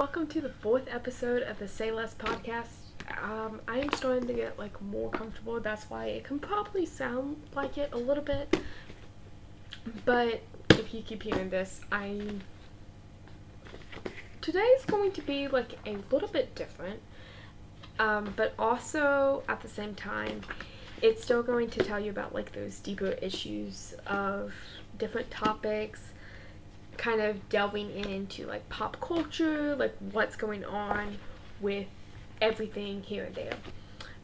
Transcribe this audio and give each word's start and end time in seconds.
welcome 0.00 0.26
to 0.26 0.40
the 0.40 0.48
fourth 0.48 0.88
episode 0.88 1.42
of 1.42 1.58
the 1.58 1.68
Say 1.68 1.92
Less 1.92 2.14
podcast. 2.14 2.68
Um, 3.22 3.60
I 3.68 3.80
am 3.80 3.92
starting 3.92 4.26
to 4.28 4.32
get 4.32 4.58
like 4.58 4.80
more 4.80 5.10
comfortable. 5.10 5.60
That's 5.60 5.90
why 5.90 6.06
it 6.06 6.24
can 6.24 6.38
probably 6.38 6.86
sound 6.86 7.36
like 7.54 7.76
it 7.76 7.92
a 7.92 7.98
little 7.98 8.24
bit. 8.24 8.58
But 10.06 10.40
if 10.70 10.94
you 10.94 11.02
keep 11.02 11.22
hearing 11.22 11.50
this, 11.50 11.82
I 11.92 12.18
today 14.40 14.60
is 14.60 14.86
going 14.86 15.12
to 15.12 15.20
be 15.20 15.48
like 15.48 15.76
a 15.84 15.98
little 16.10 16.30
bit 16.30 16.54
different. 16.54 17.00
Um, 17.98 18.32
but 18.36 18.54
also 18.58 19.42
at 19.50 19.60
the 19.60 19.68
same 19.68 19.94
time, 19.94 20.40
it's 21.02 21.22
still 21.22 21.42
going 21.42 21.68
to 21.68 21.84
tell 21.84 22.00
you 22.00 22.10
about 22.10 22.34
like 22.34 22.52
those 22.52 22.78
deeper 22.78 23.18
issues 23.20 23.92
of 24.06 24.54
different 24.96 25.30
topics 25.30 26.00
kind 27.00 27.22
of 27.22 27.48
delving 27.48 27.90
into 27.92 28.46
like 28.46 28.68
pop 28.68 29.00
culture, 29.00 29.74
like 29.74 29.96
what's 30.12 30.36
going 30.36 30.64
on 30.66 31.16
with 31.60 31.86
everything 32.42 33.02
here 33.02 33.24
and 33.24 33.34
there. 33.34 33.54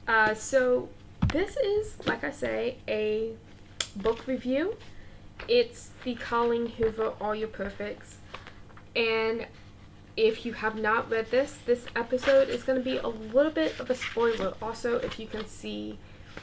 Uh, 0.06 0.34
so 0.34 0.90
this 1.32 1.56
is, 1.56 1.96
like 2.06 2.22
I 2.22 2.30
say, 2.30 2.76
a 2.86 3.32
book 3.96 4.26
review. 4.26 4.76
It's 5.48 5.90
the 6.04 6.16
Colleen 6.16 6.66
Hoover 6.66 7.14
All 7.18 7.34
Your 7.34 7.48
Perfects. 7.48 8.18
And 8.94 9.46
if 10.16 10.44
you 10.44 10.52
have 10.52 10.76
not 10.76 11.10
read 11.10 11.30
this, 11.30 11.58
this 11.64 11.86
episode 11.96 12.50
is 12.50 12.62
going 12.62 12.78
to 12.78 12.84
be 12.84 12.98
a 12.98 13.08
little 13.08 13.52
bit 13.52 13.80
of 13.80 13.88
a 13.88 13.94
spoiler. 13.94 14.52
Also, 14.60 14.96
if 14.98 15.18
you 15.18 15.26
can 15.26 15.46
see 15.46 15.98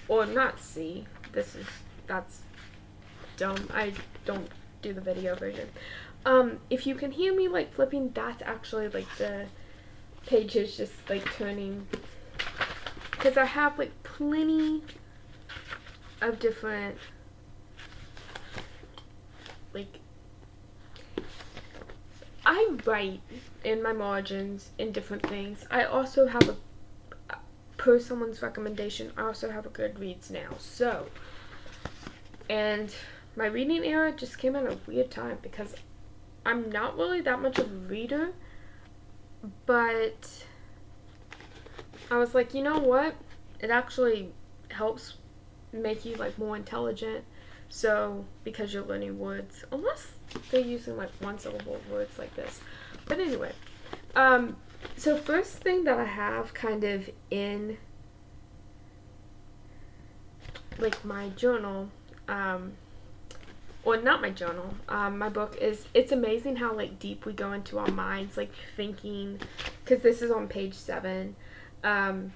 or 0.08 0.26
not 0.26 0.60
see, 0.60 1.06
this 1.32 1.54
is, 1.56 1.68
that's 2.08 2.42
dumb. 3.38 3.70
I 3.72 3.94
don't 4.26 4.50
do 4.82 4.94
the 4.94 5.02
video 5.02 5.36
version. 5.36 5.70
Um, 6.26 6.60
if 6.70 6.88
you 6.88 6.96
can 6.96 7.12
hear 7.12 7.36
me 7.36 7.48
like 7.48 7.74
flipping, 7.74 8.12
that's 8.14 8.42
actually 8.42 8.88
like 8.90 9.08
the 9.18 9.46
pages 10.26 10.78
just 10.78 10.94
like 11.10 11.26
turning. 11.34 11.88
Because 13.12 13.38
I 13.38 13.46
have 13.46 13.78
like 13.78 13.92
plenty 14.04 14.84
of 16.22 16.40
different 16.40 16.98
like 19.74 20.00
I 22.46 22.78
write 22.86 23.22
in 23.64 23.82
my 23.82 23.94
margins 23.94 24.72
in 24.78 24.92
different 24.92 25.26
things. 25.28 25.66
I 25.72 25.84
also 25.84 26.28
have 26.28 26.50
a 26.50 26.56
per 27.84 28.00
someone's 28.00 28.42
recommendation, 28.42 29.12
I 29.18 29.24
also 29.24 29.52
have 29.52 29.66
a 29.66 29.70
Goodreads 29.70 30.32
now. 30.32 30.56
So, 30.58 31.08
and 32.50 32.96
my 33.36 33.48
reading 33.48 33.84
era 33.84 34.14
just 34.14 34.38
came 34.38 34.56
at 34.56 34.66
a 34.66 34.78
weird 34.88 35.12
time 35.12 35.40
because 35.42 35.76
I'm 36.46 36.70
not 36.72 36.98
really 36.98 37.22
that 37.22 37.42
much 37.42 37.60
of 37.60 37.72
a 37.72 37.76
reader, 37.76 38.34
but 39.66 40.46
I 42.12 42.18
was 42.18 42.36
like, 42.36 42.54
you 42.54 42.62
know 42.64 42.80
what? 42.80 43.16
It 43.60 43.70
actually 43.70 44.30
helps 44.70 45.16
make 45.72 46.06
you 46.06 46.16
like 46.16 46.38
more 46.38 46.56
intelligent. 46.56 47.24
So 47.70 48.26
because 48.44 48.74
you're 48.74 48.84
learning 48.86 49.18
words, 49.18 49.66
unless 49.72 50.12
they're 50.52 50.62
using 50.62 50.98
like 50.98 51.10
one 51.20 51.40
syllable 51.40 51.80
words 51.92 52.20
like 52.20 52.36
this. 52.36 52.62
But 53.06 53.20
anyway, 53.20 53.54
um, 54.16 54.58
so 54.96 55.18
first 55.18 55.54
thing 55.58 55.84
that 55.86 56.00
I 56.00 56.06
have 56.06 56.54
kind 56.54 56.84
of 56.84 57.10
in 57.32 57.78
like 60.78 61.04
my 61.04 61.30
journal, 61.30 61.90
um, 62.28 62.74
or 63.86 63.98
not 63.98 64.22
my 64.22 64.30
journal. 64.30 64.74
Um, 64.88 65.18
my 65.18 65.30
book 65.30 65.58
is 65.60 65.86
it's 65.94 66.12
amazing 66.12 66.58
how 66.58 66.74
like 66.74 67.00
deep 67.00 67.26
we 67.26 67.34
go 67.34 67.52
into 67.52 67.80
our 67.80 67.92
minds 67.92 68.38
like 68.38 68.52
thinking 68.76 69.40
because 69.84 70.04
this 70.04 70.22
is 70.22 70.32
on 70.32 70.48
page 70.48 70.74
seven. 70.74 71.36
Um, 71.84 72.32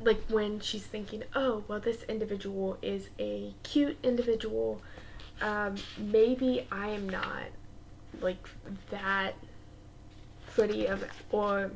like 0.00 0.20
when 0.28 0.60
she's 0.60 0.86
thinking 0.86 1.24
oh 1.34 1.64
well 1.66 1.80
this 1.80 2.04
individual 2.04 2.78
is 2.82 3.10
a 3.18 3.54
cute 3.62 3.98
individual. 4.02 4.80
Um, 5.40 5.76
maybe 5.96 6.66
i 6.72 6.88
am 6.88 7.08
not 7.08 7.44
like 8.20 8.48
that 8.90 9.34
pretty 10.54 10.86
of 10.86 11.04
or 11.30 11.70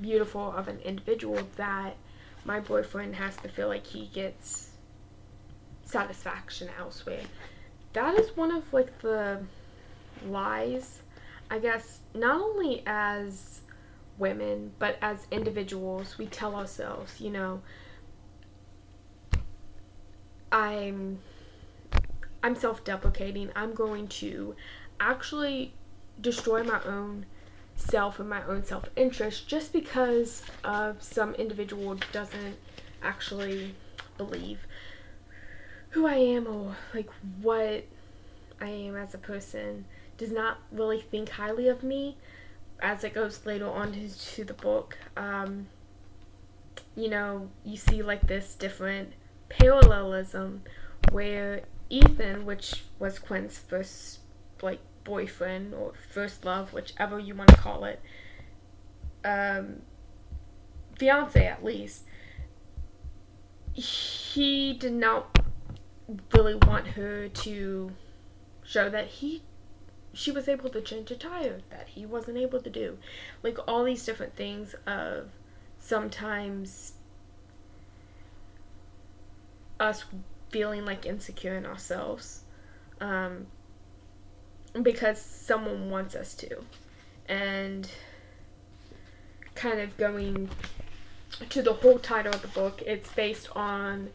beautiful 0.00 0.52
of 0.52 0.68
an 0.68 0.78
individual 0.78 1.40
that 1.56 1.96
my 2.44 2.60
boyfriend 2.60 3.16
has 3.16 3.36
to 3.38 3.48
feel 3.48 3.68
like 3.68 3.86
he 3.86 4.06
gets 4.06 4.67
satisfaction 5.88 6.68
elsewhere. 6.78 7.22
That 7.94 8.18
is 8.18 8.36
one 8.36 8.52
of 8.52 8.72
like 8.72 8.98
the 9.00 9.40
lies, 10.26 11.00
I 11.50 11.58
guess, 11.58 12.00
not 12.14 12.40
only 12.40 12.82
as 12.86 13.62
women, 14.18 14.72
but 14.78 14.98
as 15.00 15.26
individuals, 15.30 16.18
we 16.18 16.26
tell 16.26 16.54
ourselves, 16.54 17.20
you 17.20 17.30
know, 17.30 17.62
I'm 20.52 21.18
I'm 22.42 22.54
self-deprecating. 22.54 23.50
I'm 23.56 23.72
going 23.74 24.08
to 24.08 24.54
actually 25.00 25.74
destroy 26.20 26.62
my 26.62 26.82
own 26.84 27.26
self 27.76 28.20
and 28.20 28.28
my 28.28 28.44
own 28.44 28.64
self-interest 28.64 29.48
just 29.48 29.72
because 29.72 30.42
of 30.64 31.02
some 31.02 31.34
individual 31.34 31.96
doesn't 32.12 32.56
actually 33.02 33.74
believe 34.16 34.66
who 35.98 36.06
I 36.06 36.14
am 36.14 36.46
or 36.46 36.76
like 36.94 37.10
what 37.42 37.84
I 38.60 38.68
am 38.68 38.96
as 38.96 39.14
a 39.14 39.18
person 39.18 39.84
does 40.16 40.30
not 40.30 40.58
really 40.70 41.00
think 41.00 41.28
highly 41.28 41.66
of 41.66 41.82
me 41.82 42.16
as 42.80 43.02
it 43.02 43.14
goes 43.14 43.44
later 43.44 43.68
on 43.68 43.92
to, 43.92 44.20
to 44.34 44.44
the 44.44 44.54
book. 44.54 44.96
Um, 45.16 45.66
you 46.94 47.08
know, 47.10 47.48
you 47.64 47.76
see 47.76 48.02
like 48.02 48.28
this 48.28 48.54
different 48.54 49.12
parallelism 49.48 50.62
where 51.10 51.62
Ethan, 51.90 52.46
which 52.46 52.84
was 53.00 53.18
Quinn's 53.18 53.58
first 53.58 54.20
like 54.62 54.78
boyfriend 55.02 55.74
or 55.74 55.94
first 56.12 56.44
love, 56.44 56.72
whichever 56.72 57.18
you 57.18 57.34
want 57.34 57.48
to 57.50 57.56
call 57.56 57.84
it, 57.84 58.00
um, 59.24 59.82
fiance 60.96 61.44
at 61.44 61.64
least, 61.64 62.04
he 63.72 64.74
did 64.74 64.92
not 64.92 65.36
really 66.34 66.54
want 66.54 66.86
her 66.88 67.28
to 67.28 67.92
show 68.64 68.88
that 68.88 69.06
he 69.06 69.42
she 70.12 70.30
was 70.30 70.48
able 70.48 70.70
to 70.70 70.80
change 70.80 71.10
a 71.10 71.16
tire 71.16 71.60
that 71.70 71.88
he 71.88 72.06
wasn't 72.06 72.36
able 72.36 72.60
to 72.60 72.70
do. 72.70 72.98
Like 73.42 73.58
all 73.68 73.84
these 73.84 74.04
different 74.04 74.34
things 74.34 74.74
of 74.86 75.28
sometimes 75.78 76.94
us 79.78 80.04
feeling 80.50 80.84
like 80.84 81.06
insecure 81.06 81.56
in 81.56 81.66
ourselves 81.66 82.42
um, 83.00 83.46
because 84.82 85.20
someone 85.20 85.90
wants 85.90 86.14
us 86.14 86.34
to. 86.34 86.64
And 87.28 87.88
kind 89.54 89.80
of 89.80 89.96
going 89.98 90.48
to 91.50 91.62
the 91.62 91.74
whole 91.74 91.98
title 91.98 92.32
of 92.32 92.40
the 92.42 92.48
book 92.48 92.80
it's 92.86 93.12
based 93.12 93.48
on 93.54 94.08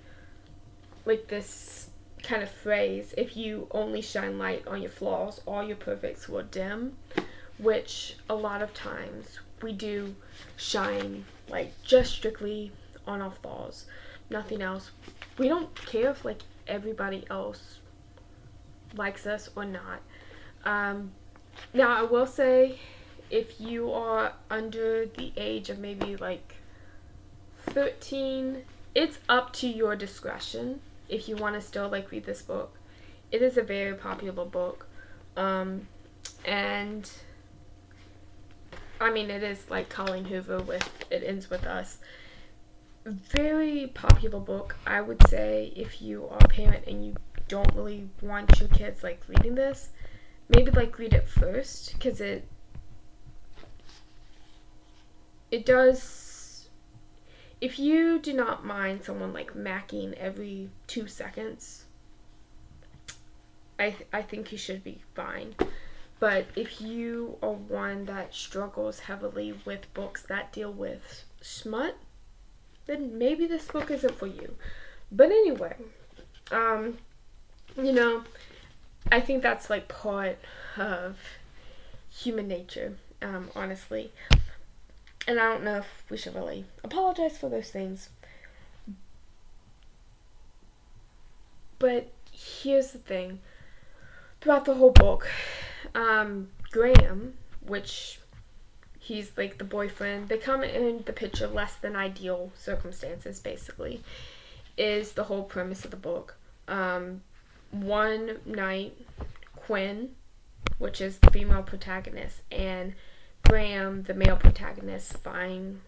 like 1.05 1.27
this 1.27 1.89
kind 2.21 2.41
of 2.41 2.49
phrase 2.49 3.13
if 3.17 3.35
you 3.35 3.67
only 3.71 4.01
shine 4.01 4.37
light 4.37 4.65
on 4.67 4.81
your 4.81 4.91
flaws, 4.91 5.41
all 5.45 5.63
your 5.63 5.75
perfects 5.75 6.29
will 6.29 6.43
dim, 6.43 6.95
which 7.57 8.15
a 8.29 8.35
lot 8.35 8.61
of 8.61 8.73
times 8.73 9.39
we 9.61 9.73
do 9.73 10.15
shine 10.55 11.25
like 11.49 11.73
just 11.83 12.13
strictly 12.13 12.71
on 13.05 13.21
our 13.21 13.31
flaws, 13.31 13.85
nothing 14.29 14.61
else. 14.61 14.91
We 15.37 15.49
don't 15.49 15.73
care 15.75 16.11
if 16.11 16.23
like 16.23 16.41
everybody 16.67 17.25
else 17.29 17.79
likes 18.95 19.27
us 19.27 19.49
or 19.55 19.65
not. 19.65 20.01
Um, 20.63 21.11
now, 21.73 21.95
I 21.95 22.03
will 22.03 22.25
say 22.25 22.79
if 23.29 23.59
you 23.59 23.91
are 23.91 24.33
under 24.49 25.05
the 25.05 25.33
age 25.35 25.69
of 25.69 25.79
maybe 25.79 26.15
like 26.15 26.55
13, 27.67 28.63
it's 28.95 29.19
up 29.27 29.53
to 29.53 29.67
your 29.67 29.95
discretion 29.95 30.79
if 31.09 31.27
you 31.27 31.35
want 31.35 31.55
to 31.55 31.61
still 31.61 31.89
like 31.89 32.11
read 32.11 32.25
this 32.25 32.41
book. 32.41 32.77
It 33.31 33.41
is 33.41 33.57
a 33.57 33.63
very 33.63 33.95
popular 33.95 34.45
book. 34.45 34.87
Um, 35.35 35.87
and 36.45 37.09
I 39.01 39.11
mean, 39.11 39.29
it 39.29 39.43
is 39.43 39.69
like 39.69 39.89
Colleen 39.89 40.25
Hoover 40.25 40.59
with 40.59 40.87
It 41.09 41.23
Ends 41.25 41.49
With 41.49 41.65
Us. 41.65 41.97
Very 43.05 43.87
popular 43.93 44.39
book. 44.39 44.75
I 44.87 45.01
would 45.01 45.27
say 45.27 45.73
if 45.75 46.01
you 46.01 46.27
are 46.29 46.39
a 46.41 46.47
parent 46.47 46.85
and 46.87 47.05
you 47.05 47.15
don't 47.47 47.73
really 47.75 48.07
want 48.21 48.59
your 48.59 48.69
kids 48.69 49.03
like 49.03 49.21
reading 49.27 49.55
this, 49.55 49.89
maybe 50.49 50.71
like 50.71 50.97
read 50.97 51.13
it 51.13 51.27
first 51.27 51.93
because 51.93 52.21
it 52.21 52.47
it 55.51 55.65
does 55.65 56.01
if 57.63 57.79
you 57.79 58.19
do 58.19 58.33
not 58.33 58.65
mind 58.65 59.05
someone 59.05 59.31
like 59.31 59.53
macking 59.53 60.11
every 60.15 60.69
two 60.85 61.07
seconds, 61.07 61.85
I 63.79 63.91
th- 63.91 64.09
I 64.11 64.21
think 64.21 64.51
you 64.51 64.57
should 64.57 64.83
be 64.83 65.01
fine. 65.15 65.55
But 66.19 66.47
if 66.57 66.81
you 66.81 67.37
are 67.41 67.53
one 67.53 68.03
that 68.07 68.35
struggles 68.35 68.99
heavily 68.99 69.57
with 69.63 69.93
books 69.93 70.23
that 70.23 70.51
deal 70.51 70.73
with 70.73 71.23
smut, 71.39 71.95
then 72.85 73.17
maybe 73.17 73.47
this 73.47 73.67
book 73.67 73.89
isn't 73.91 74.19
for 74.19 74.27
you. 74.27 74.55
But 75.09 75.27
anyway, 75.27 75.77
um, 76.51 76.97
you 77.77 77.93
know, 77.93 78.25
I 79.09 79.21
think 79.21 79.41
that's 79.41 79.69
like 79.69 79.87
part 79.87 80.37
of 80.75 81.17
human 82.09 82.49
nature, 82.49 82.97
um, 83.21 83.51
honestly. 83.55 84.11
And 85.27 85.39
I 85.39 85.43
don't 85.43 85.63
know 85.63 85.77
if 85.77 85.87
we 86.09 86.17
should 86.17 86.35
really 86.35 86.65
apologize 86.83 87.37
for 87.37 87.49
those 87.49 87.69
things. 87.69 88.09
But 91.79 92.11
here's 92.31 92.91
the 92.91 92.97
thing 92.97 93.39
throughout 94.41 94.65
the 94.65 94.73
whole 94.73 94.91
book, 94.91 95.29
um, 95.95 96.49
Graham, 96.71 97.33
which 97.65 98.19
he's 98.99 99.31
like 99.37 99.57
the 99.57 99.63
boyfriend, 99.63 100.29
they 100.29 100.37
come 100.37 100.63
in 100.63 101.03
the 101.05 101.13
picture 101.13 101.47
less 101.47 101.75
than 101.75 101.95
ideal 101.95 102.51
circumstances, 102.55 103.39
basically, 103.39 104.01
is 104.77 105.13
the 105.13 105.25
whole 105.25 105.43
premise 105.43 105.85
of 105.85 105.91
the 105.91 105.97
book. 105.97 106.35
Um, 106.67 107.21
one 107.71 108.37
night, 108.45 108.97
Quinn, 109.55 110.11
which 110.77 111.01
is 111.01 111.17
the 111.17 111.31
female 111.31 111.63
protagonist, 111.63 112.41
and 112.51 112.93
Graham, 113.47 114.03
the 114.03 114.13
male 114.13 114.37
protagonist, 114.37 115.17
find 115.17 115.81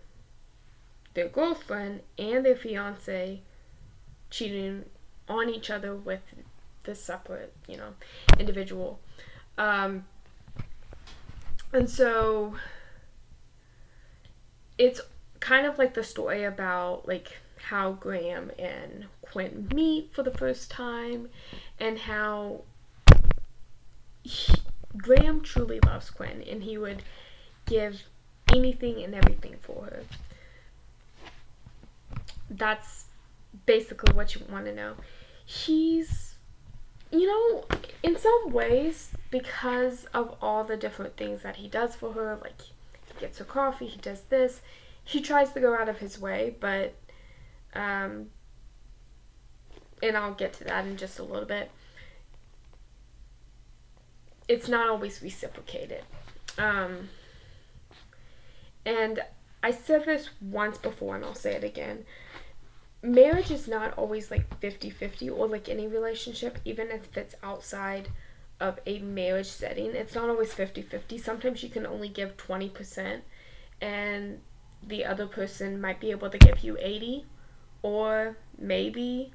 their 1.14 1.28
girlfriend 1.28 2.02
and 2.18 2.46
their 2.46 2.56
fiance 2.56 3.42
cheating 4.30 4.86
on 5.28 5.50
each 5.50 5.70
other 5.70 5.96
with 5.96 6.22
this 6.84 7.02
separate, 7.02 7.54
you 7.68 7.78
know, 7.78 7.94
individual. 8.40 9.00
Um, 9.58 10.06
and 11.74 11.90
so 11.90 12.56
it's 14.78 15.02
kind 15.40 15.66
of 15.66 15.78
like 15.78 15.94
the 15.94 16.04
story 16.04 16.44
about 16.44 17.08
like 17.08 17.38
how 17.70 17.94
Graham 17.94 18.52
and 18.60 19.06
Quinn 19.22 19.70
meet 19.74 20.14
for 20.14 20.24
the 20.24 20.32
first 20.32 20.70
time 20.70 21.30
and 21.80 21.98
how 21.98 22.62
he, 24.24 24.54
Graham 24.98 25.42
truly 25.42 25.80
loves 25.86 26.10
Quinn 26.10 26.44
and 26.50 26.64
he 26.64 26.78
would 26.78 27.02
give 27.66 28.04
anything 28.54 29.04
and 29.04 29.16
everything 29.16 29.56
for 29.62 29.86
her. 29.86 30.04
That's 32.50 33.06
basically 33.66 34.14
what 34.14 34.36
you 34.36 34.42
want 34.50 34.66
to 34.66 34.74
know. 34.74 34.94
He's, 35.46 36.36
you 37.12 37.28
know, 37.28 37.66
in 38.04 38.18
some 38.18 38.52
ways, 38.52 39.12
because 39.32 40.06
of 40.14 40.36
all 40.42 40.64
the 40.64 40.78
different 40.78 41.18
things 41.18 41.42
that 41.44 41.58
he 41.58 41.68
does 41.68 41.96
for 41.96 42.14
her, 42.14 42.38
like 42.42 42.62
he 42.62 43.20
gets 43.20 43.40
her 43.40 43.46
coffee, 43.46 43.88
he 43.88 43.98
does 43.98 44.22
this, 44.24 44.62
he 45.04 45.22
tries 45.22 45.52
to 45.54 45.60
go 45.60 45.76
out 45.76 45.90
of 45.90 46.00
his 46.00 46.20
way, 46.20 46.56
but, 46.60 46.96
um, 47.74 48.28
and 50.02 50.18
I'll 50.18 50.34
get 50.34 50.54
to 50.54 50.64
that 50.66 50.86
in 50.86 50.98
just 50.98 51.20
a 51.20 51.24
little 51.24 51.46
bit. 51.46 51.72
It's 54.48 54.68
not 54.68 54.88
always 54.88 55.22
reciprocated. 55.22 56.04
Um, 56.58 57.10
and 58.86 59.24
I 59.64 59.72
said 59.72 60.06
this 60.06 60.30
once 60.42 60.78
before 60.78 61.16
and 61.16 61.26
I'll 61.26 61.34
say 61.34 61.54
it 61.54 61.64
again. 61.64 62.06
Marriage 63.02 63.52
is 63.52 63.68
not 63.68 63.98
always 63.98 64.32
like 64.32 64.60
50 64.60 64.90
50 64.90 65.30
or 65.30 65.48
like 65.48 65.70
any 65.70 65.88
relationship, 65.88 66.60
even 66.66 66.90
if 66.90 67.16
it's 67.18 67.36
outside 67.44 68.10
of 68.60 68.80
a 68.86 69.00
marriage 69.00 69.48
setting. 69.48 69.96
It's 69.96 70.16
not 70.16 70.30
always 70.30 70.54
50 70.54 70.82
50. 70.82 71.18
Sometimes 71.18 71.64
you 71.64 71.70
can 71.70 71.86
only 71.86 72.10
give 72.10 72.38
20% 72.38 73.22
and 73.82 74.40
the 74.88 75.04
other 75.04 75.28
person 75.28 75.82
might 75.82 76.00
be 76.00 76.12
able 76.12 76.30
to 76.30 76.38
give 76.38 76.60
you 76.60 76.78
80 76.80 77.26
or 77.82 78.38
maybe 78.58 79.32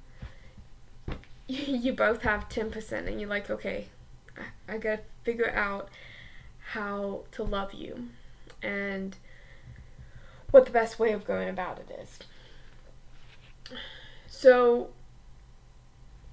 you 1.49 1.93
both 1.93 2.23
have 2.23 2.49
10% 2.49 2.93
and 3.09 3.21
you're 3.21 3.29
like, 3.29 3.51
okay, 3.51 3.89
I, 4.37 4.75
I 4.75 4.79
gotta 4.79 5.03
figure 5.25 5.51
out 5.51 5.89
how 6.73 7.25
to 7.33 7.43
love 7.43 7.75
you. 7.75 8.09
And 8.63 9.17
what 10.51 10.65
the 10.65 10.71
best 10.71 10.99
way 10.99 11.13
of 11.13 11.25
going 11.25 11.49
about 11.49 11.79
it 11.79 12.01
is. 12.01 12.19
So, 14.27 14.91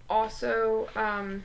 also, 0.09 0.87
um, 0.95 1.43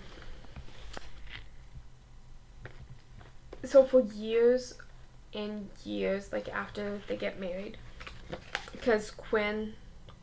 so 3.65 3.85
for 3.85 4.01
years 4.01 4.75
and 5.35 5.69
years, 5.85 6.33
like 6.33 6.49
after 6.49 7.01
they 7.09 7.17
get 7.17 7.41
married, 7.41 7.77
because 8.73 9.11
Quinn 9.11 9.75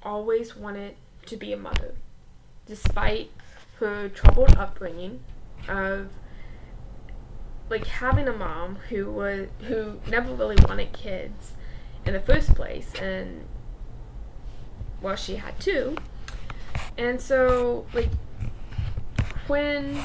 always 0.03 0.55
wanted 0.55 0.95
to 1.25 1.37
be 1.37 1.53
a 1.53 1.57
mother, 1.57 1.93
despite 2.65 3.31
her 3.79 4.09
troubled 4.09 4.55
upbringing 4.57 5.21
of 5.67 6.09
like 7.69 7.85
having 7.85 8.27
a 8.27 8.33
mom 8.33 8.75
who 8.89 9.11
was 9.11 9.47
who 9.67 9.99
never 10.07 10.33
really 10.33 10.57
wanted 10.67 10.91
kids 10.91 11.53
in 12.09 12.13
the 12.13 12.19
first 12.21 12.55
place, 12.55 12.91
and 12.99 13.45
well, 14.99 15.15
she 15.15 15.35
had 15.35 15.59
two, 15.59 15.95
and 16.97 17.21
so 17.21 17.85
like 17.93 18.09
Quinn 19.45 19.95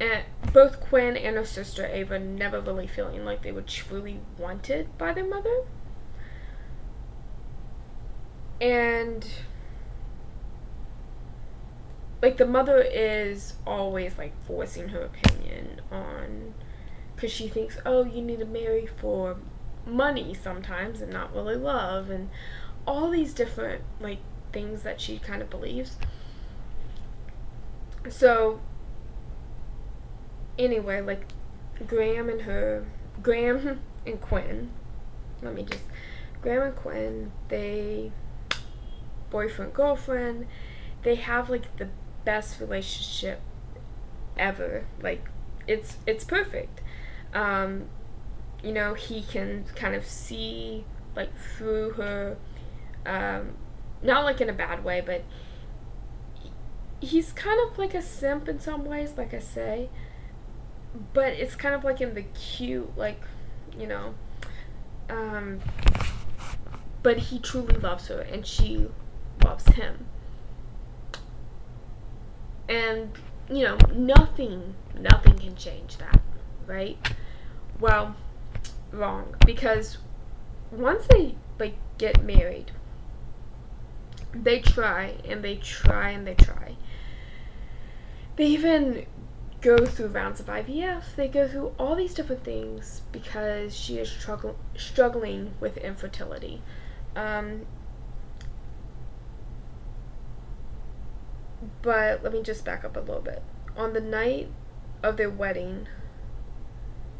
and 0.00 0.24
both 0.54 0.80
Quinn 0.80 1.18
and 1.18 1.36
her 1.36 1.44
sister 1.44 1.84
Ava 1.84 2.18
never 2.18 2.62
really 2.62 2.86
feeling 2.86 3.26
like 3.26 3.42
they 3.42 3.52
were 3.52 3.60
truly 3.60 4.20
wanted 4.38 4.96
by 4.96 5.12
their 5.12 5.28
mother, 5.28 5.64
and 8.58 9.26
like 12.22 12.38
the 12.38 12.46
mother 12.46 12.80
is 12.80 13.52
always 13.66 14.16
like 14.16 14.32
forcing 14.46 14.88
her 14.88 15.02
opinion 15.02 15.82
on 15.92 16.54
because 17.14 17.30
she 17.30 17.48
thinks 17.48 17.76
oh 17.84 18.02
you 18.04 18.22
need 18.22 18.38
to 18.38 18.46
marry 18.46 18.86
for 18.86 19.36
money 19.86 20.34
sometimes 20.34 21.00
and 21.00 21.12
not 21.12 21.34
really 21.34 21.56
love 21.56 22.10
and 22.10 22.30
all 22.86 23.10
these 23.10 23.32
different 23.32 23.82
like 24.00 24.18
things 24.52 24.82
that 24.82 25.00
she 25.00 25.18
kind 25.18 25.42
of 25.42 25.50
believes. 25.50 25.96
So 28.08 28.60
anyway, 30.58 31.00
like 31.00 31.26
Graham 31.86 32.28
and 32.28 32.42
her 32.42 32.86
Graham 33.22 33.80
and 34.06 34.20
Quinn, 34.20 34.70
let 35.42 35.54
me 35.54 35.64
just 35.64 35.84
Graham 36.42 36.62
and 36.62 36.76
Quinn, 36.76 37.32
they 37.48 38.12
boyfriend 39.30 39.72
girlfriend, 39.72 40.46
they 41.02 41.14
have 41.14 41.50
like 41.50 41.76
the 41.76 41.88
best 42.24 42.60
relationship 42.60 43.40
ever. 44.36 44.86
Like 45.02 45.28
it's 45.66 45.96
it's 46.06 46.24
perfect. 46.24 46.80
Um, 47.32 47.86
you 48.62 48.72
know, 48.72 48.94
he 48.94 49.22
can 49.22 49.64
kind 49.74 49.94
of 49.94 50.04
see 50.04 50.84
like 51.16 51.30
through 51.36 51.90
her, 51.90 52.36
um, 53.06 53.54
not 54.02 54.24
like 54.24 54.40
in 54.40 54.48
a 54.48 54.52
bad 54.52 54.84
way, 54.84 55.02
but 55.04 55.24
he's 57.00 57.32
kind 57.32 57.58
of 57.68 57.78
like 57.78 57.94
a 57.94 58.02
simp 58.02 58.48
in 58.48 58.60
some 58.60 58.84
ways, 58.84 59.14
like 59.16 59.32
I 59.34 59.38
say, 59.38 59.88
but 61.12 61.32
it's 61.32 61.54
kind 61.54 61.74
of 61.74 61.84
like 61.84 62.00
in 62.00 62.14
the 62.14 62.22
cute, 62.22 62.96
like, 62.96 63.22
you 63.78 63.86
know, 63.86 64.14
um, 65.08 65.60
but 67.02 67.18
he 67.18 67.38
truly 67.38 67.76
loves 67.76 68.08
her 68.08 68.20
and 68.20 68.46
she 68.46 68.86
loves 69.44 69.66
him. 69.74 70.06
And, 72.68 73.10
you 73.48 73.64
know, 73.64 73.78
nothing, 73.92 74.74
nothing 74.96 75.38
can 75.38 75.56
change 75.56 75.96
that, 75.96 76.20
right? 76.66 76.96
Well, 77.80 78.14
wrong 78.92 79.34
because 79.44 79.98
once 80.70 81.06
they 81.08 81.34
like 81.58 81.74
get 81.98 82.22
married, 82.24 82.70
they 84.32 84.60
try 84.60 85.14
and 85.24 85.42
they 85.42 85.56
try 85.56 86.10
and 86.10 86.26
they 86.26 86.34
try. 86.34 86.76
They 88.36 88.46
even 88.46 89.06
go 89.60 89.84
through 89.84 90.08
rounds 90.08 90.40
of 90.40 90.46
IVF. 90.46 91.14
They 91.16 91.28
go 91.28 91.46
through 91.46 91.74
all 91.78 91.94
these 91.94 92.14
different 92.14 92.44
things 92.44 93.02
because 93.12 93.76
she 93.76 93.98
is 93.98 94.10
struggle- 94.10 94.56
struggling 94.76 95.52
with 95.60 95.76
infertility. 95.76 96.62
Um, 97.14 97.66
but 101.82 102.22
let 102.22 102.32
me 102.32 102.42
just 102.42 102.64
back 102.64 102.84
up 102.84 102.96
a 102.96 103.00
little 103.00 103.20
bit. 103.20 103.42
On 103.76 103.92
the 103.92 104.00
night 104.00 104.48
of 105.02 105.16
their 105.16 105.30
wedding, 105.30 105.86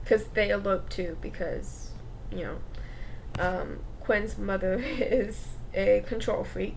because 0.03 0.25
they 0.29 0.51
elope 0.51 0.89
too 0.89 1.17
because 1.21 1.91
you 2.31 2.45
know 2.45 2.57
um, 3.39 3.81
Quinn's 4.01 4.39
mother 4.39 4.75
is 4.83 5.49
a 5.75 6.03
control 6.07 6.45
freak. 6.45 6.77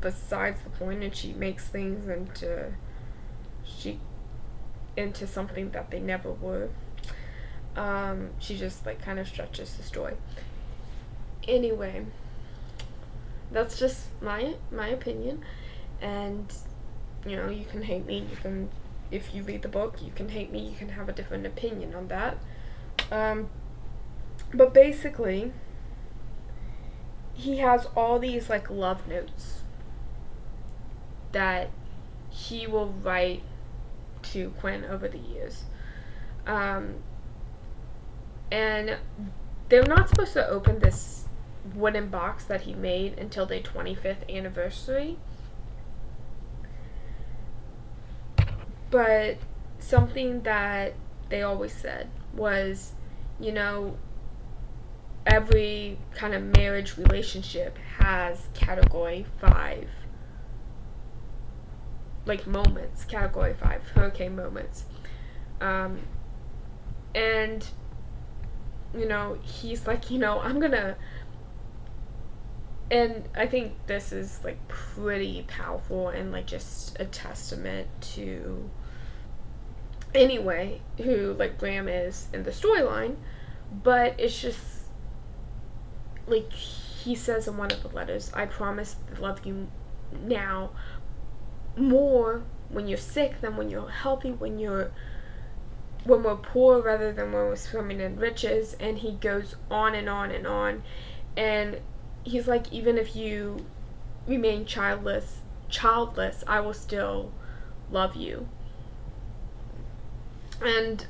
Besides 0.00 0.62
the 0.62 0.70
point, 0.70 1.02
and 1.02 1.14
she 1.14 1.34
makes 1.34 1.68
things 1.68 2.08
into 2.08 2.72
she 3.64 4.00
into 4.96 5.26
something 5.26 5.70
that 5.70 5.90
they 5.90 6.00
never 6.00 6.32
were. 6.32 6.68
Um, 7.76 8.30
she 8.38 8.56
just 8.56 8.86
like 8.86 9.02
kind 9.02 9.18
of 9.18 9.28
stretches 9.28 9.74
the 9.74 9.82
story. 9.82 10.14
Anyway, 11.46 12.06
that's 13.52 13.78
just 13.78 14.06
my 14.22 14.54
my 14.72 14.88
opinion, 14.88 15.44
and 16.00 16.52
you 17.26 17.36
know 17.36 17.50
you 17.50 17.66
can 17.66 17.82
hate 17.82 18.06
me. 18.06 18.26
You 18.30 18.36
can 18.40 18.70
if 19.10 19.34
you 19.34 19.42
read 19.42 19.62
the 19.62 19.68
book, 19.68 19.96
you 20.02 20.12
can 20.14 20.28
hate 20.28 20.52
me. 20.52 20.60
You 20.60 20.76
can 20.76 20.90
have 20.90 21.08
a 21.08 21.12
different 21.12 21.46
opinion 21.46 21.94
on 21.94 22.08
that. 22.08 22.38
Um, 23.10 23.48
but 24.52 24.72
basically, 24.72 25.52
he 27.34 27.58
has 27.58 27.86
all 27.96 28.18
these 28.18 28.48
like 28.48 28.70
love 28.70 29.06
notes 29.08 29.62
that 31.32 31.70
he 32.28 32.66
will 32.66 32.88
write 32.88 33.42
to 34.22 34.50
Quinn 34.60 34.84
over 34.84 35.08
the 35.08 35.18
years. 35.18 35.64
Um, 36.46 36.96
and 38.50 38.96
they're 39.68 39.82
not 39.84 40.08
supposed 40.08 40.32
to 40.34 40.46
open 40.48 40.80
this 40.80 41.28
wooden 41.74 42.08
box 42.08 42.44
that 42.44 42.62
he 42.62 42.74
made 42.74 43.18
until 43.18 43.46
their 43.46 43.60
25th 43.60 44.28
anniversary. 44.28 45.18
But 48.90 49.38
something 49.78 50.42
that 50.42 50.94
they 51.28 51.42
always 51.42 51.72
said 51.72 52.08
was, 52.34 52.92
you 53.38 53.52
know, 53.52 53.96
every 55.26 55.98
kind 56.14 56.34
of 56.34 56.42
marriage 56.56 56.96
relationship 56.96 57.78
has 57.98 58.48
category 58.54 59.26
5 59.40 59.88
like 62.26 62.46
moments, 62.46 63.04
category 63.04 63.54
5 63.54 63.82
hurricane 63.90 64.36
moments. 64.36 64.84
Um, 65.60 66.00
and 67.14 67.66
you 68.94 69.06
know, 69.06 69.38
he's 69.42 69.86
like, 69.86 70.10
you 70.10 70.18
know, 70.18 70.40
I'm 70.40 70.60
gonna. 70.60 70.96
And 72.90 73.28
I 73.36 73.46
think 73.46 73.74
this 73.86 74.12
is 74.12 74.40
like 74.42 74.66
pretty 74.66 75.44
powerful 75.46 76.08
and 76.08 76.32
like 76.32 76.46
just 76.46 76.98
a 76.98 77.04
testament 77.04 77.86
to 78.14 78.68
anyway 80.14 80.80
who 80.98 81.34
like 81.34 81.58
Graham 81.58 81.88
is 81.88 82.28
in 82.32 82.42
the 82.42 82.50
storyline, 82.50 83.16
but 83.82 84.14
it's 84.18 84.40
just 84.40 84.58
like 86.26 86.52
he 86.52 87.14
says 87.14 87.48
in 87.48 87.56
one 87.56 87.70
of 87.70 87.82
the 87.82 87.88
letters, 87.88 88.30
I 88.34 88.46
promise 88.46 88.96
to 89.14 89.20
love 89.20 89.44
you 89.44 89.68
now 90.22 90.70
more 91.76 92.42
when 92.68 92.86
you're 92.86 92.98
sick 92.98 93.40
than 93.40 93.56
when 93.56 93.70
you're 93.70 93.88
healthy, 93.88 94.32
when 94.32 94.58
you're 94.58 94.90
when 96.04 96.22
we're 96.22 96.36
poor 96.36 96.80
rather 96.80 97.12
than 97.12 97.26
when 97.32 97.42
we're 97.44 97.56
swimming 97.56 98.00
in 98.00 98.16
riches 98.16 98.74
and 98.80 98.98
he 98.98 99.12
goes 99.12 99.56
on 99.70 99.94
and 99.94 100.08
on 100.08 100.30
and 100.30 100.46
on 100.46 100.82
and 101.36 101.78
he's 102.24 102.48
like 102.48 102.72
even 102.72 102.96
if 102.96 103.14
you 103.14 103.66
remain 104.26 104.64
childless 104.64 105.40
childless 105.68 106.42
i 106.46 106.58
will 106.58 106.72
still 106.72 107.30
love 107.90 108.16
you 108.16 108.48
and 110.60 111.06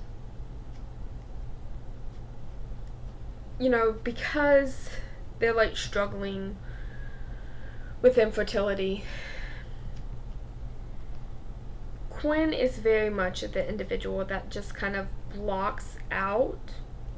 you 3.58 3.68
know 3.68 3.92
because 4.04 4.90
they're 5.38 5.54
like 5.54 5.76
struggling 5.76 6.56
with 8.02 8.16
infertility 8.16 9.04
Quinn 12.20 12.52
is 12.52 12.78
very 12.78 13.08
much 13.08 13.40
the 13.40 13.66
individual 13.66 14.24
that 14.26 14.50
just 14.50 14.74
kind 14.74 14.94
of 14.94 15.06
blocks 15.32 15.96
out 16.10 16.58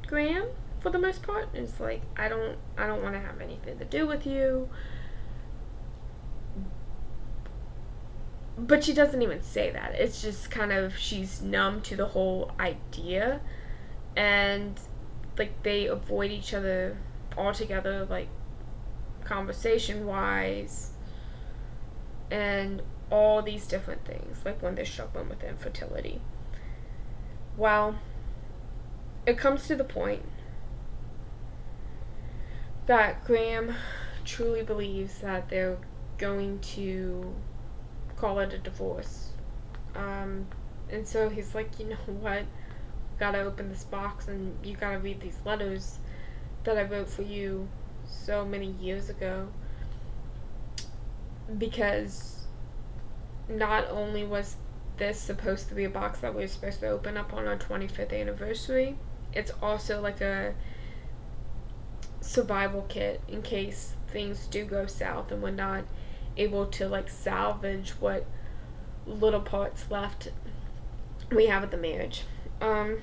Graham 0.07 0.47
for 0.79 0.91
the 0.91 0.99
most 0.99 1.23
part. 1.23 1.49
It's 1.53 1.79
like 1.81 2.01
I 2.15 2.29
don't 2.29 2.57
I 2.77 2.87
don't 2.87 3.03
want 3.03 3.15
to 3.15 3.19
have 3.19 3.41
anything 3.41 3.79
to 3.79 3.85
do 3.85 4.07
with 4.07 4.25
you. 4.25 4.69
But 8.57 8.83
she 8.83 8.93
doesn't 8.93 9.21
even 9.21 9.41
say 9.41 9.71
that. 9.71 9.95
It's 9.95 10.21
just 10.21 10.51
kind 10.51 10.71
of 10.71 10.95
she's 10.97 11.41
numb 11.41 11.81
to 11.81 11.95
the 11.95 12.05
whole 12.05 12.51
idea 12.59 13.41
and 14.15 14.79
like 15.37 15.63
they 15.63 15.87
avoid 15.87 16.31
each 16.31 16.53
other 16.53 16.97
altogether 17.35 18.05
like 18.05 18.29
conversation 19.23 20.05
wise 20.05 20.91
and 22.29 22.81
all 23.09 23.41
these 23.41 23.67
different 23.67 24.05
things, 24.05 24.39
like 24.45 24.61
when 24.61 24.75
they're 24.75 24.85
struggling 24.85 25.29
with 25.29 25.43
infertility. 25.43 26.21
Well, 27.57 27.99
it 29.25 29.37
comes 29.37 29.67
to 29.67 29.75
the 29.75 29.83
point 29.83 30.23
that 32.85 33.23
Graham 33.23 33.75
truly 34.25 34.63
believes 34.63 35.19
that 35.19 35.49
they're 35.49 35.77
going 36.17 36.59
to 36.59 37.33
call 38.23 38.39
it 38.39 38.53
a 38.53 38.57
divorce. 38.57 39.31
Um, 39.95 40.45
and 40.89 41.05
so 41.05 41.27
he's 41.27 41.53
like, 41.53 41.77
you 41.77 41.87
know 41.87 41.95
what? 42.21 42.45
Gotta 43.19 43.41
open 43.41 43.67
this 43.67 43.83
box 43.83 44.29
and 44.29 44.55
you 44.65 44.77
gotta 44.77 44.99
read 44.99 45.19
these 45.19 45.37
letters 45.45 45.97
that 46.63 46.77
I 46.77 46.83
wrote 46.83 47.09
for 47.09 47.23
you 47.23 47.67
so 48.07 48.45
many 48.45 48.71
years 48.79 49.09
ago. 49.09 49.49
Because 51.57 52.45
not 53.49 53.89
only 53.89 54.23
was 54.23 54.55
this 54.95 55.19
supposed 55.19 55.67
to 55.67 55.75
be 55.75 55.83
a 55.83 55.89
box 55.89 56.19
that 56.19 56.33
we 56.33 56.43
were 56.43 56.47
supposed 56.47 56.79
to 56.79 56.87
open 56.87 57.17
up 57.17 57.33
on 57.33 57.45
our 57.45 57.57
25th 57.57 58.17
anniversary, 58.17 58.95
it's 59.33 59.51
also 59.61 59.99
like 59.99 60.21
a 60.21 60.53
survival 62.21 62.85
kit 62.87 63.19
in 63.27 63.41
case 63.41 63.95
things 64.07 64.47
do 64.47 64.63
go 64.63 64.85
south 64.85 65.29
and 65.29 65.43
we're 65.43 65.51
not 65.51 65.83
able 66.37 66.65
to 66.65 66.87
like 66.87 67.09
salvage 67.09 67.91
what 67.99 68.25
little 69.05 69.41
parts 69.41 69.89
left 69.89 70.29
we 71.31 71.47
have 71.47 71.63
at 71.63 71.71
the 71.71 71.77
marriage. 71.77 72.23
Um, 72.61 73.01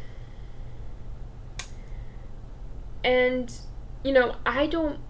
and 3.04 3.52
you 4.02 4.12
know, 4.12 4.36
I 4.46 4.66
don't 4.66 5.00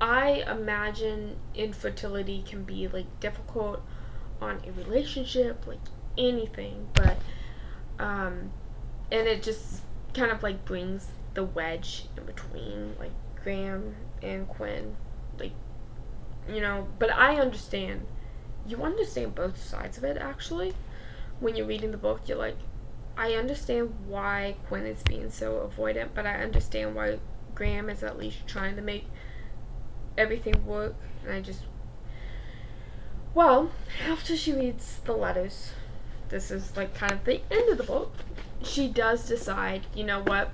I 0.00 0.44
imagine 0.48 1.36
infertility 1.54 2.42
can 2.46 2.64
be 2.64 2.88
like 2.88 3.20
difficult 3.20 3.82
on 4.40 4.60
a 4.66 4.72
relationship, 4.72 5.66
like 5.66 5.78
anything, 6.18 6.88
but 6.94 7.16
um 7.98 8.50
and 9.10 9.28
it 9.28 9.42
just 9.42 9.82
kind 10.14 10.30
of 10.30 10.42
like 10.42 10.64
brings 10.64 11.08
the 11.34 11.44
wedge 11.44 12.06
in 12.16 12.24
between 12.24 12.94
like 12.98 13.12
Graham 13.42 13.94
and 14.22 14.48
Quinn. 14.48 14.96
Like 15.38 15.52
you 16.48 16.60
know, 16.60 16.88
but 16.98 17.12
I 17.12 17.36
understand. 17.36 18.06
You 18.66 18.82
understand 18.82 19.34
both 19.34 19.62
sides 19.62 19.98
of 19.98 20.04
it 20.04 20.16
actually. 20.16 20.74
When 21.40 21.56
you're 21.56 21.66
reading 21.66 21.90
the 21.90 21.96
book, 21.96 22.22
you're 22.26 22.38
like 22.38 22.56
I 23.16 23.34
understand 23.34 23.94
why 24.06 24.56
Quinn 24.68 24.86
is 24.86 25.02
being 25.02 25.30
so 25.30 25.70
avoidant, 25.70 26.10
but 26.14 26.26
I 26.26 26.42
understand 26.42 26.94
why 26.94 27.18
Graham 27.54 27.90
is 27.90 28.02
at 28.02 28.18
least 28.18 28.46
trying 28.46 28.76
to 28.76 28.82
make 28.82 29.06
everything 30.16 30.64
work 30.66 30.94
and 31.24 31.32
I 31.32 31.40
just 31.40 31.62
well, 33.34 33.70
after 34.06 34.36
she 34.36 34.52
reads 34.52 35.00
the 35.04 35.14
letters, 35.14 35.72
this 36.28 36.50
is 36.50 36.76
like 36.76 36.94
kind 36.94 37.12
of 37.12 37.24
the 37.24 37.40
end 37.50 37.70
of 37.70 37.78
the 37.78 37.84
book. 37.84 38.12
She 38.62 38.88
does 38.88 39.26
decide, 39.26 39.86
you 39.94 40.04
know 40.04 40.22
what? 40.22 40.50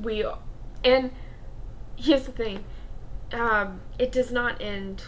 We 0.00 0.22
Are... 0.22 0.38
and 0.84 1.10
here's 1.96 2.26
the 2.26 2.32
thing. 2.32 2.64
Um, 3.34 3.80
it 3.98 4.12
does 4.12 4.30
not 4.30 4.62
end 4.62 5.02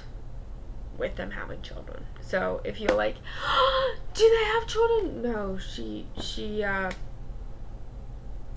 with 0.99 1.14
them 1.16 1.30
having 1.30 1.62
children. 1.62 2.04
So 2.21 2.61
if 2.64 2.80
you're 2.80 2.97
like, 2.97 3.14
do 4.14 4.28
they 4.28 4.45
have 4.45 4.66
children? 4.66 5.23
No, 5.23 5.59
she 5.59 6.06
she 6.21 6.64
uh 6.64 6.90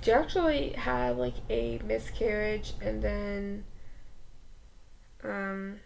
she 0.02 0.12
actually 0.12 0.72
had 0.72 1.18
like 1.18 1.36
a 1.50 1.80
miscarriage 1.86 2.74
and 2.82 3.02
then 3.02 3.66
um 5.24 5.80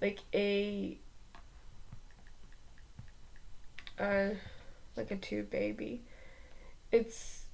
like 0.00 0.20
a 0.32 0.98
uh 3.98 4.30
like 4.96 5.10
a 5.10 5.16
tube 5.16 5.50
baby. 5.50 6.02
It's 6.92 7.45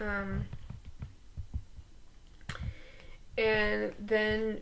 um 0.00 0.44
and 3.36 3.92
then 3.98 4.60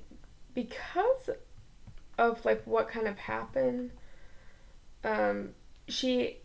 because 0.54 1.30
of 2.18 2.44
like 2.44 2.62
what 2.66 2.88
kind 2.88 3.06
of 3.06 3.18
happened 3.18 3.90
um 5.04 5.50
she 5.88 6.38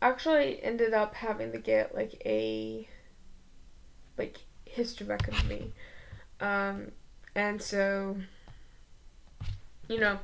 actually 0.00 0.62
ended 0.62 0.94
up 0.94 1.14
having 1.14 1.52
to 1.52 1.58
get 1.58 1.94
like 1.94 2.20
a 2.24 2.88
like 4.16 4.38
hysterectomy. 4.66 5.70
Um, 6.40 6.92
and 7.34 7.60
so, 7.60 8.16
you 9.88 9.98
know, 9.98 10.18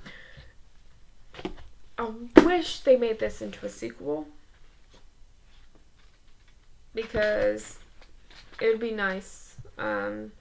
I 1.98 2.10
wish 2.44 2.80
they 2.80 2.96
made 2.96 3.18
this 3.20 3.40
into 3.40 3.64
a 3.66 3.68
sequel 3.68 4.26
because 6.94 7.78
it 8.60 8.68
would 8.68 8.80
be 8.80 8.92
nice 8.92 9.56
um, 9.78 10.32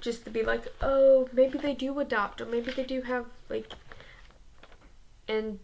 just 0.00 0.24
to 0.24 0.30
be 0.30 0.42
like, 0.42 0.66
oh, 0.80 1.28
maybe 1.32 1.58
they 1.58 1.74
do 1.74 1.98
adopt, 2.00 2.40
or 2.40 2.46
maybe 2.46 2.70
they 2.72 2.84
do 2.84 3.02
have 3.02 3.26
like, 3.48 3.72
and 5.28 5.58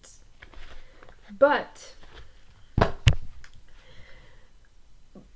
but 1.39 1.95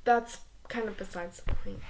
that's 0.04 0.38
kind 0.68 0.88
of 0.88 0.96
besides 0.96 1.42
the 1.46 1.54
point. 1.54 1.80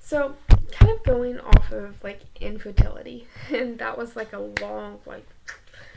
So, 0.00 0.36
kind 0.70 0.92
of 0.92 1.02
going 1.04 1.38
off 1.40 1.72
of 1.72 2.02
like 2.02 2.20
infertility, 2.40 3.26
and 3.52 3.78
that 3.78 3.98
was 3.98 4.16
like 4.16 4.32
a 4.32 4.38
long, 4.38 4.98
like 5.06 5.26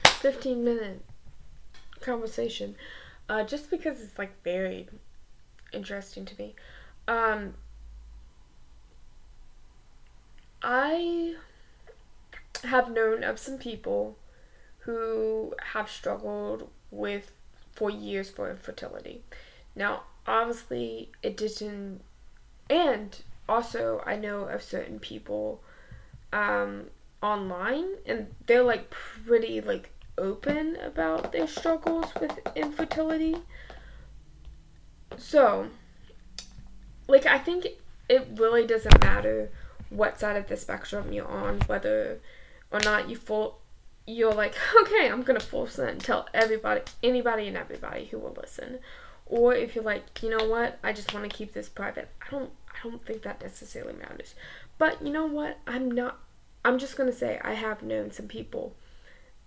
15 0.06 0.64
minute 0.64 1.02
conversation, 2.02 2.76
uh, 3.30 3.44
just 3.44 3.70
because 3.70 4.02
it's 4.02 4.18
like 4.18 4.44
very 4.44 4.90
interesting 5.72 6.26
to 6.26 6.38
me. 6.38 6.56
Um, 7.08 7.56
I 10.64 11.36
have 12.64 12.92
known 12.92 13.24
of 13.24 13.40
some 13.40 13.58
people 13.58 14.18
who 14.80 15.54
have 15.74 15.90
struggled 15.90 16.70
with 16.90 17.32
for 17.74 17.90
years 17.90 18.30
for 18.30 18.50
infertility. 18.50 19.24
Now, 19.76 20.04
obviously, 20.28 21.10
it 21.24 21.38
didn't, 21.38 22.02
and 22.70 23.18
also 23.48 24.04
I 24.06 24.16
know 24.16 24.42
of 24.42 24.62
certain 24.62 25.00
people 25.00 25.62
um, 26.34 26.88
online, 27.22 27.88
and 28.06 28.28
they're 28.48 28.64
like 28.64 28.90
pretty 28.90 29.62
like 29.62 29.92
open 30.18 30.78
about 30.78 31.32
their 31.32 31.48
struggles 31.48 32.06
with 32.20 32.38
infertility. 32.56 33.36
So, 35.18 35.70
like, 37.08 37.26
I 37.26 37.38
think 37.38 37.68
it 38.10 38.28
really 38.36 38.66
doesn't 38.66 39.04
matter 39.04 39.52
what 39.90 40.20
side 40.20 40.38
of 40.38 40.48
the 40.48 40.58
spectrum 40.58 41.12
you're 41.12 41.28
on, 41.28 41.60
whether 41.68 42.20
or 42.72 42.80
not 42.80 43.10
you 43.10 43.16
full 43.16 43.62
you're 44.08 44.34
like, 44.34 44.56
okay, 44.82 45.10
I'm 45.10 45.24
gonna 45.24 45.40
force 45.40 45.80
it 45.80 45.90
and 45.90 46.02
tell 46.02 46.28
everybody, 46.34 46.82
anybody 47.04 47.48
and 47.48 47.58
everybody 47.58 48.06
who 48.06 48.20
will 48.20 48.36
listen. 48.40 48.80
Or 49.26 49.56
if 49.56 49.76
you're 49.76 49.84
like, 49.84 50.22
you 50.22 50.30
know 50.30 50.46
what, 50.46 50.78
I 50.84 50.92
just 50.92 51.14
want 51.14 51.30
to 51.30 51.36
keep 51.36 51.54
this 51.54 51.70
private. 51.70 52.10
I 52.22 52.32
don't, 52.32 52.52
I 52.70 52.88
don't 52.88 53.06
think 53.06 53.22
that 53.24 53.42
necessarily 53.42 53.94
matters. 53.94 54.36
But 54.78 55.02
you 55.02 55.12
know 55.12 55.26
what, 55.26 55.58
I'm 55.68 55.90
not. 55.90 56.20
I'm 56.64 56.78
just 56.78 56.98
gonna 56.98 57.14
say 57.14 57.40
I 57.44 57.54
have 57.54 57.82
known 57.82 58.12
some 58.12 58.28
people, 58.28 58.76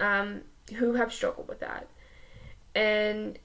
um, 0.00 0.42
who 0.76 0.94
have 0.94 1.12
struggled 1.12 1.48
with 1.48 1.60
that, 1.60 1.88
and 2.74 3.38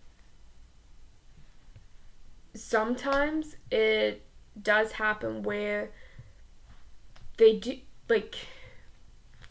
sometimes 2.54 3.56
it 3.72 4.26
does 4.62 4.92
happen 4.94 5.44
where 5.44 5.90
they 7.38 7.58
do 7.58 7.78
like 8.10 8.36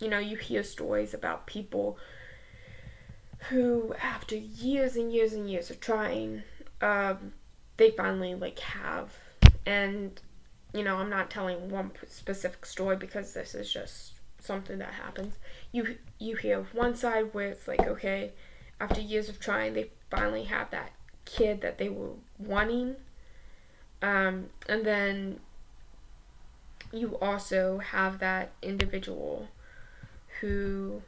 you 0.00 0.08
know 0.08 0.18
you 0.18 0.36
hear 0.36 0.62
stories 0.62 1.14
about 1.14 1.46
people 1.46 1.98
who 3.48 3.94
after 4.02 4.36
years 4.36 4.96
and 4.96 5.12
years 5.12 5.32
and 5.32 5.50
years 5.50 5.70
of 5.70 5.80
trying 5.80 6.42
um, 6.80 7.32
they 7.76 7.90
finally 7.92 8.34
like 8.34 8.58
have. 8.58 9.12
And 9.66 10.20
you 10.74 10.82
know 10.84 10.96
i'm 10.96 11.08
not 11.08 11.30
telling 11.30 11.70
one 11.70 11.90
specific 12.06 12.66
story 12.66 12.94
because 12.96 13.32
this 13.32 13.54
is 13.54 13.72
just 13.72 14.12
something 14.38 14.78
that 14.78 14.92
happens. 14.92 15.34
You 15.72 15.96
you 16.18 16.36
hear 16.36 16.66
one 16.72 16.94
side 16.94 17.32
where 17.32 17.48
it's 17.48 17.66
like 17.66 17.80
okay 17.80 18.32
after 18.80 19.00
years 19.00 19.28
of 19.28 19.40
trying 19.40 19.72
they 19.74 19.90
finally 20.10 20.44
have 20.44 20.70
that 20.70 20.92
kid 21.36 21.60
that 21.60 21.78
they 21.78 21.88
were 21.88 22.10
wanting 22.38 22.96
um, 24.00 24.46
and 24.68 24.84
then 24.84 25.40
you 26.92 27.16
also 27.20 27.78
have 27.78 28.18
that 28.20 28.50
individual 28.62 29.48
who 30.40 31.02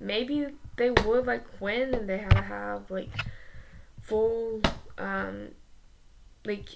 maybe 0.00 0.46
they 0.76 0.90
would 0.90 1.26
like 1.26 1.44
win 1.60 1.94
and 1.94 2.08
they 2.08 2.18
have 2.18 2.32
have 2.32 2.90
like 2.90 3.10
full 4.02 4.60
um 4.98 5.48
like 6.44 6.68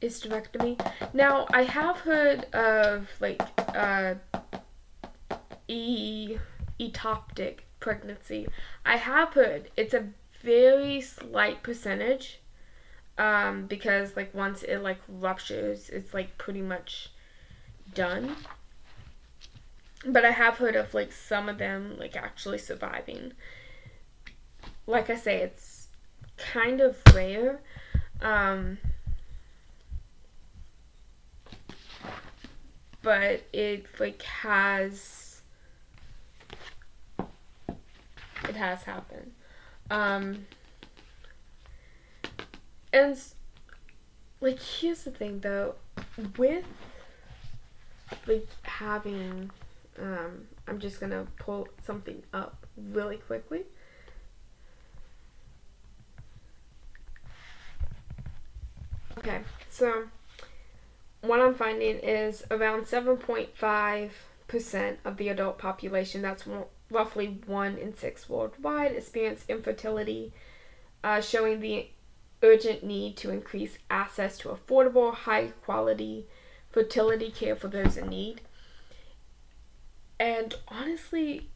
hysterectomy. 0.00 0.78
Now 1.12 1.46
I 1.52 1.62
have 1.62 1.98
heard 1.98 2.44
of 2.54 3.08
like 3.20 3.42
uh 3.74 4.14
e 5.68 6.38
ectopic 6.80 7.58
pregnancy. 7.80 8.46
I 8.84 8.96
have 8.96 9.34
heard 9.34 9.70
it's 9.76 9.94
a 9.94 10.06
very 10.46 11.00
slight 11.00 11.62
percentage 11.62 12.38
um 13.18 13.66
because 13.66 14.14
like 14.16 14.32
once 14.34 14.62
it 14.62 14.78
like 14.78 15.00
ruptures 15.08 15.88
it's 15.90 16.14
like 16.14 16.36
pretty 16.38 16.62
much 16.62 17.10
done. 17.94 18.36
But 20.04 20.24
I 20.24 20.30
have 20.30 20.58
heard 20.58 20.76
of 20.76 20.94
like 20.94 21.12
some 21.12 21.48
of 21.48 21.58
them 21.58 21.96
like 21.98 22.16
actually 22.16 22.58
surviving. 22.58 23.32
Like 24.86 25.10
I 25.10 25.16
say, 25.16 25.38
it's 25.42 25.88
kind 26.36 26.80
of 26.80 26.96
rare. 27.12 27.60
Um, 28.20 28.78
but 33.02 33.42
it 33.52 33.86
like 33.98 34.22
has 34.22 35.42
it 38.48 38.54
has 38.54 38.84
happened. 38.84 39.32
Um, 39.90 40.46
and 42.92 43.18
like 44.40 44.60
here's 44.60 45.04
the 45.04 45.10
thing 45.10 45.40
though, 45.40 45.74
with 46.36 46.64
like 48.26 48.48
having 48.62 49.50
um, 49.98 50.46
I'm 50.66 50.78
just 50.78 51.00
gonna 51.00 51.26
pull 51.38 51.68
something 51.84 52.22
up 52.32 52.66
really 52.76 53.16
quickly. 53.16 53.62
Okay, 59.18 59.40
so 59.70 60.04
what 61.22 61.40
I'm 61.40 61.54
finding 61.54 61.98
is 61.98 62.44
around 62.50 62.82
7.5% 62.82 64.96
of 65.04 65.16
the 65.16 65.28
adult 65.30 65.58
population, 65.58 66.22
that's 66.22 66.46
roughly 66.90 67.38
1 67.46 67.78
in 67.78 67.96
6 67.96 68.28
worldwide, 68.28 68.92
experience 68.92 69.44
infertility, 69.48 70.32
uh, 71.02 71.20
showing 71.20 71.60
the 71.60 71.88
urgent 72.42 72.82
need 72.82 73.16
to 73.16 73.30
increase 73.30 73.78
access 73.90 74.38
to 74.38 74.48
affordable, 74.48 75.12
high 75.12 75.48
quality 75.64 76.26
fertility 76.70 77.30
care 77.30 77.56
for 77.56 77.68
those 77.68 77.96
in 77.96 78.08
need. 78.08 78.42
And 80.20 80.54
honestly, 80.68 81.48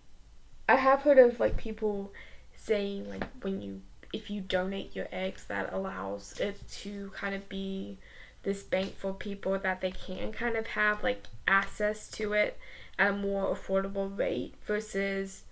I 0.69 0.77
have 0.77 1.03
heard 1.03 1.19
of 1.19 1.39
like 1.39 1.57
people 1.57 2.13
saying 2.57 3.09
like 3.09 3.25
when 3.43 3.61
you 3.61 3.83
if 4.13 4.31
you 4.31 4.41
donate 4.41 4.95
your 4.95 5.09
eggs 5.13 5.45
that 5.47 5.73
allows 5.73 6.39
it 6.41 6.57
to 6.69 7.11
kind 7.15 7.35
of 7.35 7.49
be 7.49 7.99
this 8.43 8.63
bank 8.63 8.97
for 8.97 9.13
people 9.13 9.59
that 9.59 9.81
they 9.81 9.91
can 9.91 10.33
kind 10.33 10.57
of 10.57 10.67
have 10.69 11.03
like 11.03 11.25
access 11.47 12.11
to 12.11 12.33
it 12.33 12.59
at 13.01 13.11
a 13.11 13.13
more 13.17 13.57
affordable 13.57 14.17
rate 14.17 14.55
versus 14.67 15.45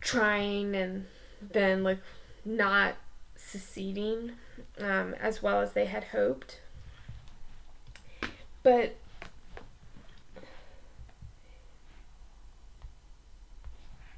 trying 0.00 0.74
and 0.74 1.06
then 1.40 1.84
like 1.84 2.00
not 2.44 2.96
succeeding 3.36 4.32
um, 4.80 5.14
as 5.20 5.42
well 5.42 5.60
as 5.60 5.72
they 5.72 5.86
had 5.86 6.04
hoped. 6.04 6.60
But 8.64 8.96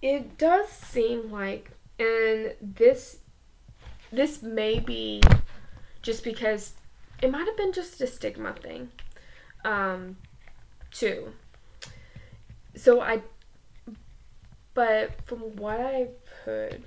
it 0.01 0.39
does 0.39 0.69
seem 0.69 1.31
like 1.31 1.71
and 1.99 2.55
this 2.61 3.19
this 4.13 4.43
may 4.43 4.79
be 4.79 5.23
just 6.01 6.25
because 6.25 6.75
it 7.21 7.31
might 7.31 7.47
have 7.47 7.57
been 7.57 7.73
just 7.73 8.01
a 8.01 8.07
stigma 8.07 8.53
thing 8.53 8.91
um 9.65 10.17
too 10.99 11.33
so 12.75 13.01
i 13.01 13.21
but 14.75 15.11
from 15.25 15.39
what 15.57 15.81
i've 15.81 16.09
heard 16.45 16.85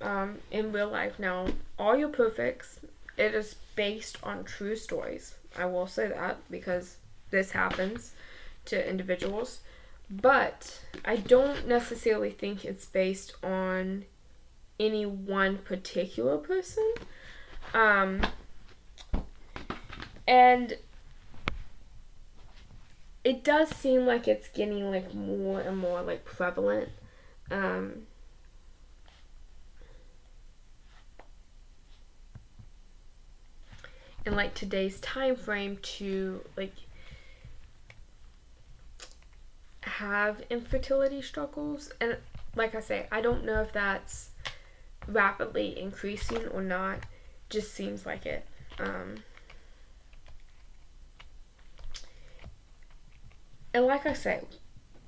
um 0.00 0.38
in 0.50 0.72
real 0.72 0.88
life 0.90 1.18
now 1.18 1.46
all 1.78 1.96
your 1.96 2.08
perfects 2.08 2.80
it 3.16 3.34
is 3.34 3.56
based 3.76 4.16
on 4.22 4.44
true 4.44 4.74
stories 4.76 5.34
I 5.58 5.66
will 5.66 5.86
say 5.86 6.08
that 6.08 6.38
because 6.50 6.96
this 7.30 7.50
happens 7.50 8.12
to 8.66 8.88
individuals. 8.88 9.60
But 10.10 10.80
I 11.04 11.16
don't 11.16 11.66
necessarily 11.68 12.30
think 12.30 12.64
it's 12.64 12.84
based 12.84 13.34
on 13.42 14.04
any 14.78 15.06
one 15.06 15.58
particular 15.58 16.36
person. 16.38 16.92
Um, 17.74 18.22
and 20.26 20.76
it 23.24 23.44
does 23.44 23.68
seem 23.70 24.06
like 24.06 24.26
it's 24.26 24.48
getting 24.48 24.90
like 24.90 25.14
more 25.14 25.60
and 25.60 25.76
more 25.78 26.02
like 26.02 26.24
prevalent. 26.24 26.88
Um, 27.50 28.06
in 34.26 34.36
like 34.36 34.54
today's 34.54 35.00
time 35.00 35.34
frame 35.34 35.78
to 35.82 36.42
like 36.56 36.74
have 39.82 40.42
infertility 40.50 41.22
struggles 41.22 41.90
and 42.00 42.16
like 42.56 42.74
I 42.74 42.80
say, 42.80 43.06
I 43.12 43.20
don't 43.20 43.44
know 43.44 43.62
if 43.62 43.72
that's 43.72 44.30
rapidly 45.06 45.78
increasing 45.78 46.46
or 46.48 46.62
not. 46.62 47.00
Just 47.48 47.74
seems 47.74 48.06
like 48.06 48.26
it. 48.26 48.44
Um, 48.78 49.16
and 53.72 53.86
like 53.86 54.06
I 54.06 54.12
say, 54.12 54.42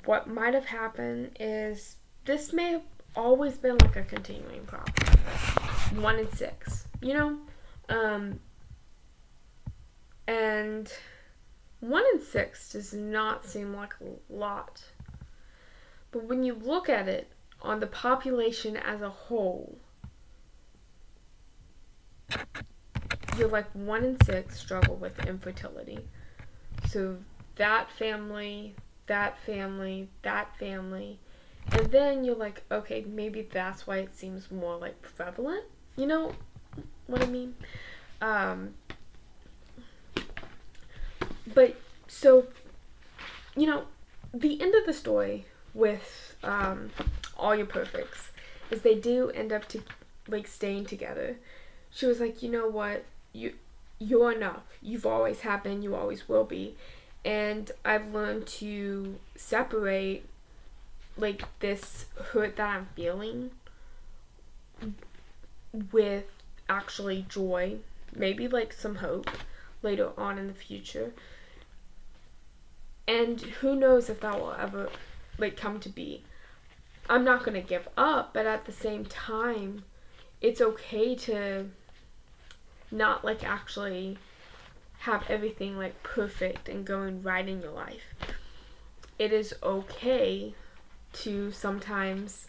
what 0.04 0.28
might 0.28 0.54
have 0.54 0.66
happened 0.66 1.36
is 1.38 1.96
this 2.24 2.52
may 2.52 2.72
have 2.72 2.82
always 3.16 3.56
been 3.56 3.78
like 3.78 3.96
a 3.96 4.02
continuing 4.02 4.64
problem. 4.64 4.94
One 6.02 6.18
in 6.18 6.32
six, 6.32 6.86
you 7.00 7.14
know? 7.14 7.38
Um, 7.88 8.40
and 10.26 10.90
one 11.80 12.04
in 12.14 12.22
six 12.22 12.72
does 12.72 12.92
not 12.94 13.44
seem 13.44 13.74
like 13.74 13.94
a 14.00 14.32
lot. 14.32 14.82
But 16.12 16.24
when 16.24 16.42
you 16.44 16.54
look 16.54 16.88
at 16.88 17.08
it 17.08 17.32
on 17.60 17.80
the 17.80 17.86
population 17.86 18.76
as 18.76 19.02
a 19.02 19.10
whole, 19.10 19.78
you're 23.36 23.48
like 23.48 23.70
one 23.72 24.04
in 24.04 24.16
six 24.24 24.58
struggle 24.58 24.96
with 24.96 25.26
infertility. 25.26 25.98
So 26.88 27.18
that 27.62 27.88
family, 27.92 28.74
that 29.06 29.38
family, 29.46 30.08
that 30.22 30.48
family. 30.58 31.20
And 31.70 31.92
then 31.92 32.24
you're 32.24 32.34
like, 32.34 32.64
okay, 32.72 33.04
maybe 33.08 33.42
that's 33.42 33.86
why 33.86 33.98
it 33.98 34.16
seems 34.16 34.50
more 34.50 34.76
like 34.76 35.00
prevalent. 35.00 35.62
You 35.96 36.06
know 36.06 36.32
what 37.06 37.22
I 37.22 37.26
mean? 37.26 37.54
Um, 38.20 38.74
but 41.54 41.76
so, 42.08 42.48
you 43.54 43.68
know, 43.68 43.84
the 44.34 44.60
end 44.60 44.74
of 44.74 44.84
the 44.84 44.92
story 44.92 45.46
with 45.72 46.34
um, 46.42 46.90
all 47.36 47.54
your 47.54 47.66
perfects 47.66 48.32
is 48.72 48.82
they 48.82 48.96
do 48.96 49.30
end 49.30 49.52
up 49.52 49.68
to 49.68 49.82
like 50.26 50.48
staying 50.48 50.86
together. 50.86 51.36
She 51.92 52.06
was 52.06 52.18
like, 52.18 52.42
you 52.42 52.50
know 52.50 52.66
what, 52.66 53.04
you 53.32 53.52
you're 54.00 54.32
enough. 54.32 54.64
You've 54.82 55.06
always 55.06 55.42
been. 55.62 55.82
You 55.82 55.94
always 55.94 56.28
will 56.28 56.42
be. 56.42 56.76
And 57.24 57.70
I've 57.84 58.12
learned 58.12 58.46
to 58.48 59.16
separate 59.36 60.26
like 61.16 61.44
this 61.60 62.06
hurt 62.32 62.56
that 62.56 62.68
I'm 62.68 62.88
feeling 62.96 63.50
with 65.92 66.24
actually 66.68 67.26
joy, 67.28 67.76
maybe 68.14 68.48
like 68.48 68.72
some 68.72 68.96
hope 68.96 69.30
later 69.82 70.10
on 70.18 70.38
in 70.38 70.48
the 70.48 70.54
future. 70.54 71.12
And 73.06 73.40
who 73.40 73.76
knows 73.76 74.08
if 74.08 74.20
that 74.20 74.40
will 74.40 74.52
ever 74.52 74.88
like 75.38 75.56
come 75.56 75.80
to 75.80 75.88
be. 75.88 76.22
I'm 77.08 77.24
not 77.24 77.44
going 77.44 77.60
to 77.60 77.68
give 77.68 77.88
up, 77.96 78.32
but 78.32 78.46
at 78.46 78.64
the 78.64 78.72
same 78.72 79.04
time, 79.04 79.84
it's 80.40 80.60
okay 80.60 81.14
to 81.16 81.66
not 82.90 83.24
like 83.24 83.44
actually 83.44 84.18
have 85.02 85.28
everything 85.28 85.76
like 85.76 86.00
perfect 86.04 86.68
and 86.68 86.84
going 86.84 87.20
right 87.24 87.48
in 87.48 87.60
your 87.60 87.72
life. 87.72 88.14
It 89.18 89.32
is 89.32 89.52
okay 89.60 90.54
to 91.14 91.50
sometimes 91.50 92.46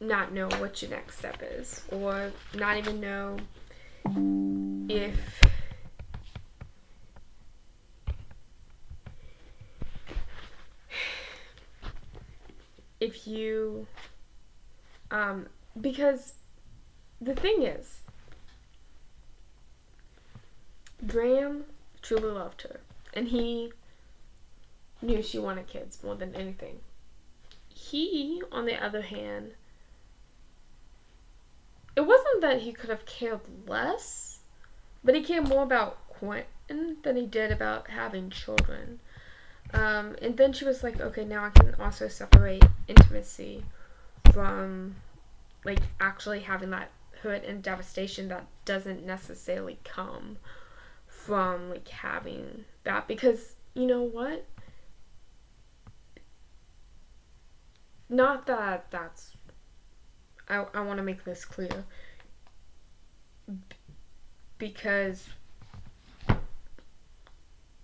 not 0.00 0.32
know 0.32 0.48
what 0.58 0.80
your 0.80 0.90
next 0.90 1.18
step 1.18 1.42
is 1.42 1.82
or 1.92 2.32
not 2.54 2.78
even 2.78 3.00
know 3.00 3.36
if 4.88 5.42
if 13.00 13.26
you 13.26 13.86
um 15.10 15.46
because 15.78 16.32
the 17.20 17.34
thing 17.34 17.62
is 17.62 18.01
Graham 21.06 21.64
truly 22.00 22.30
loved 22.30 22.62
her 22.62 22.80
and 23.14 23.28
he 23.28 23.72
knew 25.00 25.22
she 25.22 25.38
wanted 25.38 25.66
kids 25.66 26.02
more 26.02 26.14
than 26.14 26.34
anything. 26.34 26.80
He, 27.68 28.42
on 28.52 28.66
the 28.66 28.82
other 28.82 29.02
hand, 29.02 29.52
it 31.96 32.02
wasn't 32.02 32.40
that 32.40 32.62
he 32.62 32.72
could 32.72 32.90
have 32.90 33.04
cared 33.04 33.40
less, 33.66 34.38
but 35.04 35.14
he 35.14 35.22
cared 35.22 35.48
more 35.48 35.62
about 35.62 36.08
Quinn 36.08 36.44
than 37.02 37.16
he 37.16 37.26
did 37.26 37.50
about 37.50 37.90
having 37.90 38.30
children. 38.30 39.00
Um, 39.74 40.16
and 40.22 40.36
then 40.36 40.52
she 40.52 40.64
was 40.64 40.82
like, 40.82 41.00
okay, 41.00 41.24
now 41.24 41.44
I 41.44 41.50
can 41.50 41.74
also 41.78 42.08
separate 42.08 42.64
intimacy 42.88 43.64
from 44.32 44.96
like 45.64 45.80
actually 46.00 46.40
having 46.40 46.70
that 46.70 46.90
hurt 47.22 47.44
and 47.44 47.62
devastation 47.62 48.28
that 48.28 48.46
doesn't 48.64 49.04
necessarily 49.04 49.78
come 49.84 50.38
from 51.26 51.70
like 51.70 51.88
having 51.88 52.64
that 52.84 53.06
because 53.06 53.54
you 53.74 53.86
know 53.86 54.02
what? 54.02 54.44
Not 58.08 58.46
that 58.46 58.90
that's 58.90 59.32
I, 60.48 60.66
I 60.74 60.80
want 60.82 60.98
to 60.98 61.02
make 61.02 61.24
this 61.24 61.44
clear. 61.44 61.84
Because 64.58 65.28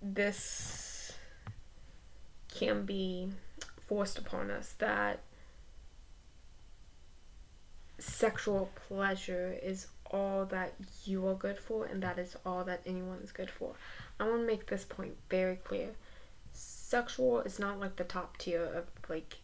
this 0.01 1.13
can 2.53 2.85
be 2.85 3.29
forced 3.87 4.17
upon 4.17 4.51
us 4.51 4.75
that 4.79 5.19
sexual 7.97 8.69
pleasure 8.87 9.57
is 9.61 9.87
all 10.11 10.45
that 10.45 10.73
you 11.05 11.27
are 11.27 11.33
good 11.33 11.57
for 11.57 11.85
and 11.85 12.01
that 12.03 12.17
is 12.17 12.35
all 12.45 12.63
that 12.63 12.81
anyone 12.85 13.19
is 13.23 13.31
good 13.31 13.49
for. 13.49 13.73
I 14.19 14.23
want 14.23 14.41
to 14.41 14.47
make 14.47 14.67
this 14.67 14.83
point 14.83 15.15
very 15.29 15.57
clear. 15.57 15.89
Sexual 16.51 17.41
is 17.41 17.59
not 17.59 17.79
like 17.79 17.95
the 17.95 18.03
top 18.03 18.37
tier 18.37 18.63
of 18.63 18.85
like 19.09 19.37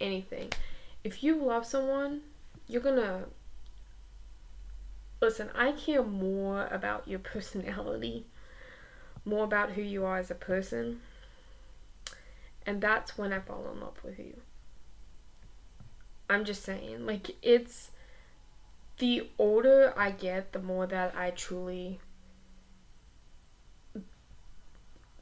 anything. 0.00 0.52
If 1.02 1.22
you 1.22 1.36
love 1.36 1.66
someone, 1.66 2.22
you're 2.68 2.82
gonna 2.82 3.24
listen. 5.20 5.50
I 5.54 5.72
care 5.72 6.02
more 6.02 6.66
about 6.66 7.08
your 7.08 7.18
personality, 7.18 8.26
more 9.24 9.44
about 9.44 9.72
who 9.72 9.82
you 9.82 10.04
are 10.04 10.18
as 10.18 10.30
a 10.30 10.34
person 10.34 11.00
and 12.66 12.80
that's 12.80 13.18
when 13.18 13.32
I 13.32 13.40
fall 13.40 13.70
in 13.72 13.80
love 13.80 14.02
with 14.02 14.18
you. 14.18 14.40
I'm 16.28 16.44
just 16.44 16.62
saying, 16.62 17.04
like, 17.04 17.36
it's 17.42 17.90
the 18.98 19.28
older 19.38 19.92
I 19.96 20.10
get, 20.10 20.52
the 20.52 20.60
more 20.60 20.86
that 20.86 21.14
I 21.16 21.30
truly. 21.30 22.00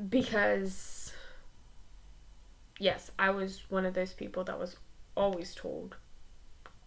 Because, 0.08 1.12
yes, 2.78 3.10
I 3.18 3.30
was 3.30 3.62
one 3.68 3.86
of 3.86 3.94
those 3.94 4.12
people 4.12 4.44
that 4.44 4.58
was 4.58 4.76
always 5.16 5.54
told, 5.54 5.96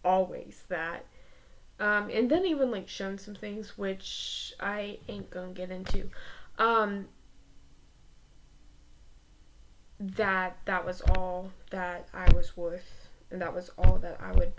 always, 0.04 0.64
that. 0.68 1.06
Um, 1.78 2.10
and 2.10 2.30
then 2.30 2.46
even 2.46 2.70
like 2.70 2.88
shown 2.88 3.18
some 3.18 3.34
things 3.34 3.76
which 3.76 4.54
I 4.60 4.98
ain't 5.08 5.30
gonna 5.30 5.52
get 5.52 5.70
into. 5.70 6.08
Um, 6.58 7.08
that 9.98 10.58
that 10.66 10.84
was 10.84 11.00
all 11.16 11.50
that 11.70 12.08
I 12.12 12.30
was 12.34 12.56
worth 12.56 13.08
and 13.30 13.40
that 13.40 13.54
was 13.54 13.70
all 13.78 13.98
that 13.98 14.18
I 14.20 14.32
would 14.32 14.52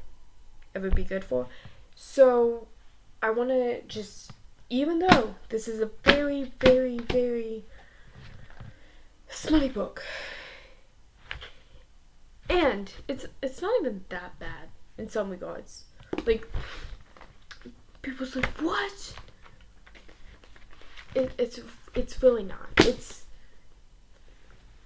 ever 0.76 0.90
be 0.90 1.04
good 1.04 1.24
for. 1.24 1.48
So 2.00 2.68
I 3.24 3.32
want 3.32 3.50
to 3.50 3.82
just 3.88 4.32
even 4.70 5.00
though 5.00 5.34
this 5.50 5.68
is 5.68 5.82
a 5.82 5.90
very 6.04 6.52
very 6.60 7.00
very 7.00 7.66
smutty 9.30 9.70
book 9.70 10.04
and 12.50 12.94
it's 13.08 13.26
it's 13.42 13.64
not 13.64 13.74
even 13.82 14.06
that 14.10 14.38
bad 14.38 14.70
in 15.00 15.10
some 15.10 15.32
regards. 15.32 15.86
Like 16.28 16.48
people's 18.04 18.36
like 18.36 18.46
what? 18.62 19.16
It, 21.16 21.32
it's 21.40 21.60
it's 21.96 22.22
really 22.22 22.44
not. 22.44 22.70
It's 22.78 23.26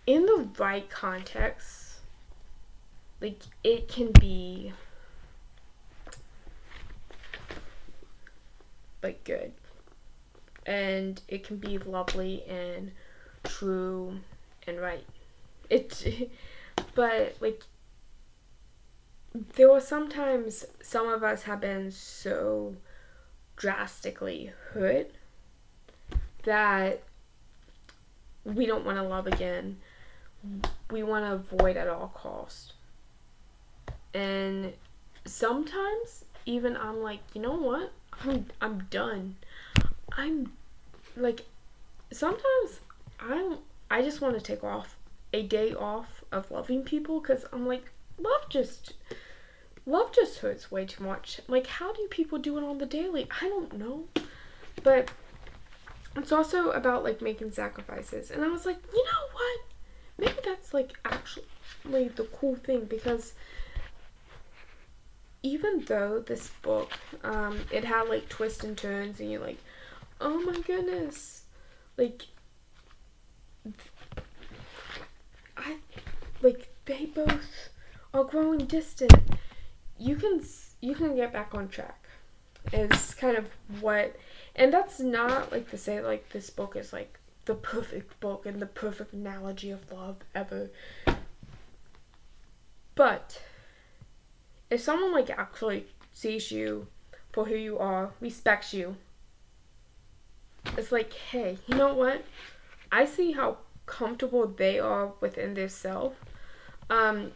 in 0.07 0.25
the 0.25 0.47
right 0.57 0.89
context, 0.89 1.99
like 3.19 3.41
it 3.65 3.89
can 3.89 4.13
be 4.13 4.71
like 9.01 9.23
good 9.23 9.51
and 10.65 11.21
it 11.27 11.43
can 11.43 11.57
be 11.57 11.77
lovely 11.77 12.43
and 12.47 12.91
true 13.43 14.19
and 14.67 14.79
right. 14.79 15.05
It, 15.69 16.29
but 16.95 17.35
like, 17.39 17.63
there 19.55 19.71
were 19.71 19.81
sometimes 19.81 20.65
some 20.81 21.07
of 21.07 21.23
us 21.23 21.43
have 21.43 21.61
been 21.61 21.91
so 21.91 22.75
drastically 23.55 24.51
hurt 24.71 25.11
that 26.43 27.03
we 28.43 28.65
don't 28.65 28.85
want 28.85 28.97
to 28.97 29.03
love 29.03 29.27
again. 29.27 29.77
We 30.89 31.03
want 31.03 31.25
to 31.25 31.55
avoid 31.55 31.77
at 31.77 31.87
all 31.87 32.11
costs. 32.13 32.73
And 34.13 34.73
sometimes 35.25 36.25
even 36.45 36.75
I'm 36.75 37.01
like, 37.01 37.19
you 37.33 37.41
know 37.41 37.55
what? 37.55 37.93
I'm 38.25 38.45
I'm 38.59 38.87
done. 38.89 39.35
I'm 40.13 40.53
like 41.15 41.45
sometimes 42.11 42.79
I 43.19 43.57
I 43.89 44.01
just 44.01 44.21
want 44.21 44.35
to 44.35 44.41
take 44.41 44.63
off 44.63 44.97
a 45.33 45.43
day 45.43 45.73
off 45.73 46.23
of 46.31 46.51
loving 46.51 46.83
people 46.83 47.19
cuz 47.21 47.45
I'm 47.51 47.65
like 47.65 47.91
love 48.17 48.49
just 48.49 48.93
love 49.85 50.13
just 50.13 50.39
hurts 50.39 50.71
way 50.71 50.85
too 50.85 51.03
much. 51.03 51.41
Like 51.47 51.67
how 51.67 51.93
do 51.93 52.07
people 52.09 52.37
do 52.37 52.57
it 52.57 52.63
on 52.63 52.77
the 52.77 52.85
daily? 52.85 53.27
I 53.41 53.49
don't 53.49 53.73
know. 53.73 54.07
But 54.83 55.11
it's 56.15 56.31
also 56.31 56.71
about 56.71 57.03
like 57.03 57.21
making 57.21 57.51
sacrifices. 57.51 58.31
And 58.31 58.43
I 58.43 58.49
was 58.49 58.65
like, 58.65 58.77
you 58.93 59.03
know 59.03 59.27
what? 59.33 59.59
Maybe 60.17 60.39
that's 60.43 60.73
like 60.73 60.93
actually 61.05 61.45
the 62.09 62.27
cool 62.33 62.55
thing 62.55 62.85
because 62.85 63.33
even 65.43 65.83
though 65.85 66.19
this 66.19 66.49
book, 66.61 66.91
um, 67.23 67.59
it 67.71 67.83
had 67.83 68.07
like 68.09 68.29
twists 68.29 68.63
and 68.63 68.77
turns, 68.77 69.19
and 69.19 69.31
you're 69.31 69.41
like, 69.41 69.59
oh 70.19 70.41
my 70.41 70.59
goodness, 70.59 71.43
like, 71.97 72.27
I, 75.57 75.77
like 76.41 76.73
they 76.85 77.05
both 77.05 77.69
are 78.13 78.23
growing 78.23 78.65
distant. 78.65 79.13
You 79.97 80.15
can 80.15 80.41
you 80.81 80.95
can 80.95 81.15
get 81.15 81.33
back 81.33 81.53
on 81.53 81.67
track. 81.69 81.97
Is 82.71 83.15
kind 83.15 83.37
of 83.37 83.47
what, 83.81 84.15
and 84.55 84.71
that's 84.71 84.99
not 84.99 85.51
like 85.51 85.71
to 85.71 85.77
say 85.77 85.99
like 86.01 86.29
this 86.29 86.51
book 86.51 86.75
is 86.75 86.93
like 86.93 87.19
the 87.45 87.55
perfect 87.55 88.19
book 88.19 88.45
and 88.45 88.61
the 88.61 88.67
perfect 88.67 89.13
analogy 89.13 89.71
of 89.71 89.91
love 89.91 90.17
ever. 90.35 90.69
But 92.93 93.41
if 94.71 94.79
someone 94.79 95.11
like 95.11 95.29
actually 95.29 95.85
sees 96.13 96.49
you 96.49 96.87
for 97.33 97.45
who 97.45 97.55
you 97.55 97.77
are, 97.77 98.11
respects 98.21 98.73
you, 98.73 98.95
it's 100.77 100.91
like, 100.91 101.13
hey, 101.13 101.57
you 101.67 101.75
know 101.75 101.93
what? 101.93 102.23
I 102.91 103.05
see 103.05 103.33
how 103.33 103.57
comfortable 103.85 104.47
they 104.47 104.79
are 104.79 105.11
within 105.19 105.53
their 105.53 105.69
self. 105.69 106.13
Um, 106.89 107.31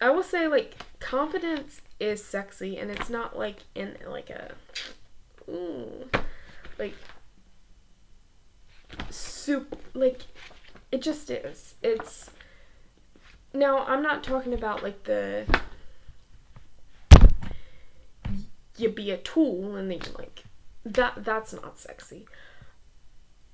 I 0.00 0.10
will 0.10 0.22
say 0.22 0.48
like 0.48 0.76
confidence 0.98 1.82
is 2.00 2.24
sexy, 2.24 2.78
and 2.78 2.90
it's 2.90 3.10
not 3.10 3.38
like 3.38 3.58
in 3.74 3.96
like 4.08 4.30
a, 4.30 4.52
ooh, 5.48 6.08
like 6.78 6.94
soup 9.10 9.78
like 9.94 10.22
it 10.90 11.02
just 11.02 11.30
is. 11.30 11.74
It's 11.82 12.30
now, 13.54 13.84
I'm 13.84 14.02
not 14.02 14.24
talking 14.24 14.54
about 14.54 14.82
like 14.82 15.04
the 15.04 15.46
you 18.78 18.88
be 18.88 19.10
a 19.10 19.18
tool 19.18 19.76
and 19.76 19.90
then 19.90 20.00
you 20.04 20.12
like 20.18 20.44
that 20.84 21.24
that's 21.24 21.52
not 21.52 21.78
sexy. 21.78 22.26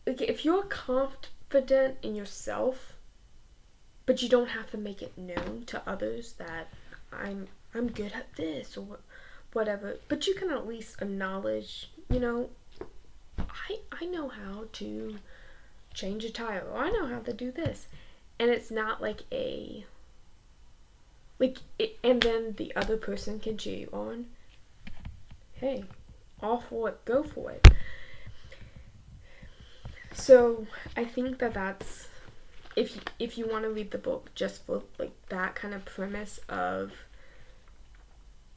Like 0.06 0.20
if 0.22 0.44
you're 0.44 0.62
confident 0.62 1.98
in 2.02 2.14
yourself, 2.14 2.94
but 4.06 4.22
you 4.22 4.28
don't 4.28 4.50
have 4.50 4.70
to 4.70 4.78
make 4.78 5.02
it 5.02 5.18
known 5.18 5.64
to 5.66 5.82
others 5.86 6.34
that 6.34 6.68
I'm 7.12 7.48
I'm 7.74 7.90
good 7.90 8.12
at 8.12 8.34
this 8.36 8.76
or 8.76 8.98
whatever, 9.52 9.98
but 10.08 10.26
you 10.26 10.34
can 10.34 10.50
at 10.50 10.66
least 10.66 11.02
acknowledge, 11.02 11.90
you 12.08 12.20
know, 12.20 12.50
I 13.38 13.80
I 14.00 14.06
know 14.06 14.28
how 14.28 14.66
to 14.74 15.18
change 15.92 16.24
a 16.24 16.30
tire 16.30 16.64
or 16.72 16.78
I 16.78 16.90
know 16.90 17.06
how 17.06 17.18
to 17.18 17.32
do 17.32 17.50
this 17.50 17.88
and 18.38 18.50
it's 18.50 18.70
not 18.70 19.02
like 19.02 19.22
a 19.32 19.84
like 21.38 21.58
it, 21.78 21.98
and 22.02 22.20
then 22.22 22.54
the 22.56 22.74
other 22.74 22.96
person 22.96 23.38
can 23.38 23.56
cheer 23.56 23.78
you 23.78 23.88
on. 23.92 24.26
Hey 25.54 25.84
all 26.40 26.60
for 26.60 26.88
it 26.88 27.04
go 27.04 27.22
for 27.22 27.50
it. 27.50 27.68
So 30.12 30.66
i 30.96 31.04
think 31.04 31.38
that 31.38 31.54
that's 31.54 32.08
if 32.76 32.94
you, 32.94 33.02
if 33.18 33.38
you 33.38 33.48
want 33.48 33.64
to 33.64 33.70
read 33.70 33.90
the 33.90 33.98
book 33.98 34.30
just 34.34 34.64
for 34.64 34.82
like 34.98 35.12
that 35.28 35.54
kind 35.54 35.74
of 35.74 35.84
premise 35.84 36.38
of 36.48 36.92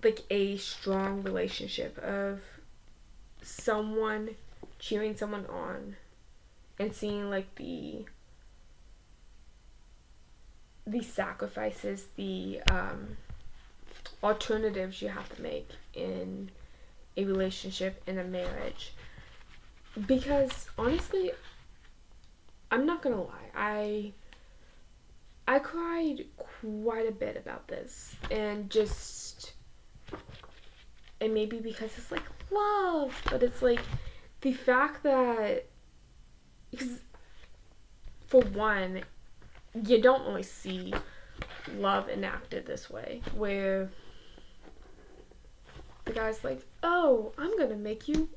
like 0.03 0.21
a 0.29 0.57
strong 0.57 1.23
relationship 1.23 1.97
of 1.99 2.41
someone 3.41 4.29
cheering 4.79 5.15
someone 5.15 5.45
on 5.47 5.95
and 6.79 6.93
seeing 6.93 7.29
like 7.29 7.53
the 7.55 8.05
the 10.85 11.01
sacrifices, 11.01 12.05
the 12.15 12.61
um, 12.69 13.17
alternatives 14.23 15.01
you 15.01 15.09
have 15.09 15.33
to 15.35 15.41
make 15.41 15.69
in 15.93 16.49
a 17.17 17.25
relationship, 17.25 18.01
in 18.07 18.17
a 18.17 18.23
marriage. 18.23 18.93
Because 20.07 20.67
honestly, 20.77 21.31
I'm 22.71 22.85
not 22.85 23.01
gonna 23.01 23.21
lie, 23.21 23.51
I 23.55 24.13
I 25.47 25.59
cried 25.59 26.25
quite 26.37 27.09
a 27.09 27.11
bit 27.11 27.35
about 27.35 27.67
this, 27.67 28.15
and 28.29 28.69
just 28.69 29.53
and 31.19 31.33
maybe 31.33 31.59
because 31.59 31.97
it's 31.97 32.11
like 32.11 32.23
love, 32.49 33.21
but 33.29 33.43
it's 33.43 33.61
like 33.61 33.81
the 34.41 34.53
fact 34.53 35.03
that 35.03 35.65
because 36.71 37.01
for 38.27 38.41
one, 38.41 39.03
you 39.73 40.01
don't 40.01 40.25
really 40.27 40.43
see 40.43 40.93
love 41.75 42.09
enacted 42.09 42.65
this 42.65 42.89
way, 42.89 43.21
where 43.35 43.89
the 46.05 46.11
guy's 46.11 46.43
like, 46.43 46.65
"Oh, 46.83 47.33
I'm 47.37 47.57
gonna 47.57 47.75
make 47.75 48.07
you 48.07 48.29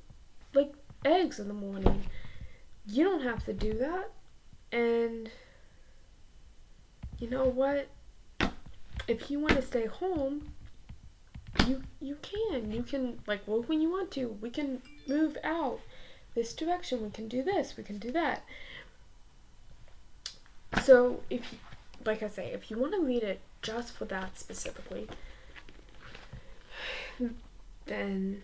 like 0.53 0.75
eggs 1.05 1.38
in 1.40 1.49
the 1.49 1.55
morning. 1.55 2.05
You 2.87 3.05
don't 3.05 3.23
have 3.23 3.44
to 3.47 3.53
do 3.53 3.75
that." 3.75 4.11
And 4.73 5.31
you 7.18 7.29
know 7.29 7.44
what? 7.44 7.88
If 9.07 9.31
you 9.31 9.38
want 9.40 9.55
to 9.57 9.62
stay 9.62 9.87
home, 9.87 10.53
you 11.66 11.83
you 12.01 12.16
can. 12.23 12.70
You 12.70 12.83
can 12.83 13.20
like 13.27 13.47
work 13.47 13.68
when 13.68 13.81
you 13.81 13.90
want 13.90 14.11
to. 14.12 14.29
We 14.40 14.51
can 14.51 14.83
move 15.07 15.37
out 15.44 15.81
this 16.35 16.55
direction. 16.55 17.03
We 17.03 17.11
can 17.11 17.29
do 17.29 17.42
this. 17.42 17.77
We 17.77 17.85
can 17.85 17.99
do 17.99 18.11
that. 18.12 18.44
So 20.83 21.21
if, 21.31 21.55
like 22.05 22.23
I 22.23 22.29
say, 22.29 22.53
if 22.53 22.71
you 22.71 22.79
want 22.79 22.93
to 22.93 23.01
read 23.01 23.23
it 23.23 23.41
just 23.63 23.93
for 23.95 24.05
that 24.07 24.39
specifically, 24.39 25.09
then 27.87 28.43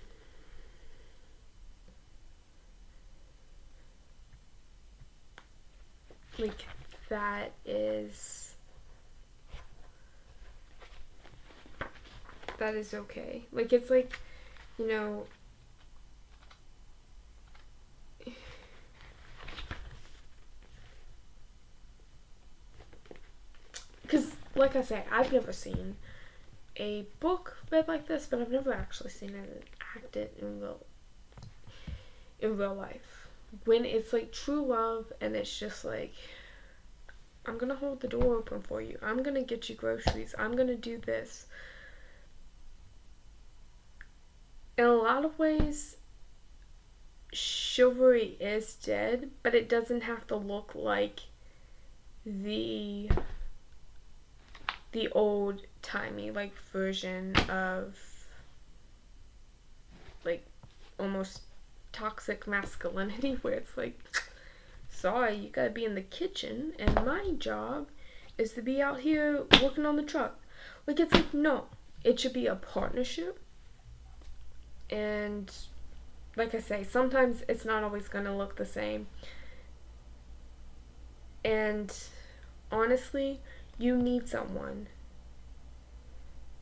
like 6.39 6.67
that 7.09 7.53
is 7.65 8.55
that 12.59 12.75
is 12.75 12.95
okay. 12.95 13.43
Like 13.53 13.73
it's 13.73 13.91
like, 13.91 14.19
you 14.79 14.87
know, 14.89 15.27
because 24.03 24.33
like 24.55 24.77
I 24.77 24.83
say, 24.83 25.05
I've 25.11 25.33
never 25.33 25.53
seen 25.53 25.97
a 26.77 27.07
book 27.21 27.57
read 27.71 27.89
like 27.89 28.07
this, 28.07 28.27
but 28.27 28.41
I've 28.41 28.51
never 28.51 28.73
actually 28.73 29.11
seen 29.11 29.31
it 29.31 29.65
acted 29.97 30.31
in 30.41 30.61
real 30.61 30.81
in 32.41 32.57
real 32.57 32.75
life. 32.75 33.29
When 33.65 33.85
it's 33.85 34.13
like 34.13 34.33
true 34.33 34.65
love 34.65 35.13
and 35.21 35.35
it's 35.37 35.59
just 35.59 35.85
like 35.85 36.13
I'm 37.47 37.59
gonna 37.59 37.75
hold 37.75 38.01
the 38.01 38.09
door 38.09 38.37
open 38.37 38.63
for 38.63 38.81
you. 38.81 38.99
I'm 39.03 39.23
gonna 39.23 39.43
get 39.43 39.69
you 39.69 39.75
groceries. 39.75 40.35
I'm 40.39 40.57
gonna 40.57 40.77
do 40.77 40.99
this. 40.99 41.47
In 44.77 44.85
a 44.85 44.95
lot 44.95 45.25
of 45.25 45.39
ways, 45.39 45.97
chivalry 47.33 48.37
is 48.41 48.75
dead, 48.75 49.31
but 49.43 49.55
it 49.55 49.69
doesn't 49.69 50.03
have 50.03 50.27
to 50.29 50.37
look 50.37 50.73
like 50.75 51.21
the 52.25 53.11
the 54.93 55.09
old 55.11 55.61
timey 55.83 56.31
like 56.31 56.55
version 56.73 57.35
of 57.49 57.97
like 60.25 60.45
almost 60.99 61.43
toxic 61.93 62.47
masculinity 62.47 63.33
where 63.43 63.55
it's 63.55 63.77
like 63.77 63.99
sorry, 65.01 65.37
you 65.37 65.49
gotta 65.49 65.71
be 65.71 65.85
in 65.85 65.95
the 65.95 66.03
kitchen, 66.03 66.75
and 66.79 66.95
my 66.95 67.31
job 67.39 67.89
is 68.37 68.53
to 68.53 68.63
be 68.63 68.83
out 68.83 69.01
here 69.01 69.45
working 69.63 69.87
on 69.87 69.97
the 69.97 70.03
truck. 70.03 70.39
Like, 70.87 71.01
it's 71.01 71.13
like, 71.13 71.33
no, 71.33 71.65
it 72.05 72.21
should 72.21 72.35
be 72.35 72.47
a 72.47 72.55
partnership. 72.55 73.39
And, 74.91 75.51
like 76.37 76.55
I 76.55 76.61
say, 76.61 76.85
sometimes 76.85 77.43
it's 77.49 77.65
not 77.65 77.83
always 77.83 78.09
gonna 78.09 78.37
look 78.37 78.57
the 78.57 78.67
same. 78.67 79.07
And, 81.45 81.93
honestly, 82.71 83.41
you 83.81 83.97
need 83.97 84.29
someone. 84.29 84.87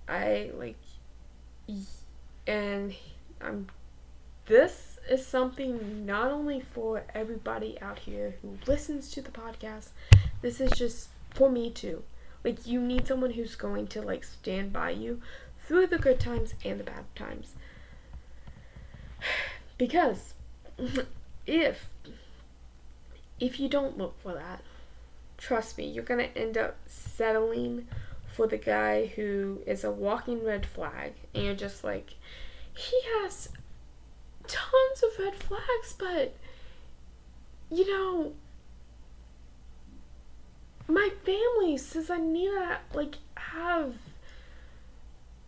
I, 0.08 0.50
like, 0.54 0.78
and 2.46 2.94
I'm 3.40 3.68
this 4.48 4.98
is 5.10 5.26
something 5.26 6.06
not 6.06 6.30
only 6.30 6.60
for 6.60 7.04
everybody 7.14 7.78
out 7.82 7.98
here 7.98 8.36
who 8.40 8.56
listens 8.66 9.10
to 9.10 9.20
the 9.20 9.30
podcast, 9.30 9.88
this 10.40 10.58
is 10.58 10.70
just 10.70 11.08
for 11.34 11.50
me 11.50 11.70
too. 11.70 12.02
Like 12.42 12.66
you 12.66 12.80
need 12.80 13.06
someone 13.06 13.32
who's 13.32 13.56
going 13.56 13.88
to 13.88 14.00
like 14.00 14.24
stand 14.24 14.72
by 14.72 14.90
you 14.90 15.20
through 15.66 15.88
the 15.88 15.98
good 15.98 16.18
times 16.18 16.54
and 16.64 16.80
the 16.80 16.84
bad 16.84 17.04
times. 17.14 17.54
Because 19.76 20.34
if 21.46 21.88
if 23.38 23.60
you 23.60 23.68
don't 23.68 23.96
look 23.96 24.20
for 24.20 24.34
that, 24.34 24.62
trust 25.38 25.78
me, 25.78 25.86
you're 25.86 26.04
going 26.04 26.20
to 26.20 26.38
end 26.38 26.58
up 26.58 26.76
settling 26.86 27.88
for 28.34 28.46
the 28.46 28.58
guy 28.58 29.06
who 29.06 29.60
is 29.66 29.82
a 29.82 29.90
walking 29.90 30.44
red 30.44 30.66
flag 30.66 31.14
and 31.34 31.44
you're 31.44 31.54
just 31.54 31.82
like 31.82 32.14
he 32.74 33.00
has 33.20 33.48
tons 34.46 35.02
of 35.02 35.18
red 35.18 35.34
flags, 35.34 35.94
but 35.98 36.36
you 37.70 37.86
know, 37.86 38.32
my 40.86 41.10
family 41.24 41.76
says 41.76 42.10
I 42.10 42.18
need 42.18 42.50
to 42.50 42.78
like 42.94 43.16
have 43.34 43.94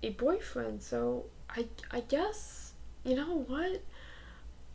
a 0.02 0.10
boyfriend, 0.10 0.82
so 0.82 1.26
I 1.48 1.66
I 1.90 2.00
guess 2.00 2.72
you 3.04 3.16
know 3.16 3.44
what? 3.46 3.82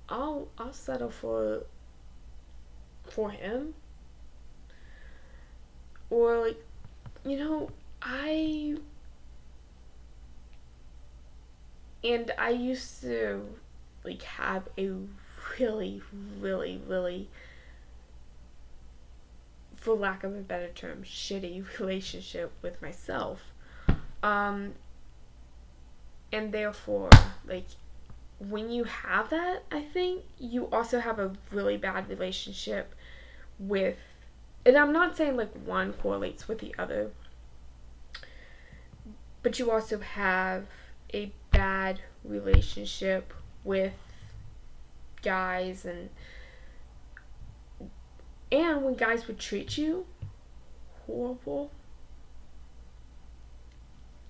I'll 0.10 0.48
I'll 0.58 0.74
settle 0.74 1.12
for 1.12 1.64
for 3.04 3.32
him. 3.32 3.74
Or 6.10 6.40
like 6.40 6.64
you 7.24 7.38
know, 7.38 7.70
I 8.02 8.78
and 12.04 12.32
I 12.38 12.50
used 12.52 13.02
to 13.02 13.44
like 14.04 14.22
have 14.22 14.68
a 14.78 14.92
really, 15.60 16.02
really, 16.40 16.80
really, 16.88 17.30
for 19.76 19.96
lack 19.96 20.24
of 20.24 20.36
a 20.36 20.42
better 20.42 20.70
term, 20.70 21.04
shitty 21.04 21.80
relationship 21.80 22.52
with 22.62 22.82
myself. 22.82 23.42
Um, 24.22 24.74
and 26.32 26.52
therefore, 26.52 27.10
like, 27.48 27.68
when 28.40 28.70
you 28.70 28.84
have 28.84 29.30
that, 29.30 29.64
I 29.72 29.82
think 29.82 30.24
you 30.40 30.68
also 30.72 31.00
have 31.00 31.20
a 31.20 31.34
really 31.52 31.78
bad 31.78 32.10
relationship 32.10 32.94
with, 33.60 33.98
and 34.66 34.76
I'm 34.76 34.92
not 34.92 35.16
saying 35.16 35.38
like 35.38 35.54
one 35.66 35.94
correlates 35.94 36.48
with 36.48 36.60
the 36.60 36.74
other, 36.78 37.12
but 39.44 39.60
you 39.60 39.70
also 39.72 40.00
have 40.00 40.66
a 41.14 41.32
bad 41.52 42.02
relationship 42.24 43.34
with 43.64 43.94
guys 45.22 45.86
and 45.86 46.10
and 48.52 48.84
when 48.84 48.96
guys 48.96 49.28
would 49.28 49.40
treat 49.40 49.78
you 49.78 50.06
horrible 51.08 51.72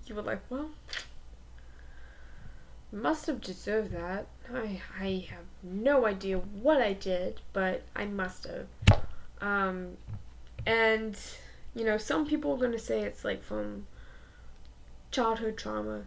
you 0.06 0.14
were 0.14 0.22
like 0.22 0.40
well 0.48 0.70
must 2.92 3.26
have 3.26 3.40
deserved 3.40 3.92
that. 3.92 4.26
I 4.54 4.80
i 4.98 5.26
have 5.30 5.44
no 5.62 6.06
idea 6.06 6.38
what 6.38 6.80
i 6.80 6.92
did 6.92 7.40
but 7.52 7.82
i 7.94 8.06
must 8.06 8.46
have. 8.46 9.00
Um 9.40 9.96
and 10.66 11.16
you 11.74 11.84
know 11.84 11.96
some 11.96 12.26
people 12.26 12.52
are 12.52 12.58
going 12.58 12.72
to 12.72 12.78
say 12.78 13.02
it's 13.02 13.24
like 13.24 13.42
from 13.42 13.86
childhood 15.10 15.56
trauma 15.56 16.02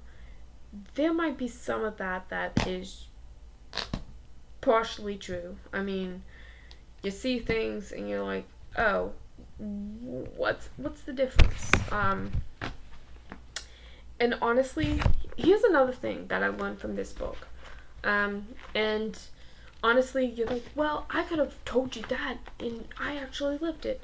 there 0.95 1.13
might 1.13 1.37
be 1.37 1.47
some 1.47 1.83
of 1.83 1.97
that 1.97 2.29
that 2.29 2.67
is 2.67 3.07
partially 4.61 5.17
true. 5.17 5.57
I 5.73 5.81
mean, 5.81 6.23
you 7.03 7.11
see 7.11 7.39
things 7.39 7.91
and 7.91 8.09
you're 8.09 8.23
like, 8.23 8.45
oh, 8.77 9.13
what's 9.57 10.69
what's 10.77 11.01
the 11.01 11.13
difference? 11.13 11.71
Um, 11.91 12.31
and 14.19 14.35
honestly, 14.41 15.01
here's 15.37 15.63
another 15.63 15.93
thing 15.93 16.27
that 16.27 16.43
I 16.43 16.49
learned 16.49 16.79
from 16.79 16.95
this 16.95 17.13
book. 17.13 17.37
Um, 18.03 18.47
and 18.75 19.17
honestly, 19.81 20.25
you're 20.25 20.47
like, 20.47 20.65
well, 20.75 21.05
I 21.09 21.23
could 21.23 21.39
have 21.39 21.53
told 21.65 21.95
you 21.95 22.03
that, 22.09 22.37
and 22.59 22.85
I 22.99 23.17
actually 23.17 23.57
lived 23.57 23.85
it. 23.85 24.03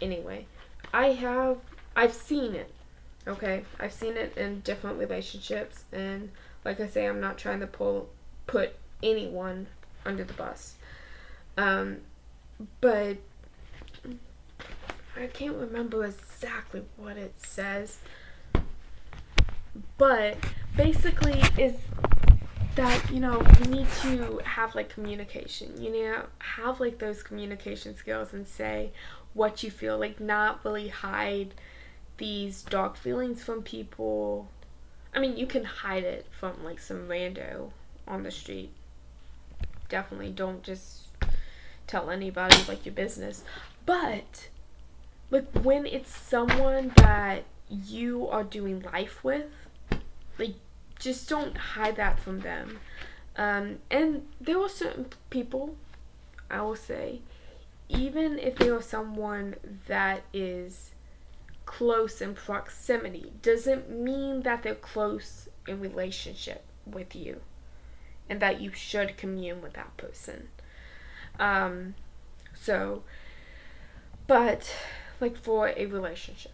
Anyway, 0.00 0.46
I 0.92 1.08
have, 1.08 1.58
I've 1.96 2.14
seen 2.14 2.54
it. 2.54 2.72
Okay, 3.26 3.64
I've 3.78 3.92
seen 3.92 4.16
it 4.16 4.36
in 4.38 4.60
different 4.60 4.98
relationships, 4.98 5.84
and 5.92 6.30
like 6.64 6.80
I 6.80 6.86
say, 6.86 7.06
I'm 7.06 7.20
not 7.20 7.36
trying 7.36 7.60
to 7.60 7.66
pull 7.66 8.08
put 8.46 8.74
anyone 9.02 9.66
under 10.06 10.24
the 10.24 10.32
bus. 10.32 10.76
Um, 11.56 11.98
but 12.80 13.18
I 15.16 15.26
can't 15.26 15.56
remember 15.56 16.04
exactly 16.04 16.82
what 16.96 17.16
it 17.16 17.34
says. 17.38 17.98
But 19.98 20.38
basically, 20.76 21.42
is 21.58 21.74
that 22.76 23.10
you 23.10 23.18
know 23.18 23.42
you 23.60 23.70
need 23.70 23.88
to 24.02 24.40
have 24.44 24.74
like 24.74 24.88
communication. 24.88 25.82
You 25.82 25.92
know, 25.92 26.22
have 26.38 26.80
like 26.80 26.98
those 26.98 27.22
communication 27.22 27.96
skills 27.96 28.32
and 28.32 28.46
say 28.46 28.92
what 29.34 29.62
you 29.62 29.70
feel. 29.70 29.98
Like 29.98 30.20
not 30.20 30.64
really 30.64 30.88
hide 30.88 31.54
these 32.16 32.62
dark 32.62 32.96
feelings 32.96 33.42
from 33.42 33.62
people. 33.62 34.48
I 35.14 35.20
mean, 35.20 35.36
you 35.36 35.46
can 35.46 35.64
hide 35.64 36.04
it 36.04 36.26
from 36.30 36.64
like 36.64 36.78
some 36.78 37.08
rando 37.08 37.70
on 38.06 38.22
the 38.22 38.30
street 38.30 38.72
definitely 39.88 40.30
don't 40.30 40.62
just 40.62 41.08
tell 41.86 42.10
anybody 42.10 42.56
like 42.68 42.84
your 42.84 42.94
business. 42.94 43.42
But 43.86 44.48
like 45.30 45.46
when 45.62 45.86
it's 45.86 46.14
someone 46.14 46.92
that 46.96 47.44
you 47.68 48.28
are 48.28 48.44
doing 48.44 48.82
life 48.92 49.24
with, 49.24 49.50
like 50.38 50.54
just 50.98 51.28
don't 51.28 51.56
hide 51.56 51.96
that 51.96 52.18
from 52.18 52.40
them. 52.40 52.78
Um, 53.36 53.78
and 53.90 54.26
there 54.40 54.58
were 54.58 54.68
certain 54.68 55.06
people, 55.30 55.76
I 56.50 56.60
will 56.62 56.76
say, 56.76 57.20
even 57.88 58.38
if 58.38 58.56
they 58.56 58.68
are 58.68 58.82
someone 58.82 59.56
that 59.86 60.22
is 60.32 60.92
close 61.64 62.20
in 62.20 62.34
proximity, 62.34 63.32
doesn't 63.42 63.90
mean 63.90 64.42
that 64.42 64.62
they're 64.62 64.74
close 64.74 65.48
in 65.66 65.80
relationship 65.80 66.64
with 66.86 67.14
you 67.14 67.40
and 68.28 68.40
that 68.40 68.60
you 68.60 68.72
should 68.72 69.16
commune 69.16 69.62
with 69.62 69.74
that 69.74 69.96
person. 69.96 70.48
Um, 71.38 71.94
so, 72.54 73.02
but 74.26 74.74
like 75.20 75.36
for 75.36 75.72
a 75.76 75.86
relationship 75.86 76.52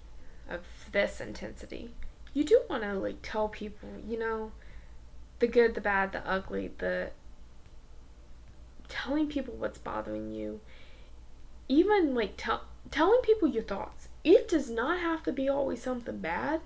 of 0.49 0.61
this 0.93 1.21
intensity, 1.21 1.91
you 2.33 2.45
do 2.45 2.63
want 2.69 2.83
to 2.83 2.95
like 2.95 3.19
tell 3.23 3.49
people, 3.49 3.89
you 4.07 4.19
know, 4.19 4.53
the 5.39 5.47
good, 5.47 5.75
the 5.75 5.81
bad, 5.81 6.13
the 6.13 6.27
ugly, 6.29 6.71
the 6.79 7.11
telling 8.89 9.29
people 9.29 9.55
what's 9.55 9.79
bothering 9.79 10.33
you, 10.33 10.61
even 11.69 12.15
like 12.15 12.35
tell 12.37 12.65
telling 12.91 13.21
people 13.23 13.49
your 13.49 13.63
thoughts. 13.63 14.09
It 14.23 14.49
does 14.49 14.71
not 14.71 15.01
have 15.01 15.23
to 15.25 15.33
be 15.33 15.49
always 15.49 15.83
something 15.83 16.19
bad 16.19 16.61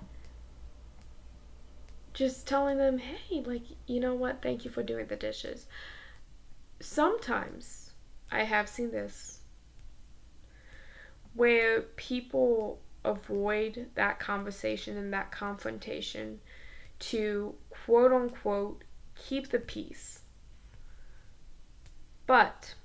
just 2.19 2.47
telling 2.47 2.77
them, 2.77 2.97
hey, 2.97 3.41
like, 3.41 3.63
you 3.87 3.99
know 3.99 4.13
what? 4.13 4.41
Thank 4.41 4.65
you 4.65 4.71
for 4.71 4.83
doing 4.83 5.07
the 5.07 5.15
dishes. 5.15 5.67
Sometimes 6.81 7.91
I 8.31 8.43
have 8.43 8.67
seen 8.67 8.91
this 8.91 9.39
where 11.33 11.81
people 11.81 12.79
avoid 13.05 13.87
that 13.95 14.19
conversation 14.19 14.97
and 14.97 15.13
that 15.13 15.31
confrontation 15.31 16.41
to 16.99 17.55
quote 17.69 18.11
unquote 18.11 18.83
keep 19.15 19.49
the 19.49 19.59
peace. 19.59 20.19
But 22.27 22.75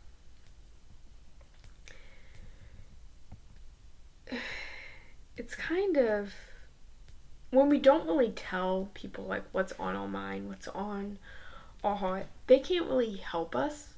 it's 5.37 5.55
kind 5.55 5.97
of 5.97 6.33
when 7.51 7.69
we 7.69 7.79
don't 7.79 8.07
really 8.07 8.31
tell 8.31 8.89
people 8.95 9.25
like 9.25 9.45
what's 9.53 9.73
on 9.79 9.95
our 9.95 10.09
mind, 10.09 10.49
what's 10.49 10.69
on 10.69 11.19
our 11.83 11.97
heart, 11.97 12.27
they 12.47 12.59
can't 12.59 12.87
really 12.87 13.17
help 13.17 13.55
us. 13.55 13.89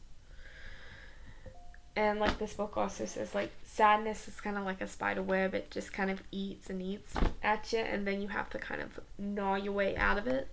and 1.94 2.20
like 2.20 2.38
this 2.38 2.52
book 2.52 2.76
also 2.76 3.06
says 3.06 3.34
like 3.34 3.50
sadness 3.64 4.28
is 4.28 4.38
kind 4.40 4.58
of 4.58 4.64
like 4.64 4.80
a 4.82 4.86
spider 4.86 5.22
web 5.22 5.54
it 5.54 5.70
just 5.70 5.92
kind 5.94 6.10
of 6.10 6.22
eats 6.30 6.68
and 6.68 6.82
eats 6.82 7.14
at 7.42 7.72
you 7.72 7.78
and 7.78 8.06
then 8.06 8.20
you 8.20 8.28
have 8.28 8.50
to 8.50 8.58
kind 8.58 8.82
of 8.82 9.00
gnaw 9.18 9.54
your 9.54 9.72
way 9.72 9.96
out 9.96 10.18
of 10.18 10.26
it 10.26 10.48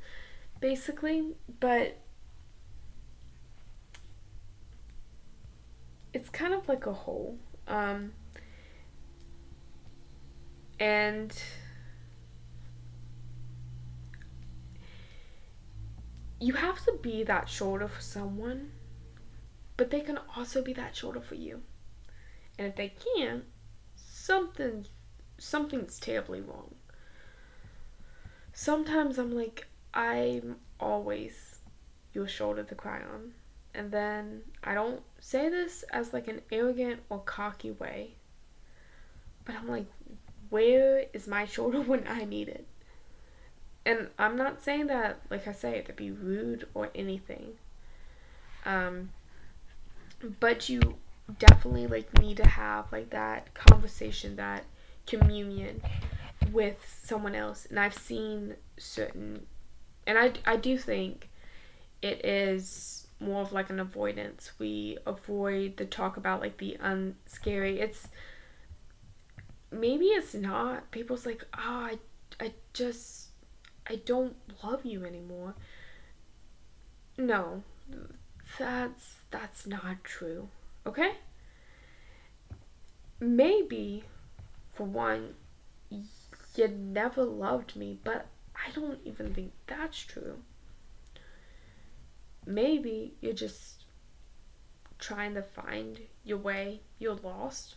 basically 0.61 1.35
but 1.59 1.97
it's 6.13 6.29
kind 6.29 6.53
of 6.53 6.69
like 6.69 6.85
a 6.85 6.93
hole 6.93 7.37
um, 7.67 8.13
and 10.83 11.41
you 16.41 16.53
have 16.53 16.83
to 16.83 16.93
be 17.01 17.23
that 17.23 17.47
shoulder 17.47 17.87
for 17.87 18.01
someone 18.01 18.71
but 19.77 19.89
they 19.89 20.01
can 20.01 20.19
also 20.35 20.61
be 20.61 20.73
that 20.73 20.95
shoulder 20.95 21.21
for 21.21 21.35
you. 21.35 21.61
And 22.57 22.67
if 22.67 22.75
they 22.75 22.93
can't, 23.17 23.43
something 23.95 24.85
something's 25.37 25.99
terribly 25.99 26.41
wrong. 26.41 26.75
Sometimes 28.53 29.17
I'm 29.17 29.35
like, 29.35 29.67
I'm 29.93 30.57
always 30.79 31.59
your 32.13 32.27
shoulder 32.27 32.63
to 32.63 32.75
cry 32.75 33.01
on. 33.01 33.33
And 33.73 33.91
then 33.91 34.41
I 34.63 34.75
don't 34.75 35.01
say 35.19 35.49
this 35.49 35.83
as 35.91 36.13
like 36.13 36.27
an 36.27 36.41
arrogant 36.51 37.01
or 37.09 37.19
cocky 37.19 37.71
way. 37.71 38.11
But 39.45 39.55
I'm 39.55 39.67
like, 39.67 39.87
where 40.53 41.05
is 41.13 41.27
my 41.27 41.45
shoulder 41.45 41.81
when 41.91 42.07
I 42.07 42.25
need 42.25 42.47
it? 42.47 42.67
And 43.85 44.09
I'm 44.19 44.37
not 44.37 44.61
saying 44.61 44.87
that, 44.87 45.19
like 45.31 45.47
I 45.47 45.51
say, 45.51 45.81
to 45.81 45.93
be 45.93 46.11
rude 46.11 46.67
or 46.75 46.89
anything. 46.93 47.53
Um, 48.63 49.09
but 50.39 50.69
you 50.69 50.79
definitely 51.39 51.87
like 51.87 52.17
need 52.19 52.37
to 52.37 52.47
have 52.47 52.91
like 52.91 53.09
that 53.09 53.53
conversation 53.55 54.35
that 54.35 54.63
communion 55.07 55.81
with 56.51 56.77
someone 57.01 57.33
else 57.33 57.65
and 57.69 57.79
i've 57.79 57.93
seen 57.93 58.53
certain 58.77 59.45
and 60.05 60.17
i, 60.17 60.33
I 60.45 60.57
do 60.57 60.77
think 60.77 61.29
it 62.01 62.25
is 62.25 63.07
more 63.21 63.41
of 63.41 63.53
like 63.53 63.69
an 63.69 63.79
avoidance 63.79 64.51
we 64.59 64.97
avoid 65.05 65.77
the 65.77 65.85
talk 65.85 66.17
about 66.17 66.41
like 66.41 66.57
the 66.57 66.77
unscary 66.81 67.79
it's 67.79 68.09
maybe 69.73 70.05
it's 70.05 70.33
not 70.33 70.89
people's 70.91 71.25
like 71.25 71.45
oh 71.55 71.89
i, 71.91 71.97
I 72.39 72.53
just 72.73 73.29
i 73.87 73.95
don't 73.95 74.35
love 74.63 74.85
you 74.85 75.05
anymore 75.05 75.55
no 77.17 77.63
that's 78.57 79.15
that's 79.31 79.65
not 79.65 80.03
true. 80.03 80.49
Okay? 80.85 81.17
Maybe, 83.19 84.03
for 84.73 84.85
one, 84.85 85.35
you 85.89 86.67
never 86.67 87.23
loved 87.23 87.75
me, 87.75 87.99
but 88.03 88.27
I 88.55 88.71
don't 88.71 88.99
even 89.05 89.33
think 89.33 89.53
that's 89.67 89.97
true. 89.97 90.39
Maybe 92.45 93.13
you're 93.21 93.33
just 93.33 93.85
trying 94.99 95.33
to 95.35 95.41
find 95.41 95.99
your 96.23 96.37
way, 96.37 96.81
you're 96.99 97.15
lost, 97.15 97.75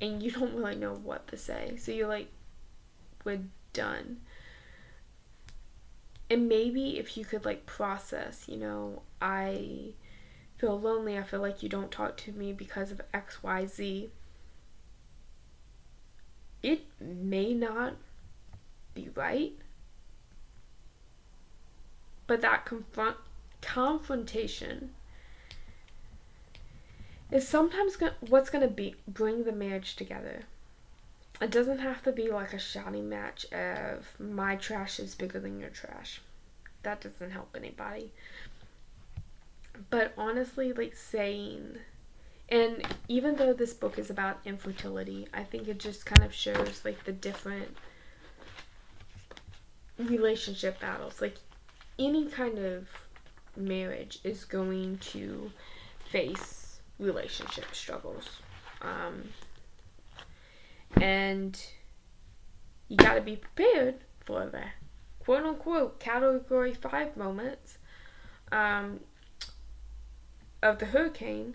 and 0.00 0.22
you 0.22 0.30
don't 0.30 0.54
really 0.54 0.76
know 0.76 0.94
what 0.94 1.26
to 1.28 1.36
say. 1.36 1.76
So 1.78 1.92
you're 1.92 2.08
like, 2.08 2.28
we're 3.24 3.40
done. 3.72 4.18
And 6.28 6.48
maybe 6.48 6.98
if 6.98 7.16
you 7.16 7.24
could 7.24 7.44
like 7.44 7.66
process, 7.66 8.44
you 8.48 8.56
know, 8.56 9.02
I 9.22 9.92
feel 10.56 10.78
lonely, 10.78 11.18
I 11.18 11.22
feel 11.22 11.40
like 11.40 11.62
you 11.62 11.68
don't 11.68 11.90
talk 11.90 12.16
to 12.18 12.32
me 12.32 12.52
because 12.52 12.90
of 12.90 13.00
XYZ. 13.14 14.08
It 16.62 16.84
may 17.00 17.54
not 17.54 17.94
be 18.94 19.10
right, 19.14 19.52
but 22.26 22.40
that 22.40 22.64
confront 22.64 23.16
confrontation 23.60 24.90
is 27.30 27.46
sometimes 27.46 27.96
what's 28.20 28.50
going 28.50 28.66
to 28.66 28.72
be 28.72 28.94
bring 29.06 29.44
the 29.44 29.52
marriage 29.52 29.96
together. 29.96 30.42
It 31.40 31.50
doesn't 31.50 31.80
have 31.80 32.02
to 32.04 32.12
be 32.12 32.30
like 32.30 32.52
a 32.52 32.58
shouting 32.58 33.08
match 33.08 33.44
of 33.52 34.14
my 34.18 34.56
trash 34.56 34.98
is 34.98 35.14
bigger 35.14 35.38
than 35.38 35.60
your 35.60 35.70
trash. 35.70 36.20
That 36.82 37.00
doesn't 37.00 37.32
help 37.32 37.54
anybody 37.56 38.12
but 39.90 40.12
honestly, 40.16 40.72
like 40.72 40.96
saying, 40.96 41.78
and 42.48 42.86
even 43.08 43.36
though 43.36 43.52
this 43.52 43.74
book 43.74 43.98
is 43.98 44.10
about 44.10 44.38
infertility, 44.44 45.28
I 45.34 45.44
think 45.44 45.68
it 45.68 45.78
just 45.78 46.06
kind 46.06 46.22
of 46.22 46.32
shows 46.32 46.82
like 46.84 47.04
the 47.04 47.12
different 47.12 47.76
relationship 49.98 50.80
battles. 50.80 51.20
Like 51.20 51.36
any 51.98 52.26
kind 52.26 52.58
of 52.58 52.88
marriage 53.56 54.18
is 54.24 54.44
going 54.44 54.98
to 54.98 55.50
face 56.10 56.55
relationship 56.98 57.74
struggles. 57.74 58.28
Um, 58.82 59.28
and 61.00 61.60
you 62.88 62.96
got 62.96 63.14
to 63.14 63.20
be 63.20 63.36
prepared 63.36 63.96
for 64.24 64.46
the 64.46 64.62
quote 65.20 65.44
unquote 65.44 66.00
category 66.00 66.74
5 66.74 67.16
moments. 67.16 67.78
Um, 68.52 69.00
of 70.62 70.78
the 70.78 70.86
hurricane 70.86 71.54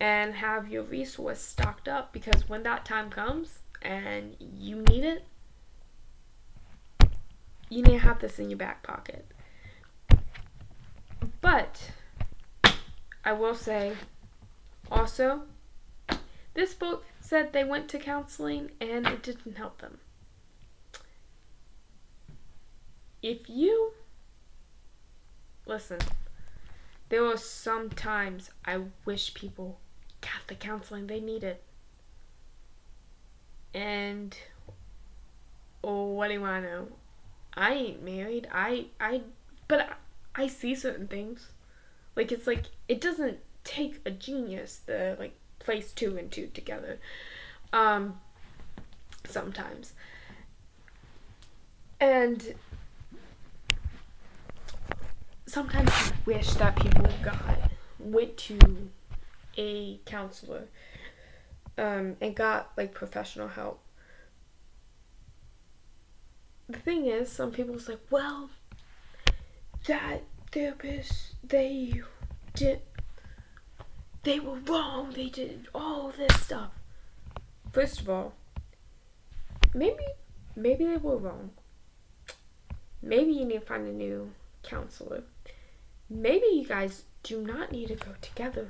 and 0.00 0.34
have 0.34 0.68
your 0.68 0.82
resource 0.82 1.40
stocked 1.40 1.88
up 1.88 2.12
because 2.12 2.48
when 2.48 2.62
that 2.62 2.84
time 2.84 3.10
comes 3.10 3.60
and 3.82 4.36
you 4.38 4.82
need 4.82 5.04
it, 5.04 5.24
you 7.68 7.82
need 7.82 7.92
to 7.92 7.98
have 7.98 8.20
this 8.20 8.38
in 8.38 8.50
your 8.50 8.58
back 8.58 8.82
pocket. 8.82 9.26
But 11.40 11.90
I 13.24 13.32
will 13.32 13.54
say 13.54 13.92
also, 14.90 15.42
this 16.54 16.74
book 16.74 17.04
said 17.20 17.52
they 17.52 17.64
went 17.64 17.88
to 17.88 17.98
counseling 17.98 18.70
and 18.80 19.06
it 19.06 19.22
didn't 19.22 19.56
help 19.56 19.80
them. 19.80 19.98
If 23.22 23.48
you 23.48 23.92
listen, 25.66 25.98
there 27.08 27.22
were 27.22 27.36
some 27.36 27.90
times 27.90 28.50
I 28.64 28.80
wish 29.04 29.34
people 29.34 29.78
got 30.20 30.46
the 30.46 30.54
counseling 30.54 31.06
they 31.06 31.20
needed. 31.20 31.56
And 33.72 34.36
oh, 35.82 36.06
what 36.06 36.28
do 36.28 36.44
to 36.44 36.60
know? 36.60 36.88
I 37.54 37.72
ain't 37.72 38.02
married. 38.02 38.48
I 38.52 38.86
I 39.00 39.22
but 39.68 39.80
I, 40.36 40.42
I 40.42 40.46
see 40.48 40.74
certain 40.74 41.08
things. 41.08 41.48
Like 42.16 42.30
it's 42.30 42.46
like 42.46 42.66
it 42.88 43.00
doesn't 43.00 43.38
take 43.64 44.00
a 44.04 44.10
genius 44.10 44.80
to 44.86 45.16
like 45.18 45.34
place 45.58 45.92
two 45.92 46.16
and 46.16 46.30
two 46.30 46.48
together. 46.48 46.98
Um 47.72 48.20
sometimes. 49.26 49.94
And 52.00 52.54
sometimes 55.46 55.90
I 55.90 56.12
wish 56.26 56.52
that 56.54 56.76
people 56.76 57.06
got 57.24 57.70
went 57.98 58.36
to 58.36 58.58
a 59.56 60.00
counselor 60.04 60.64
um, 61.78 62.16
and 62.20 62.34
got 62.34 62.72
like 62.76 62.92
professional 62.92 63.48
help. 63.48 63.80
The 66.68 66.78
thing 66.78 67.06
is, 67.06 67.30
some 67.30 67.50
people's 67.50 67.88
like, 67.88 68.00
well, 68.10 68.50
that 69.86 70.22
therapist, 70.50 71.34
they 71.42 72.02
did, 72.54 72.80
they 74.24 74.40
were 74.40 74.58
wrong. 74.66 75.12
They 75.12 75.28
did 75.28 75.68
all 75.74 76.12
this 76.16 76.34
stuff. 76.40 76.70
First 77.72 78.00
of 78.00 78.08
all, 78.08 78.34
maybe, 79.74 80.04
maybe 80.56 80.86
they 80.86 80.96
were 80.96 81.16
wrong. 81.16 81.50
Maybe 83.02 83.32
you 83.32 83.44
need 83.44 83.60
to 83.60 83.66
find 83.66 83.86
a 83.86 83.92
new 83.92 84.32
counselor 84.62 85.24
maybe 86.08 86.46
you 86.52 86.64
guys 86.64 87.04
do 87.22 87.40
not 87.40 87.72
need 87.72 87.88
to 87.88 87.96
go 87.96 88.12
together. 88.20 88.68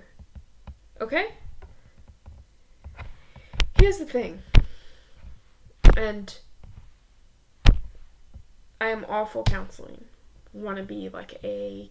Okay? 1.01 1.29
Here's 3.79 3.99
the 3.99 4.07
thing. 4.07 4.43
And 5.97 6.37
I 8.81 8.89
am 8.89 9.05
for 9.27 9.45
counseling. 9.45 10.05
Want 10.53 10.79
to 10.79 10.85
be 10.85 11.09
like 11.09 11.41
a 11.43 11.91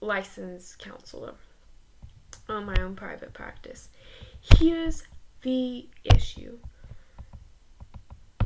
licensed 0.00 0.78
counselor 0.78 1.34
on 2.48 2.64
my 2.64 2.76
own 2.80 2.96
private 2.96 3.32
practice. 3.32 3.88
Here's 4.40 5.04
the 5.42 5.88
issue. 6.04 6.58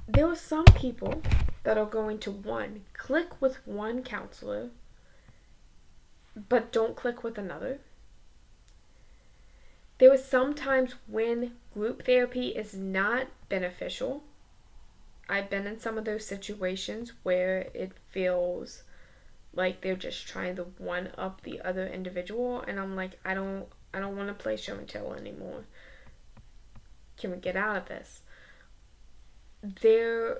There 0.07 0.26
are 0.26 0.36
some 0.36 0.64
people 0.66 1.22
that 1.62 1.78
are 1.78 1.86
going 1.86 2.18
to 2.20 2.30
one, 2.30 2.82
click 2.92 3.40
with 3.40 3.66
one 3.66 4.02
counselor, 4.02 4.70
but 6.48 6.72
don't 6.72 6.96
click 6.96 7.22
with 7.22 7.38
another. 7.38 7.80
there 9.98 10.12
are 10.12 10.18
some 10.18 10.55
times 10.55 10.94
when 11.07 11.52
group 11.72 12.05
therapy 12.05 12.48
is 12.48 12.74
not 12.74 13.28
beneficial. 13.48 14.22
I've 15.28 15.48
been 15.48 15.66
in 15.66 15.78
some 15.78 15.96
of 15.96 16.05
those 16.05 16.26
situations 16.26 17.12
where 17.22 17.68
it 17.72 17.92
feels 18.11 18.82
like 19.55 19.80
they're 19.80 19.96
just 19.96 20.26
trying 20.26 20.57
to 20.57 20.64
one 20.78 21.11
up 21.16 21.42
the 21.42 21.61
other 21.61 21.86
individual 21.86 22.61
and 22.62 22.78
I'm 22.78 22.96
like 22.96 23.18
I 23.24 23.34
don't 23.34 23.66
I 23.92 24.00
don't 24.00 24.16
want 24.16 24.28
to 24.28 24.34
play 24.34 24.57
show 24.57 24.74
and 24.74 24.88
tell 24.88 25.14
anymore. 25.14 25.64
Can 27.16 27.30
we 27.30 27.36
get 27.36 27.57
out 27.57 27.76
of 27.76 27.86
this? 27.86 28.22
There 29.80 30.38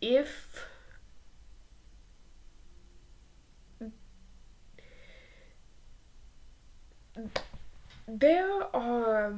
if 0.00 0.66
there 8.08 8.76
are 8.76 9.34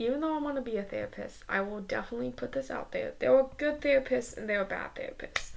even 0.00 0.22
though 0.22 0.34
I 0.34 0.40
want 0.40 0.56
to 0.56 0.62
be 0.62 0.78
a 0.78 0.82
therapist, 0.82 1.44
I 1.46 1.60
will 1.60 1.82
definitely 1.82 2.30
put 2.30 2.52
this 2.52 2.70
out 2.70 2.90
there. 2.90 3.12
There 3.18 3.36
are 3.36 3.50
good 3.58 3.82
therapists 3.82 4.34
and 4.34 4.48
there 4.48 4.62
are 4.62 4.64
bad 4.64 4.94
therapists. 4.94 5.50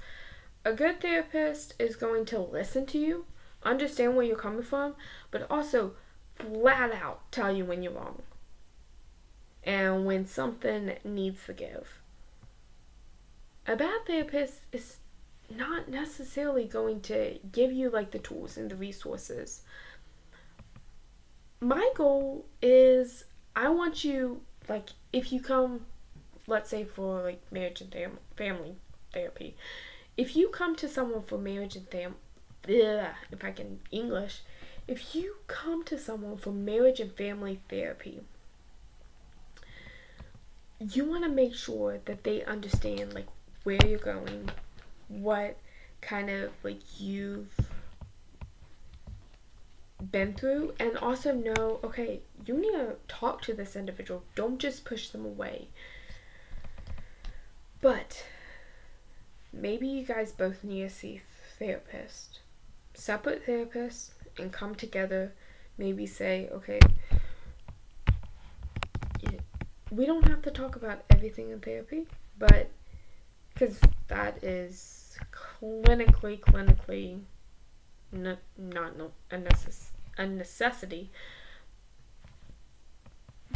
A 0.66 0.74
good 0.74 1.00
therapist 1.00 1.72
is 1.78 1.96
going 1.96 2.26
to 2.26 2.38
listen 2.38 2.84
to 2.86 2.98
you, 2.98 3.24
understand 3.62 4.14
where 4.14 4.26
you're 4.26 4.36
coming 4.36 4.62
from, 4.62 4.96
but 5.30 5.50
also 5.50 5.94
flat 6.36 6.92
out 6.92 7.32
tell 7.32 7.56
you 7.56 7.64
when 7.64 7.82
you're 7.82 7.94
wrong 7.94 8.20
and 9.62 10.04
when 10.04 10.26
something 10.26 10.92
needs 11.04 11.46
to 11.46 11.54
give. 11.54 12.00
A 13.66 13.76
bad 13.76 14.04
therapist 14.06 14.60
is 14.72 14.98
not 15.48 15.88
necessarily 15.88 16.66
going 16.66 17.00
to 17.02 17.38
give 17.50 17.72
you 17.72 17.88
like 17.88 18.10
the 18.10 18.18
tools 18.18 18.58
and 18.58 18.70
the 18.70 18.76
resources. 18.76 19.62
My 21.60 21.90
goal 21.94 22.44
is 22.60 23.24
I 23.56 23.68
want 23.68 24.04
you 24.04 24.42
like 24.68 24.90
if 25.12 25.32
you 25.32 25.40
come 25.40 25.86
let's 26.46 26.70
say 26.70 26.84
for 26.84 27.22
like 27.22 27.40
marriage 27.50 27.80
and 27.80 27.92
fam- 27.92 28.18
family 28.36 28.76
therapy. 29.12 29.56
If 30.16 30.36
you 30.36 30.48
come 30.48 30.76
to 30.76 30.88
someone 30.88 31.22
for 31.22 31.38
marriage 31.38 31.76
and 31.76 31.88
family 31.88 32.14
if 32.66 33.44
I 33.44 33.50
can 33.50 33.80
English, 33.90 34.42
if 34.86 35.14
you 35.14 35.36
come 35.46 35.84
to 35.84 35.98
someone 35.98 36.36
for 36.36 36.50
marriage 36.50 37.00
and 37.00 37.12
family 37.12 37.60
therapy, 37.68 38.20
you 40.78 41.04
want 41.04 41.24
to 41.24 41.30
make 41.30 41.54
sure 41.54 42.00
that 42.04 42.24
they 42.24 42.44
understand 42.44 43.14
like 43.14 43.26
where 43.64 43.78
you're 43.86 43.98
going, 43.98 44.50
what 45.08 45.56
kind 46.00 46.30
of 46.30 46.52
like 46.62 46.80
you've 46.98 47.54
been 50.10 50.34
through, 50.34 50.74
and 50.78 50.96
also 50.98 51.32
know 51.32 51.80
okay, 51.84 52.20
you 52.46 52.56
need 52.56 52.72
to 52.72 52.96
talk 53.08 53.42
to 53.42 53.54
this 53.54 53.76
individual. 53.76 54.24
Don't 54.34 54.58
just 54.58 54.84
push 54.84 55.08
them 55.08 55.24
away. 55.24 55.68
But 57.80 58.24
maybe 59.52 59.86
you 59.86 60.04
guys 60.04 60.32
both 60.32 60.64
need 60.64 60.88
to 60.88 60.90
see 60.94 61.22
therapist, 61.58 62.40
separate 62.94 63.46
therapists, 63.46 64.10
and 64.38 64.52
come 64.52 64.74
together. 64.74 65.32
Maybe 65.76 66.06
say, 66.06 66.48
okay, 66.52 66.78
we 69.94 70.06
don't 70.06 70.26
have 70.26 70.42
to 70.42 70.50
talk 70.50 70.76
about 70.76 71.04
everything 71.10 71.50
in 71.50 71.60
therapy, 71.60 72.06
but 72.38 72.68
because 73.52 73.78
that 74.08 74.42
is 74.42 75.16
clinically, 75.32 76.40
clinically 76.40 77.20
n- 78.12 78.38
not 78.58 78.96
no, 78.96 79.12
a, 79.30 79.38
a 80.16 80.26
necessity. 80.26 81.10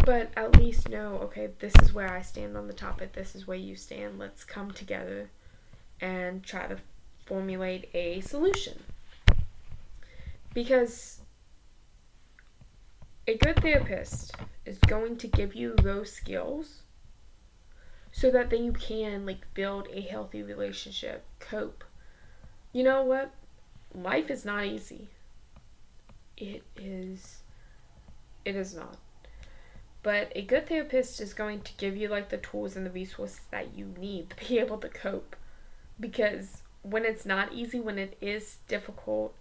But 0.04 0.30
at 0.36 0.56
least 0.56 0.88
know, 0.88 1.18
okay, 1.24 1.50
this 1.58 1.74
is 1.82 1.92
where 1.92 2.10
I 2.10 2.22
stand 2.22 2.56
on 2.56 2.66
the 2.66 2.72
topic, 2.72 3.12
this 3.12 3.34
is 3.34 3.46
where 3.46 3.58
you 3.58 3.76
stand. 3.76 4.18
Let's 4.18 4.44
come 4.44 4.70
together 4.70 5.28
and 6.00 6.42
try 6.42 6.66
to 6.66 6.78
formulate 7.26 7.90
a 7.94 8.20
solution. 8.20 8.82
Because 10.54 11.20
a 13.26 13.36
good 13.36 13.60
therapist 13.60 14.34
is 14.64 14.78
going 14.78 15.18
to 15.18 15.26
give 15.26 15.54
you 15.54 15.74
those 15.82 16.10
skills 16.10 16.82
so 18.12 18.30
that 18.30 18.50
then 18.50 18.64
you 18.64 18.72
can 18.72 19.26
like 19.26 19.52
build 19.54 19.86
a 19.92 20.00
healthy 20.00 20.42
relationship, 20.42 21.24
cope. 21.38 21.84
You 22.72 22.84
know 22.84 23.02
what? 23.02 23.30
Life 23.94 24.30
is 24.30 24.44
not 24.44 24.64
easy. 24.64 25.08
It 26.38 26.62
is 26.76 27.42
it 28.44 28.56
is 28.56 28.74
not. 28.74 28.96
But 30.02 30.32
a 30.34 30.42
good 30.42 30.68
therapist 30.68 31.20
is 31.20 31.34
going 31.34 31.62
to 31.62 31.72
give 31.76 31.96
you 31.96 32.08
like 32.08 32.28
the 32.28 32.38
tools 32.38 32.76
and 32.76 32.86
the 32.86 32.90
resources 32.90 33.40
that 33.50 33.76
you 33.76 33.92
need 33.98 34.30
to 34.30 34.36
be 34.36 34.58
able 34.60 34.78
to 34.78 34.88
cope. 34.88 35.36
Because 36.00 36.62
when 36.82 37.04
it's 37.04 37.26
not 37.26 37.52
easy, 37.52 37.80
when 37.80 37.98
it 37.98 38.16
is 38.20 38.58
difficult, 38.68 39.34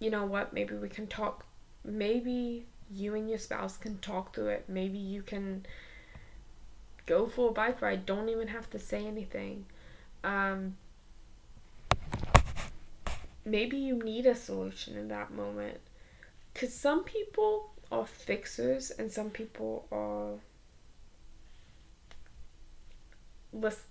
you 0.00 0.10
know 0.10 0.26
what? 0.26 0.52
Maybe 0.52 0.74
we 0.74 0.88
can 0.88 1.06
talk. 1.06 1.46
Maybe 1.84 2.66
you 2.92 3.14
and 3.14 3.28
your 3.28 3.38
spouse 3.38 3.76
can 3.76 3.98
talk 3.98 4.34
through 4.34 4.48
it. 4.48 4.64
Maybe 4.68 4.98
you 4.98 5.22
can 5.22 5.64
go 7.06 7.26
for 7.26 7.50
a 7.50 7.52
bike 7.52 7.80
ride. 7.80 8.04
Don't 8.04 8.28
even 8.28 8.48
have 8.48 8.68
to 8.70 8.78
say 8.78 9.06
anything. 9.06 9.64
Um, 10.24 10.76
maybe 13.44 13.76
you 13.76 13.96
need 13.96 14.26
a 14.26 14.34
solution 14.34 14.96
in 14.96 15.08
that 15.08 15.32
moment. 15.32 15.78
Because 16.52 16.74
some 16.74 17.04
people 17.04 17.72
are 17.92 18.06
fixers 18.06 18.90
and 18.90 19.10
some 19.10 19.30
people 19.30 19.86
are 19.90 20.34
less 23.52 23.82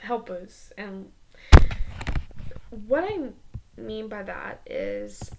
helpers. 0.00 0.72
And 0.76 1.12
what 2.86 3.04
I 3.04 3.30
mean 3.80 4.08
by 4.08 4.22
that 4.22 4.60
is 4.66 5.30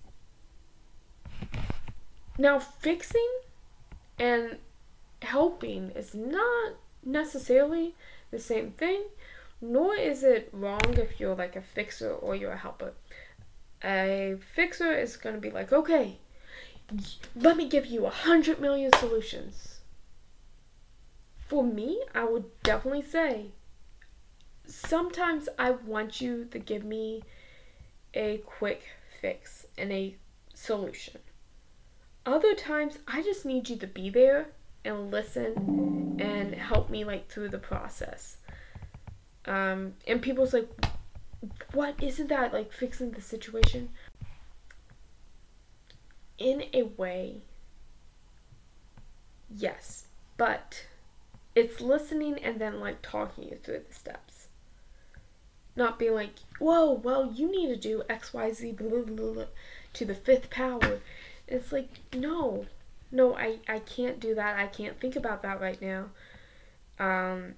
now 2.38 2.60
fixing 2.60 3.30
and 4.18 4.58
helping 5.22 5.92
is 5.92 6.16
not 6.16 6.74
necessarily 7.06 7.96
the 8.32 8.40
same 8.40 8.72
thing, 8.72 9.04
nor 9.62 9.96
is 9.96 10.24
it 10.24 10.50
wrong 10.54 10.82
if 10.94 11.20
you're 11.20 11.36
like 11.36 11.56
a 11.56 11.62
fixer 11.62 12.12
or 12.12 12.36
you're 12.36 12.54
a 12.54 12.58
helper. 12.58 12.94
A 13.84 14.38
fixer 14.56 14.92
is 14.92 15.18
going 15.18 15.36
to 15.36 15.42
be 15.42 15.52
like, 15.52 15.72
okay, 15.72 16.18
let 17.36 17.58
me 17.58 17.68
give 17.68 17.86
you 17.86 18.06
a 18.06 18.10
hundred 18.10 18.60
million 18.60 18.92
solutions. 18.94 19.80
For 21.48 21.64
me, 21.64 22.04
I 22.14 22.26
would 22.26 22.46
definitely 22.64 23.04
say 23.04 23.52
sometimes 24.66 25.50
I 25.58 25.72
want 25.72 26.22
you 26.22 26.46
to 26.46 26.60
give 26.60 26.84
me 26.84 27.24
a 28.14 28.38
quick 28.46 28.84
fix 29.22 29.66
and 29.78 29.92
a 29.92 30.16
solution. 30.54 31.20
Other 32.26 32.54
times, 32.54 33.00
I 33.08 33.24
just 33.24 33.46
need 33.46 33.70
you 33.70 33.78
to 33.78 33.88
be 33.88 34.10
there 34.10 34.50
and 34.86 35.12
listen 35.12 36.18
and 36.20 36.54
help 36.54 36.90
me 36.90 37.04
like 37.06 37.28
through 37.30 37.50
the 37.50 37.58
process. 37.58 38.38
Um, 39.46 39.94
and 40.08 40.22
people's 40.22 40.54
like, 40.54 40.70
what 41.74 41.96
isn't 42.02 42.28
that 42.28 42.54
like 42.54 42.72
fixing 42.72 43.12
the 43.12 43.22
situation? 43.22 43.90
In 46.38 46.64
a 46.74 46.84
way, 46.84 47.42
yes, 49.50 50.06
but 50.38 50.86
it's 51.56 51.82
listening 51.82 52.38
and 52.44 52.60
then 52.60 52.80
like 52.80 53.02
talking 53.02 53.46
you 53.46 53.58
through 53.62 53.82
the 53.88 53.94
steps. 53.94 54.48
Not 55.76 56.00
being 56.00 56.14
like, 56.14 56.36
whoa, 56.60 56.92
well, 56.92 57.32
you 57.34 57.52
need 57.52 57.68
to 57.68 57.76
do 57.76 58.04
X, 58.10 58.34
Y, 58.34 58.52
Z, 58.52 58.72
blah, 58.74 58.90
blah, 58.90 59.02
blah, 59.02 59.34
blah, 59.34 59.46
to 59.94 60.06
the 60.06 60.16
fifth 60.16 60.50
power. 60.50 61.00
It's 61.48 61.72
like, 61.72 61.90
no, 62.14 62.66
no, 63.12 63.36
I, 63.36 63.60
I 63.68 63.80
can't 63.80 64.20
do 64.20 64.36
that. 64.36 64.58
I 64.58 64.68
can't 64.68 65.00
think 65.00 65.16
about 65.16 65.42
that 65.44 65.62
right 65.62 65.82
now. 65.82 66.06
Um, 67.00 67.56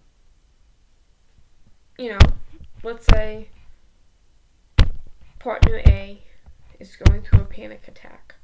you 1.97 2.11
know, 2.11 2.19
let's 2.83 3.05
say 3.07 3.49
partner 5.41 5.81
A 5.87 6.21
is 6.79 6.95
going 6.95 7.23
through 7.23 7.41
a 7.41 7.45
panic 7.45 7.87
attack. 7.87 8.35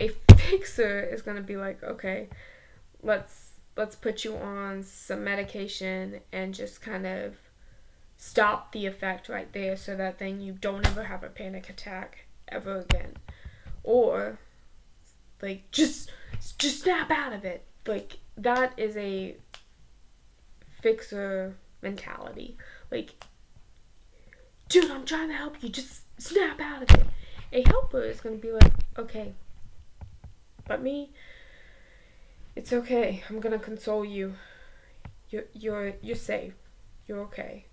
A 0.00 0.08
fixer 0.36 1.00
is 1.00 1.22
going 1.22 1.38
to 1.38 1.42
be 1.42 1.56
like, 1.56 1.82
okay, 1.82 2.28
let's 3.02 3.52
let's 3.74 3.96
put 3.96 4.24
you 4.24 4.36
on 4.36 4.82
some 4.82 5.24
medication 5.24 6.20
and 6.32 6.52
just 6.52 6.82
kind 6.82 7.06
of 7.06 7.36
stop 8.18 8.72
the 8.72 8.84
effect 8.84 9.28
right 9.28 9.50
there 9.52 9.76
so 9.76 9.96
that 9.96 10.18
then 10.18 10.40
you 10.40 10.52
don't 10.52 10.86
ever 10.86 11.04
have 11.04 11.22
a 11.22 11.28
panic 11.28 11.70
attack 11.70 12.26
ever 12.48 12.80
again. 12.80 13.14
Or 13.84 14.38
like 15.40 15.70
just 15.70 16.10
just 16.58 16.82
snap 16.82 17.10
out 17.10 17.32
of 17.32 17.46
it. 17.46 17.64
Like 17.86 18.18
that 18.36 18.74
is 18.76 18.94
a 18.98 19.36
fixer 20.82 21.56
mentality. 21.80 22.58
Like 22.90 23.14
dude, 24.68 24.90
I'm 24.90 25.04
trying 25.04 25.28
to 25.28 25.34
help 25.34 25.62
you. 25.62 25.68
Just 25.68 26.02
snap 26.20 26.60
out 26.60 26.82
of 26.82 26.90
it. 27.00 27.06
A 27.52 27.62
helper 27.68 28.02
is 28.02 28.20
going 28.20 28.36
to 28.38 28.42
be 28.42 28.52
like, 28.52 28.72
okay, 28.98 29.32
but 30.66 30.82
me, 30.82 31.10
it's 32.54 32.72
okay. 32.72 33.24
I'm 33.28 33.40
going 33.40 33.58
to 33.58 33.64
console 33.64 34.04
you. 34.04 34.34
You're, 35.30 35.44
you're, 35.52 35.94
you're 36.02 36.16
safe. 36.16 36.54
You're 37.06 37.20
okay. 37.20 37.64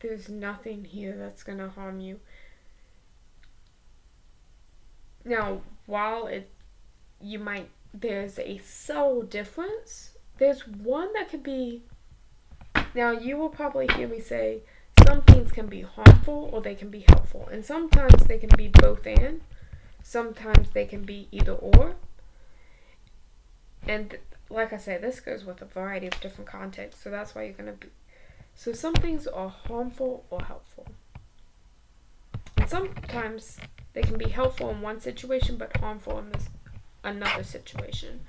There's 0.00 0.28
nothing 0.28 0.84
here 0.84 1.16
that's 1.16 1.44
going 1.44 1.58
to 1.58 1.68
harm 1.68 2.00
you. 2.00 2.18
Now, 5.24 5.60
while 5.86 6.26
it, 6.26 6.50
you 7.20 7.38
might, 7.38 7.68
there's 7.94 8.40
a 8.40 8.58
subtle 8.58 9.22
difference, 9.22 10.16
there's 10.38 10.66
one 10.66 11.12
that 11.12 11.28
could 11.28 11.44
be, 11.44 11.82
now 12.94 13.10
you 13.10 13.36
will 13.36 13.48
probably 13.48 13.86
hear 13.94 14.08
me 14.08 14.20
say, 14.20 14.62
some 15.06 15.22
things 15.22 15.52
can 15.52 15.66
be 15.66 15.82
harmful 15.82 16.50
or 16.52 16.60
they 16.60 16.74
can 16.74 16.90
be 16.90 17.04
helpful. 17.08 17.48
And 17.50 17.64
sometimes 17.64 18.24
they 18.24 18.38
can 18.38 18.50
be 18.56 18.68
both 18.68 19.06
and. 19.06 19.40
Sometimes 20.02 20.70
they 20.70 20.84
can 20.84 21.02
be 21.02 21.28
either 21.30 21.52
or. 21.52 21.94
And 23.86 24.18
like 24.50 24.72
I 24.72 24.76
say, 24.76 24.98
this 24.98 25.20
goes 25.20 25.44
with 25.44 25.62
a 25.62 25.64
variety 25.64 26.06
of 26.06 26.20
different 26.20 26.48
contexts. 26.48 27.02
So 27.02 27.10
that's 27.10 27.34
why 27.34 27.44
you're 27.44 27.54
going 27.54 27.66
to 27.66 27.72
be. 27.72 27.88
So 28.54 28.72
some 28.72 28.94
things 28.94 29.26
are 29.26 29.48
harmful 29.48 30.24
or 30.30 30.42
helpful. 30.42 30.86
And 32.56 32.68
sometimes 32.68 33.58
they 33.94 34.02
can 34.02 34.18
be 34.18 34.28
helpful 34.28 34.70
in 34.70 34.80
one 34.82 35.00
situation 35.00 35.56
but 35.56 35.76
harmful 35.78 36.18
in 36.18 36.30
this 36.30 36.48
another 37.02 37.42
situation. 37.42 38.20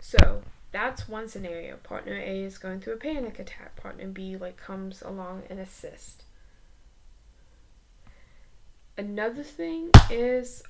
So 0.00 0.42
that's 0.72 1.06
one 1.06 1.28
scenario. 1.28 1.76
Partner 1.76 2.14
A 2.16 2.42
is 2.42 2.58
going 2.58 2.80
through 2.80 2.94
a 2.94 2.96
panic 2.96 3.38
attack. 3.38 3.76
Partner 3.76 4.08
B 4.08 4.36
like 4.36 4.56
comes 4.56 5.02
along 5.02 5.42
and 5.50 5.60
assists. 5.60 6.24
Another 8.96 9.42
thing 9.42 9.90
is 10.10 10.62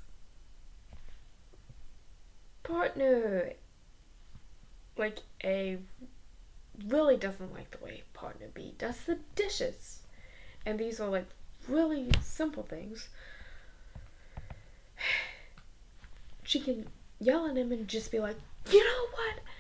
partner 2.63 3.53
like 4.97 5.19
A 5.45 5.79
really 6.87 7.17
doesn't 7.17 7.53
like 7.53 7.71
the 7.71 7.85
way 7.85 8.03
partner 8.13 8.47
B 8.53 8.75
does 8.79 9.05
the 9.05 9.19
dishes. 9.37 10.01
And 10.67 10.79
these 10.79 11.01
are 11.01 11.09
like 11.09 11.29
really 11.69 12.11
simple 12.21 12.65
things. 12.65 13.09
She 16.45 16.59
can 16.59 16.87
yell 17.19 17.47
at 17.47 17.57
him 17.57 17.73
and 17.73 17.87
just 17.89 18.11
be 18.11 18.19
like, 18.19 18.37
you 18.71 18.85
know 18.85 19.07
what? 19.15 19.52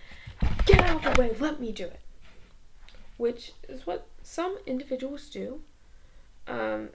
Get 0.67 0.81
out 0.81 1.05
of 1.05 1.15
the 1.15 1.21
way, 1.21 1.35
let 1.41 1.61
me 1.61 1.73
do 1.73 1.85
it. 1.85 2.01
Which 3.17 3.53
is 3.69 3.87
what 3.87 4.07
some 4.23 4.59
individuals 4.67 5.29
do. 5.29 5.61
Um, 6.47 6.91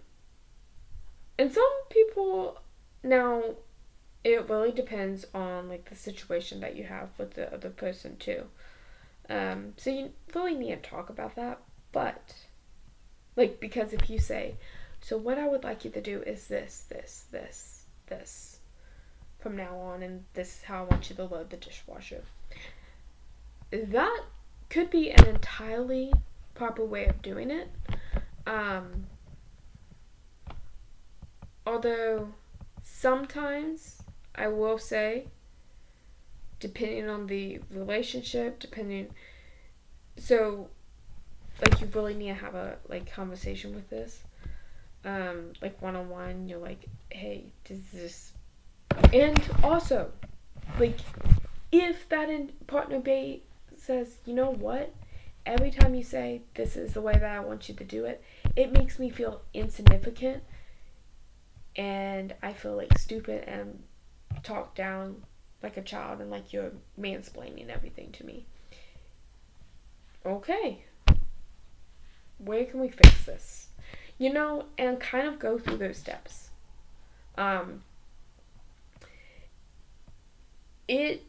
and 1.37 1.51
some 1.51 1.63
people, 1.89 2.59
now, 3.03 3.43
it 4.23 4.49
really 4.49 4.71
depends 4.71 5.25
on 5.33 5.69
like 5.69 5.89
the 5.89 5.95
situation 5.95 6.59
that 6.61 6.75
you 6.75 6.83
have 6.85 7.09
with 7.17 7.33
the 7.33 7.53
other 7.53 7.69
person 7.69 8.17
too. 8.17 8.45
Um, 9.29 9.73
so 9.77 9.89
you 9.89 10.11
really 10.33 10.55
need 10.55 10.83
to 10.83 10.89
talk 10.89 11.09
about 11.09 11.35
that. 11.35 11.59
But, 11.91 12.35
like, 13.35 13.59
because 13.59 13.93
if 13.93 14.09
you 14.09 14.19
say, 14.19 14.55
so 15.01 15.17
what 15.17 15.37
I 15.37 15.47
would 15.47 15.63
like 15.63 15.85
you 15.85 15.91
to 15.91 16.01
do 16.01 16.21
is 16.21 16.47
this, 16.47 16.85
this, 16.89 17.25
this, 17.31 17.83
this 18.07 18.59
from 19.39 19.55
now 19.55 19.77
on, 19.77 20.03
and 20.03 20.25
this 20.33 20.57
is 20.57 20.63
how 20.63 20.83
I 20.83 20.87
want 20.87 21.09
you 21.09 21.15
to 21.17 21.25
load 21.25 21.49
the 21.49 21.57
dishwasher. 21.57 22.23
That 23.71 24.21
could 24.69 24.89
be 24.89 25.11
an 25.11 25.25
entirely 25.27 26.13
proper 26.53 26.83
way 26.83 27.05
of 27.05 27.21
doing 27.21 27.51
it. 27.51 27.69
Um, 28.45 29.07
although 31.65 32.29
sometimes 32.81 34.01
I 34.35 34.47
will 34.47 34.77
say, 34.77 35.27
depending 36.59 37.09
on 37.09 37.27
the 37.27 37.59
relationship, 37.69 38.59
depending, 38.59 39.09
so 40.17 40.69
like 41.61 41.81
you 41.81 41.87
really 41.93 42.13
need 42.13 42.27
to 42.27 42.33
have 42.35 42.55
a 42.55 42.77
like 42.87 43.11
conversation 43.11 43.73
with 43.75 43.89
this, 43.89 44.21
um, 45.03 45.53
like 45.61 45.81
one 45.81 45.95
on 45.95 46.09
one. 46.09 46.47
You're 46.47 46.59
like, 46.59 46.85
hey, 47.09 47.51
does 47.65 47.81
this 47.91 48.33
and 49.13 49.41
also, 49.63 50.11
like, 50.79 50.97
if 51.71 52.07
that 52.09 52.29
in 52.29 52.51
partner 52.67 52.99
B 52.99 53.43
says, 53.87 54.17
you 54.25 54.33
know 54.33 54.51
what, 54.51 54.93
every 55.45 55.71
time 55.71 55.95
you 55.95 56.03
say 56.03 56.41
this 56.55 56.75
is 56.75 56.93
the 56.93 57.01
way 57.01 57.13
that 57.13 57.23
I 57.23 57.39
want 57.39 57.69
you 57.69 57.75
to 57.75 57.83
do 57.85 58.03
it, 58.03 58.21
it 58.55 58.73
makes 58.73 58.99
me 58.99 59.09
feel 59.09 59.41
insignificant, 59.53 60.43
and 61.77 62.35
I 62.43 62.51
feel 62.51 62.75
like 62.75 62.97
stupid 62.97 63.45
and 63.47 63.81
talked 64.43 64.75
down 64.75 65.23
like 65.63 65.77
a 65.77 65.81
child 65.81 66.19
and 66.19 66.29
like 66.29 66.51
you're 66.51 66.71
mansplaining 66.99 67.69
everything 67.69 68.11
to 68.11 68.25
me. 68.25 68.45
Okay. 70.25 70.83
Where 72.39 72.65
can 72.65 72.81
we 72.81 72.89
fix 72.89 73.25
this? 73.25 73.67
You 74.17 74.33
know, 74.33 74.65
and 74.77 74.99
kind 74.99 75.27
of 75.27 75.39
go 75.39 75.57
through 75.57 75.77
those 75.77 75.97
steps. 75.97 76.49
Um, 77.37 77.83
it 80.87 81.23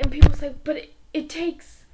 and 0.00 0.10
people 0.10 0.32
say 0.32 0.54
but 0.64 0.76
it, 0.76 0.94
it 1.12 1.28
takes 1.28 1.84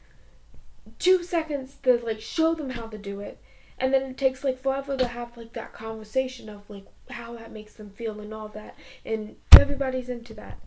two 0.99 1.23
seconds 1.23 1.77
to 1.83 2.01
like 2.05 2.21
show 2.21 2.55
them 2.55 2.71
how 2.71 2.87
to 2.87 2.99
do 2.99 3.21
it. 3.21 3.39
And 3.79 3.93
then 3.93 4.03
it 4.03 4.17
takes 4.17 4.45
like 4.45 4.63
forever 4.63 4.97
to 4.97 5.09
have 5.09 5.37
like 5.37 5.55
that 5.55 5.73
conversation 5.73 6.49
of 6.49 6.69
like 6.69 6.87
how 7.11 7.37
that 7.37 7.53
makes 7.53 7.75
them 7.75 7.91
feel 7.91 8.21
and 8.21 8.33
all 8.33 8.49
that. 8.49 8.77
And 9.05 9.37
everybody's 9.59 10.09
into 10.09 10.35
that 10.35 10.59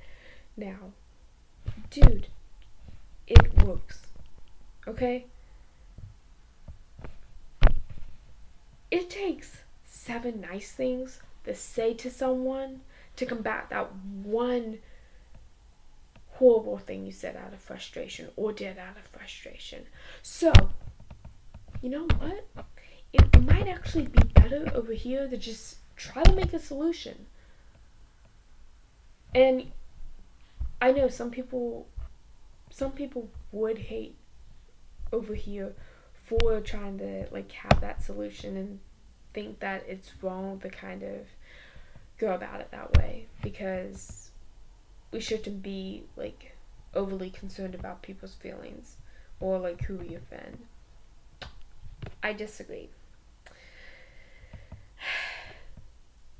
now. 0.58 0.92
Dude 1.90 2.28
it 3.28 3.64
works. 3.64 4.08
Okay? 4.88 5.26
It 8.92 9.10
takes 9.10 9.60
seven 9.86 10.42
nice 10.42 10.72
things 10.72 11.20
to 11.46 11.56
say 11.56 11.94
to 11.96 12.10
someone 12.10 12.82
to 13.16 13.26
combat 13.26 13.68
that 13.70 13.94
one 13.96 14.80
horrible 16.36 16.78
thing 16.78 17.06
you 17.06 17.12
said 17.12 17.36
out 17.36 17.54
of 17.54 17.60
frustration 17.60 18.30
or 18.36 18.52
did 18.52 18.78
out 18.78 18.98
of 18.98 19.04
frustration. 19.04 19.84
So, 20.22 20.52
you 21.82 21.90
know 21.90 22.08
what? 22.18 22.48
It 23.14 23.44
might 23.44 23.68
actually 23.68 24.08
be 24.08 24.24
better 24.34 24.70
over 24.74 24.94
here 24.94 25.28
to 25.28 25.38
just 25.38 25.78
try 25.96 26.24
to 26.24 26.34
make 26.34 26.54
a 26.54 26.60
solution. 26.60 27.26
And 29.34 29.72
I 30.82 30.92
know 30.92 31.08
some 31.08 31.32
people 31.32 31.88
some 32.70 32.92
people 32.92 33.30
would 33.54 33.78
hate 33.78 34.16
over 35.14 35.34
here 35.34 35.74
for 36.26 36.60
trying 36.60 36.98
to 36.98 37.28
like 37.32 37.52
have 37.54 37.80
that 37.80 38.04
solution 38.04 38.58
and 38.58 38.80
think 39.34 39.60
that 39.60 39.86
it's 39.88 40.12
wrong 40.22 40.60
to 40.60 40.70
kind 40.70 41.04
of 41.04 41.28
go 42.18 42.34
about 42.34 42.60
it 42.60 42.72
that 42.72 42.98
way 42.98 43.28
because 43.42 44.25
we 45.16 45.22
shouldn't 45.22 45.64
be 45.64 46.04
like 46.18 46.58
overly 46.94 47.30
concerned 47.30 47.74
about 47.74 48.02
people's 48.02 48.34
feelings 48.34 48.98
or 49.40 49.58
like 49.58 49.82
who 49.84 49.96
we 49.96 50.14
offend. 50.14 50.58
I 52.22 52.34
disagree. 52.34 52.90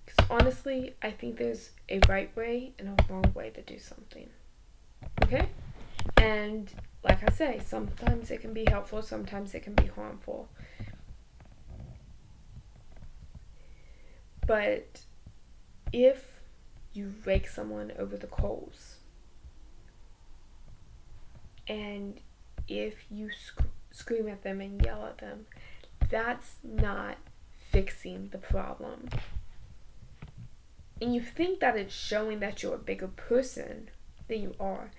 Because 0.06 0.30
honestly, 0.30 0.94
I 1.02 1.12
think 1.12 1.38
there's 1.38 1.70
a 1.90 2.00
right 2.10 2.36
way 2.36 2.74
and 2.78 2.90
a 2.90 2.96
wrong 3.10 3.32
way 3.34 3.50
to 3.52 3.62
do 3.62 3.80
something. 3.80 4.30
Okay? 5.24 5.48
And 6.18 6.70
like 7.02 7.24
I 7.24 7.34
say, 7.34 7.62
sometimes 7.66 8.30
it 8.30 8.42
can 8.42 8.54
be 8.54 8.66
helpful, 8.68 9.02
sometimes 9.02 9.56
it 9.56 9.64
can 9.64 9.74
be 9.74 9.88
harmful. 9.88 10.50
But 14.46 15.00
if 15.94 16.35
you 16.96 17.14
rake 17.26 17.48
someone 17.48 17.92
over 17.98 18.18
the 18.18 18.28
coals 18.28 18.96
and 21.68 22.20
if 22.68 23.06
you 23.10 23.30
sc- 23.32 23.62
scream 23.92 24.28
at 24.28 24.44
them 24.44 24.62
and 24.62 24.84
yell 24.84 25.06
at 25.06 25.18
them, 25.18 25.46
that's 26.10 26.56
not 26.64 27.18
fixing 27.72 28.30
the 28.30 28.38
problem. 28.38 29.10
And 31.02 31.14
you 31.14 31.22
think 31.22 31.60
that 31.60 31.76
it's 31.76 31.94
showing 31.94 32.40
that 32.40 32.62
you're 32.62 32.76
a 32.76 32.80
bigger 32.80 33.08
person 33.08 33.90
than 34.28 34.42
you 34.42 34.56
are, 34.60 34.92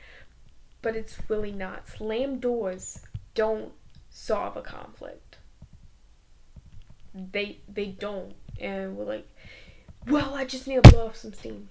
but 0.82 0.96
it's 0.96 1.18
really 1.28 1.52
not. 1.52 1.88
Slam 1.88 2.38
doors 2.38 3.00
don't 3.34 3.72
solve 4.10 4.56
a 4.56 4.62
conflict. 4.62 5.38
They 7.14 7.60
they 7.66 7.86
don't. 7.86 8.34
And 8.60 8.96
we're 8.96 9.04
like, 9.04 9.28
well, 10.06 10.34
I 10.34 10.44
just 10.44 10.66
need 10.66 10.84
to 10.84 10.90
blow 10.90 11.06
off 11.06 11.16
some 11.16 11.32
steam. 11.32 11.68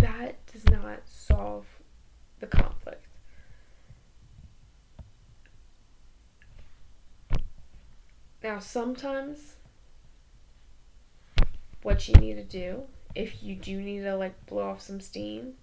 That 0.00 0.46
does 0.46 0.64
not 0.70 1.00
solve 1.04 1.66
the 2.38 2.46
conflict. 2.46 3.06
Now, 8.42 8.58
sometimes 8.58 9.56
what 11.82 12.08
you 12.08 12.14
need 12.14 12.34
to 12.34 12.44
do, 12.44 12.84
if 13.14 13.42
you 13.42 13.54
do 13.54 13.80
need 13.80 14.00
to 14.00 14.16
like 14.16 14.46
blow 14.46 14.70
off 14.70 14.80
some 14.80 15.00
steam, 15.00 15.54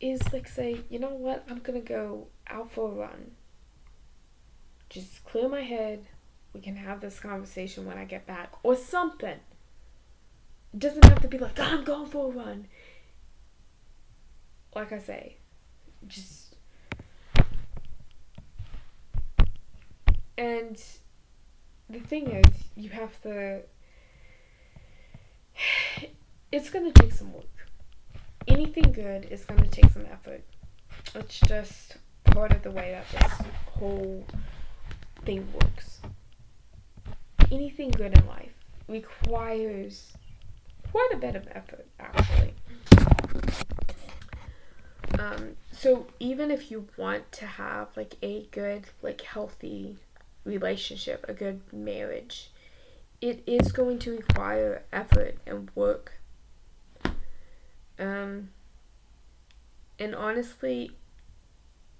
is 0.00 0.20
like 0.32 0.48
say, 0.48 0.80
you 0.88 0.98
know 0.98 1.14
what, 1.14 1.44
I'm 1.48 1.58
gonna 1.58 1.80
go 1.80 2.28
out 2.48 2.72
for 2.72 2.90
a 2.90 2.94
run. 2.94 3.32
Just 4.88 5.24
clear 5.24 5.48
my 5.48 5.62
head. 5.62 6.06
We 6.52 6.60
can 6.60 6.76
have 6.76 7.00
this 7.00 7.20
conversation 7.20 7.86
when 7.86 7.98
I 7.98 8.04
get 8.04 8.26
back, 8.26 8.52
or 8.62 8.74
something. 8.76 9.38
Doesn't 10.76 11.04
have 11.04 11.20
to 11.20 11.28
be 11.28 11.38
like, 11.38 11.60
I'm 11.60 11.84
going 11.84 12.06
for 12.06 12.32
a 12.32 12.34
run. 12.34 12.66
Like 14.74 14.92
I 14.92 14.98
say, 14.98 15.36
just. 16.06 16.56
And 20.38 20.82
the 21.90 22.00
thing 22.00 22.28
is, 22.28 22.64
you 22.74 22.88
have 22.90 23.20
to. 23.22 23.62
It's 26.50 26.68
gonna 26.68 26.92
take 26.92 27.14
some 27.14 27.32
work. 27.32 27.46
Anything 28.46 28.92
good 28.92 29.24
is 29.30 29.46
gonna 29.46 29.66
take 29.68 29.90
some 29.90 30.04
effort. 30.04 30.44
It's 31.14 31.40
just 31.40 31.96
part 32.24 32.52
of 32.52 32.62
the 32.62 32.70
way 32.70 32.92
that 32.92 33.06
this 33.10 33.46
whole 33.66 34.26
thing 35.24 35.50
works. 35.54 36.00
Anything 37.50 37.90
good 37.90 38.18
in 38.18 38.26
life 38.26 38.52
requires 38.86 40.12
quite 40.92 41.10
a 41.12 41.16
bit 41.16 41.34
of 41.34 41.48
effort, 41.52 41.86
actually. 41.98 42.54
Um, 45.18 45.56
so 45.70 46.06
even 46.20 46.50
if 46.50 46.70
you 46.70 46.86
want 46.96 47.32
to 47.32 47.46
have 47.46 47.88
like 47.96 48.16
a 48.22 48.46
good, 48.50 48.84
like 49.00 49.22
healthy 49.22 49.96
relationship, 50.44 51.24
a 51.28 51.32
good 51.32 51.60
marriage, 51.72 52.50
it 53.20 53.42
is 53.46 53.72
going 53.72 53.98
to 54.00 54.10
require 54.16 54.82
effort 54.92 55.38
and 55.46 55.70
work. 55.74 56.12
Um, 57.98 58.50
and 59.98 60.14
honestly, 60.14 60.92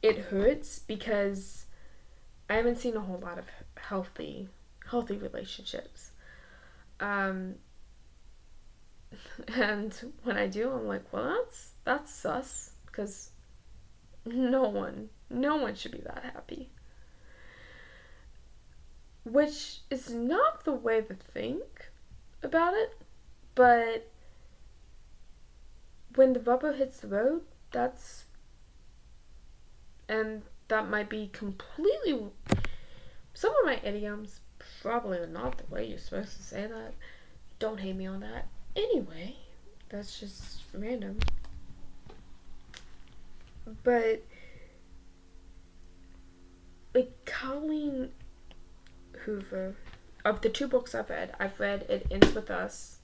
it 0.03 0.19
hurts 0.19 0.81
because 0.81 1.67
I 2.51 2.55
haven't 2.55 2.79
seen 2.79 2.97
a 2.97 3.01
whole 3.01 3.21
lot 3.21 3.39
of 3.39 3.47
healthy, 3.77 4.49
healthy 4.91 5.17
relationships. 5.17 6.11
Um, 7.01 7.55
and 9.55 10.13
when 10.25 10.37
I 10.37 10.47
do, 10.47 10.71
I'm 10.71 10.87
like, 10.87 11.13
well, 11.13 11.43
that's 11.43 11.73
that's 11.85 12.15
sus 12.15 12.73
because 12.87 13.31
no 14.25 14.63
one, 14.63 15.09
no 15.31 15.57
one 15.57 15.75
should 15.75 15.93
be 15.93 16.01
that 16.01 16.23
happy 16.23 16.71
which 19.25 19.79
is 19.91 20.11
not 20.11 20.65
the 20.65 20.73
way 20.73 21.01
to 21.01 21.15
think 21.15 21.91
about 22.43 22.75
it, 22.75 22.97
but 23.55 24.11
when 26.15 26.33
the 26.33 26.41
rubber 26.41 26.73
hits 26.73 27.01
the 27.01 27.09
road, 27.09 27.43
that's 27.71 28.25
and 30.09 30.43
that 30.69 30.91
might 30.91 31.09
be 31.09 31.29
completely 31.33 32.31
some 33.35 33.51
of 33.51 33.65
my 33.65 33.81
idioms 33.83 34.41
probably 34.83 35.19
are 35.19 35.27
not 35.27 35.57
the 35.59 35.75
way 35.75 35.87
you're 35.87 35.99
supposed 35.99 36.37
to 36.37 36.43
say 36.43 36.67
that. 36.67 36.95
Don't 37.59 37.81
hate 37.81 37.97
me 37.97 38.07
on 38.07 38.21
that. 38.21 38.49
Anyway, 38.75 39.37
that's 39.89 40.19
just 40.19 40.61
random. 40.75 41.19
But 43.85 44.23
like 46.95 47.13
Colleen 47.25 48.11
Hoover. 49.25 49.75
Of 50.25 50.41
the 50.41 50.49
two 50.49 50.69
books 50.69 50.95
I've 50.95 51.11
read, 51.11 51.35
I've 51.41 51.59
read 51.59 51.83
It 51.89 52.07
Ends 52.09 52.33
With 52.33 52.49
Us, 52.49 52.99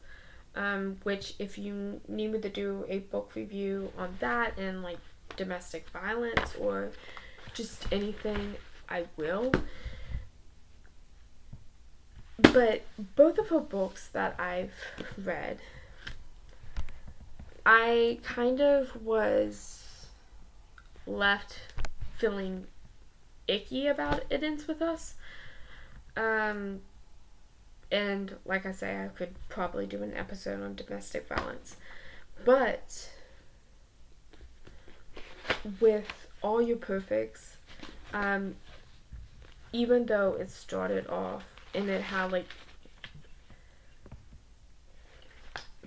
um, 0.54 0.98
which, 1.02 1.34
if 1.40 1.58
you 1.58 2.00
need 2.06 2.32
me 2.32 2.40
to 2.40 2.48
do 2.48 2.84
a 2.88 3.00
book 3.00 3.32
review 3.34 3.92
on 3.98 4.16
that 4.20 4.56
and 4.56 4.84
like 4.84 4.98
domestic 5.36 5.88
violence 5.90 6.54
or 6.60 6.90
just 7.54 7.92
anything, 7.92 8.54
I 8.88 9.06
will. 9.16 9.52
But 12.38 12.82
both 13.16 13.38
of 13.38 13.48
her 13.48 13.60
books 13.60 14.08
that 14.08 14.38
I've 14.38 14.74
read, 15.22 15.58
I 17.66 18.20
kind 18.22 18.60
of 18.60 19.02
was 19.04 20.06
left 21.06 21.60
feeling 22.16 22.66
icky 23.46 23.86
about 23.86 24.24
It 24.30 24.42
Ends 24.42 24.68
With 24.68 24.82
Us 24.82 25.14
um, 26.18 26.80
and 27.92 28.34
like 28.44 28.66
I 28.66 28.72
say, 28.72 29.04
I 29.04 29.08
could 29.08 29.34
probably 29.48 29.86
do 29.86 30.02
an 30.02 30.14
episode 30.14 30.62
on 30.62 30.74
domestic 30.74 31.28
violence. 31.28 31.76
But 32.44 33.08
with 35.80 36.26
all 36.42 36.60
your 36.60 36.76
perfects, 36.76 37.56
um, 38.12 38.56
even 39.72 40.06
though 40.06 40.34
it 40.34 40.50
started 40.50 41.06
off 41.06 41.44
and 41.74 41.88
it 41.88 42.02
had 42.02 42.32
like 42.32 42.46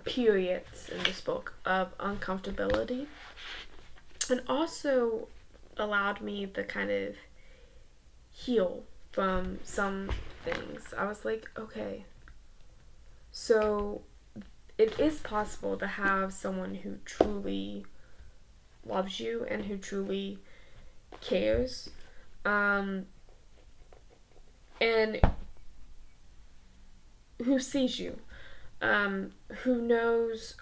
periods 0.04 0.90
in 0.90 1.04
this 1.04 1.22
book 1.22 1.54
of 1.66 1.98
uncomfortability, 1.98 3.08
and 4.30 4.42
also 4.48 5.28
allowed 5.78 6.22
me 6.22 6.46
to 6.46 6.64
kind 6.64 6.92
of 6.92 7.16
heal 8.32 8.84
from 9.12 9.60
some 9.64 10.10
things. 10.44 10.94
I 10.98 11.06
was 11.06 11.26
like, 11.26 11.50
okay. 11.58 12.06
So 13.32 14.02
it 14.78 15.00
is 15.00 15.20
possible 15.20 15.78
to 15.78 15.88
have 15.88 16.34
someone 16.34 16.76
who 16.76 16.98
truly 17.06 17.86
loves 18.86 19.20
you 19.20 19.46
and 19.50 19.66
who 19.66 19.78
truly 19.78 20.40
cares. 21.22 21.90
Um, 22.46 23.06
and 24.80 25.22
who 27.44 27.60
sees 27.60 28.00
you, 28.00 28.20
um, 28.82 29.32
who 29.64 29.82
knows 29.82 30.56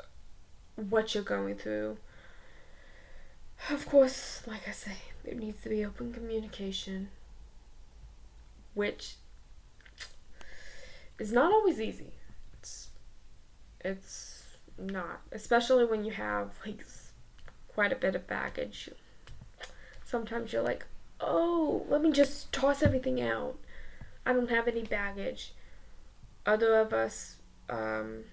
what 0.75 1.13
you're 1.13 1.23
going 1.23 1.55
through. 1.55 1.97
Of 3.69 3.85
course, 3.85 4.41
like 4.47 4.67
I 4.67 4.71
say, 4.71 4.97
there 5.23 5.35
needs 5.35 5.61
to 5.63 5.69
be 5.69 5.83
open 5.83 6.13
communication 6.13 7.09
which 8.73 9.15
is 11.17 11.33
not 11.33 11.51
always 11.51 11.81
easy. 11.81 12.13
It's 12.53 12.89
it's 13.81 14.43
not, 14.77 15.21
especially 15.33 15.85
when 15.85 16.05
you 16.05 16.11
have 16.11 16.51
like 16.65 16.85
quite 17.67 17.91
a 17.91 17.97
bit 17.97 18.15
of 18.15 18.25
baggage. 18.25 18.89
Sometimes 20.05 20.53
you're 20.53 20.63
like, 20.63 20.85
"Oh, 21.19 21.85
let 21.89 22.01
me 22.01 22.11
just 22.11 22.53
toss 22.53 22.81
everything 22.81 23.21
out. 23.21 23.57
I 24.25 24.31
don't 24.31 24.49
have 24.49 24.67
any 24.67 24.83
baggage." 24.83 25.53
Other 26.49 26.79
of 26.79 26.93
us 26.93 27.35
um, 27.69 28.23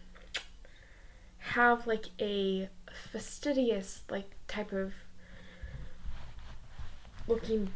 have 1.37 1.87
like 1.87 2.07
a 2.19 2.71
fastidious 3.13 4.05
like 4.09 4.31
type 4.49 4.73
of 4.73 4.95
looking 7.29 7.69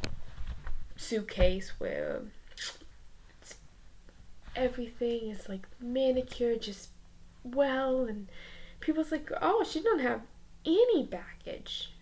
suitcase 0.97 1.75
where 1.77 2.23
everything 4.57 5.29
is 5.29 5.47
like 5.47 5.67
manicured 5.79 6.63
just 6.63 6.89
well 7.45 8.07
and 8.07 8.27
people's 8.81 9.13
like 9.13 9.31
oh 9.43 9.63
she 9.63 9.83
don't 9.83 10.01
have 10.01 10.23
any 10.65 11.05
baggage. 11.05 11.93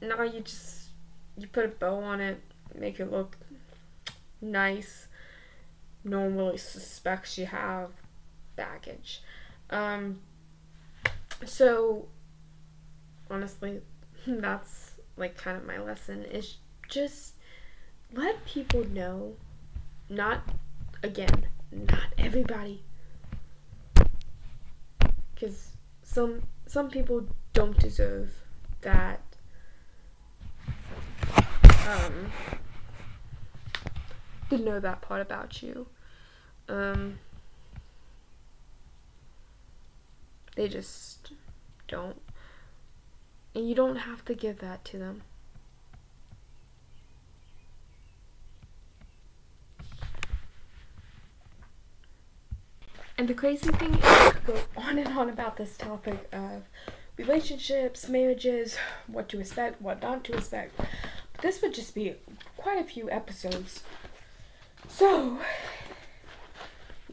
Now 0.00 0.22
you 0.22 0.40
just 0.40 0.88
you 1.36 1.48
put 1.48 1.66
a 1.66 1.68
bow 1.68 1.96
on 1.96 2.22
it 2.22 2.40
make 2.74 2.98
it 2.98 3.12
look 3.12 3.36
nice 4.40 5.03
no 6.04 6.20
one 6.20 6.36
really 6.36 6.58
suspects 6.58 7.38
you 7.38 7.46
have 7.46 7.90
baggage 8.56 9.22
um 9.70 10.20
so 11.44 12.06
honestly 13.30 13.80
that's 14.26 14.92
like 15.16 15.36
kind 15.36 15.56
of 15.56 15.64
my 15.66 15.78
lesson 15.78 16.22
is 16.24 16.58
just 16.88 17.34
let 18.12 18.44
people 18.44 18.84
know 18.84 19.34
not 20.08 20.42
again, 21.02 21.46
not 21.70 22.06
everybody. 22.18 22.82
Because 25.34 25.76
some 26.02 26.42
some 26.66 26.88
people 26.88 27.26
don't 27.52 27.78
deserve 27.78 28.32
that 28.80 29.20
um 31.88 32.32
to 34.50 34.58
know 34.58 34.80
that 34.80 35.02
part 35.02 35.20
about 35.20 35.62
you. 35.62 35.86
Um, 36.68 37.18
they 40.56 40.68
just 40.68 41.32
don't. 41.88 42.20
And 43.54 43.68
you 43.68 43.74
don't 43.74 43.96
have 43.96 44.24
to 44.26 44.34
give 44.34 44.58
that 44.58 44.84
to 44.86 44.98
them. 44.98 45.22
And 53.16 53.28
the 53.28 53.34
crazy 53.34 53.70
thing 53.70 53.94
is, 53.94 54.04
I 54.04 54.30
could 54.30 54.46
go 54.46 54.60
on 54.76 54.98
and 54.98 55.16
on 55.16 55.28
about 55.28 55.56
this 55.56 55.76
topic 55.76 56.28
of 56.32 56.62
relationships, 57.16 58.08
marriages, 58.08 58.76
what 59.06 59.28
to 59.28 59.38
expect, 59.38 59.80
what 59.80 60.02
not 60.02 60.24
to 60.24 60.34
expect. 60.34 60.76
But 60.76 61.40
this 61.40 61.62
would 61.62 61.74
just 61.74 61.94
be 61.94 62.16
quite 62.56 62.80
a 62.80 62.84
few 62.84 63.08
episodes. 63.10 63.84
So, 64.88 65.38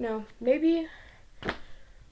know, 0.02 0.26
maybe 0.40 0.88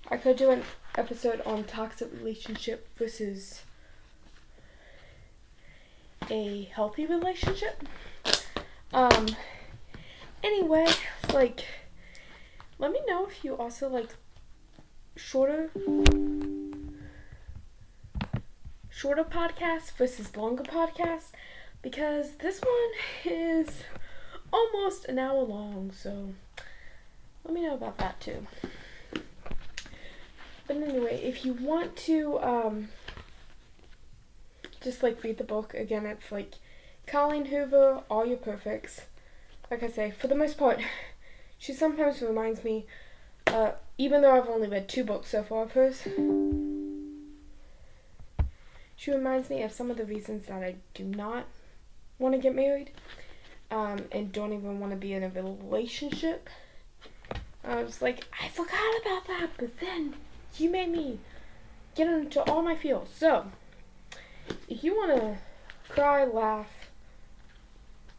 I 0.09 0.17
could 0.17 0.37
do 0.37 0.51
an 0.51 0.63
episode 0.95 1.41
on 1.45 1.63
toxic 1.63 2.11
relationship 2.13 2.87
versus 2.97 3.63
a 6.29 6.69
healthy 6.73 7.05
relationship. 7.05 7.83
Um, 8.93 9.27
anyway, 10.43 10.87
like, 11.33 11.65
let 12.77 12.91
me 12.91 12.99
know 13.07 13.25
if 13.25 13.43
you 13.43 13.55
also 13.55 13.89
like 13.89 14.09
shorter 15.15 15.69
shorter 18.89 19.23
podcasts 19.23 19.91
versus 19.91 20.35
longer 20.35 20.63
podcasts 20.63 21.31
because 21.81 22.31
this 22.37 22.61
one 22.61 23.33
is 23.33 23.83
almost 24.51 25.05
an 25.05 25.19
hour 25.19 25.43
long, 25.43 25.91
so 25.91 26.29
let 27.49 27.55
me 27.55 27.67
know 27.67 27.73
about 27.73 27.97
that 27.97 28.19
too. 28.19 28.45
But 30.67 30.77
anyway, 30.77 31.19
if 31.23 31.43
you 31.43 31.53
want 31.53 31.95
to 31.95 32.37
um, 32.41 32.89
just 34.81 35.01
like 35.01 35.23
read 35.23 35.39
the 35.39 35.43
book 35.43 35.73
again, 35.73 36.05
it's 36.05 36.31
like 36.31 36.53
Colleen 37.07 37.45
Hoover, 37.45 38.03
All 38.07 38.23
Your 38.23 38.37
Perfects. 38.37 39.01
Like 39.71 39.81
I 39.81 39.87
say, 39.87 40.11
for 40.11 40.27
the 40.27 40.35
most 40.35 40.59
part, 40.59 40.79
she 41.57 41.73
sometimes 41.73 42.21
reminds 42.21 42.63
me, 42.63 42.85
uh, 43.47 43.71
even 43.97 44.21
though 44.21 44.37
I've 44.37 44.47
only 44.47 44.67
read 44.67 44.87
two 44.87 45.03
books 45.03 45.29
so 45.29 45.41
far 45.41 45.63
of 45.63 45.71
hers, 45.71 46.03
she 48.95 49.11
reminds 49.11 49.49
me 49.49 49.63
of 49.63 49.71
some 49.71 49.89
of 49.89 49.97
the 49.97 50.05
reasons 50.05 50.45
that 50.45 50.61
I 50.61 50.75
do 50.93 51.03
not 51.03 51.47
want 52.19 52.35
to 52.35 52.39
get 52.39 52.53
married 52.53 52.91
um, 53.71 54.01
and 54.11 54.31
don't 54.31 54.53
even 54.53 54.79
want 54.79 54.91
to 54.91 54.97
be 54.97 55.13
in 55.13 55.23
a 55.23 55.29
relationship. 55.29 56.47
I 57.63 57.83
was 57.83 58.01
like, 58.01 58.25
I 58.41 58.47
forgot 58.49 59.01
about 59.01 59.27
that, 59.27 59.49
but 59.57 59.79
then 59.79 60.15
you 60.57 60.69
made 60.69 60.89
me 60.89 61.19
get 61.95 62.07
into 62.07 62.41
all 62.49 62.61
my 62.61 62.75
feels. 62.75 63.09
So, 63.15 63.51
if 64.67 64.83
you 64.83 64.95
want 64.95 65.19
to 65.19 65.37
cry, 65.89 66.23
laugh, 66.23 66.67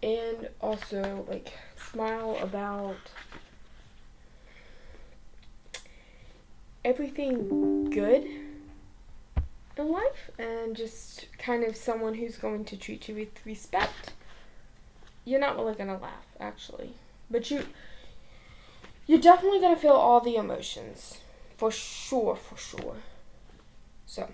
and 0.02 0.48
also 0.60 1.26
like 1.28 1.52
smile 1.76 2.38
about 2.40 2.96
everything 6.84 7.90
good 7.90 8.26
in 9.76 9.88
life 9.88 10.30
and 10.38 10.74
just 10.74 11.26
kind 11.38 11.64
of 11.64 11.76
someone 11.76 12.14
who's 12.14 12.36
going 12.36 12.64
to 12.64 12.76
treat 12.76 13.08
you 13.08 13.14
with 13.14 13.44
respect 13.44 14.12
you're 15.24 15.40
not 15.40 15.56
really 15.56 15.74
gonna 15.74 15.98
laugh 15.98 16.26
actually 16.38 16.94
but 17.30 17.50
you 17.50 17.62
you're 19.10 19.18
definitely 19.18 19.58
gonna 19.58 19.74
feel 19.74 19.90
all 19.90 20.20
the 20.20 20.36
emotions 20.36 21.18
for 21.56 21.68
sure 21.68 22.36
for 22.36 22.56
sure 22.56 22.98
so 24.06 24.28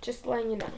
just 0.00 0.26
letting 0.26 0.50
you 0.50 0.56
know 0.56 0.72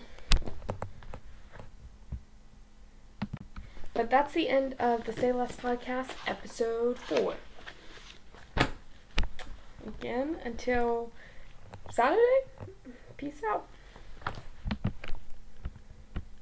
But 3.94 4.10
that's 4.10 4.34
the 4.34 4.50
end 4.50 4.74
of 4.78 5.06
the 5.06 5.12
Say 5.14 5.32
Less 5.32 5.56
podcast, 5.56 6.10
episode 6.26 6.98
four. 6.98 7.36
Again, 9.86 10.36
until 10.44 11.10
Saturday, 11.90 12.42
peace 13.16 13.40
out. 13.50 13.66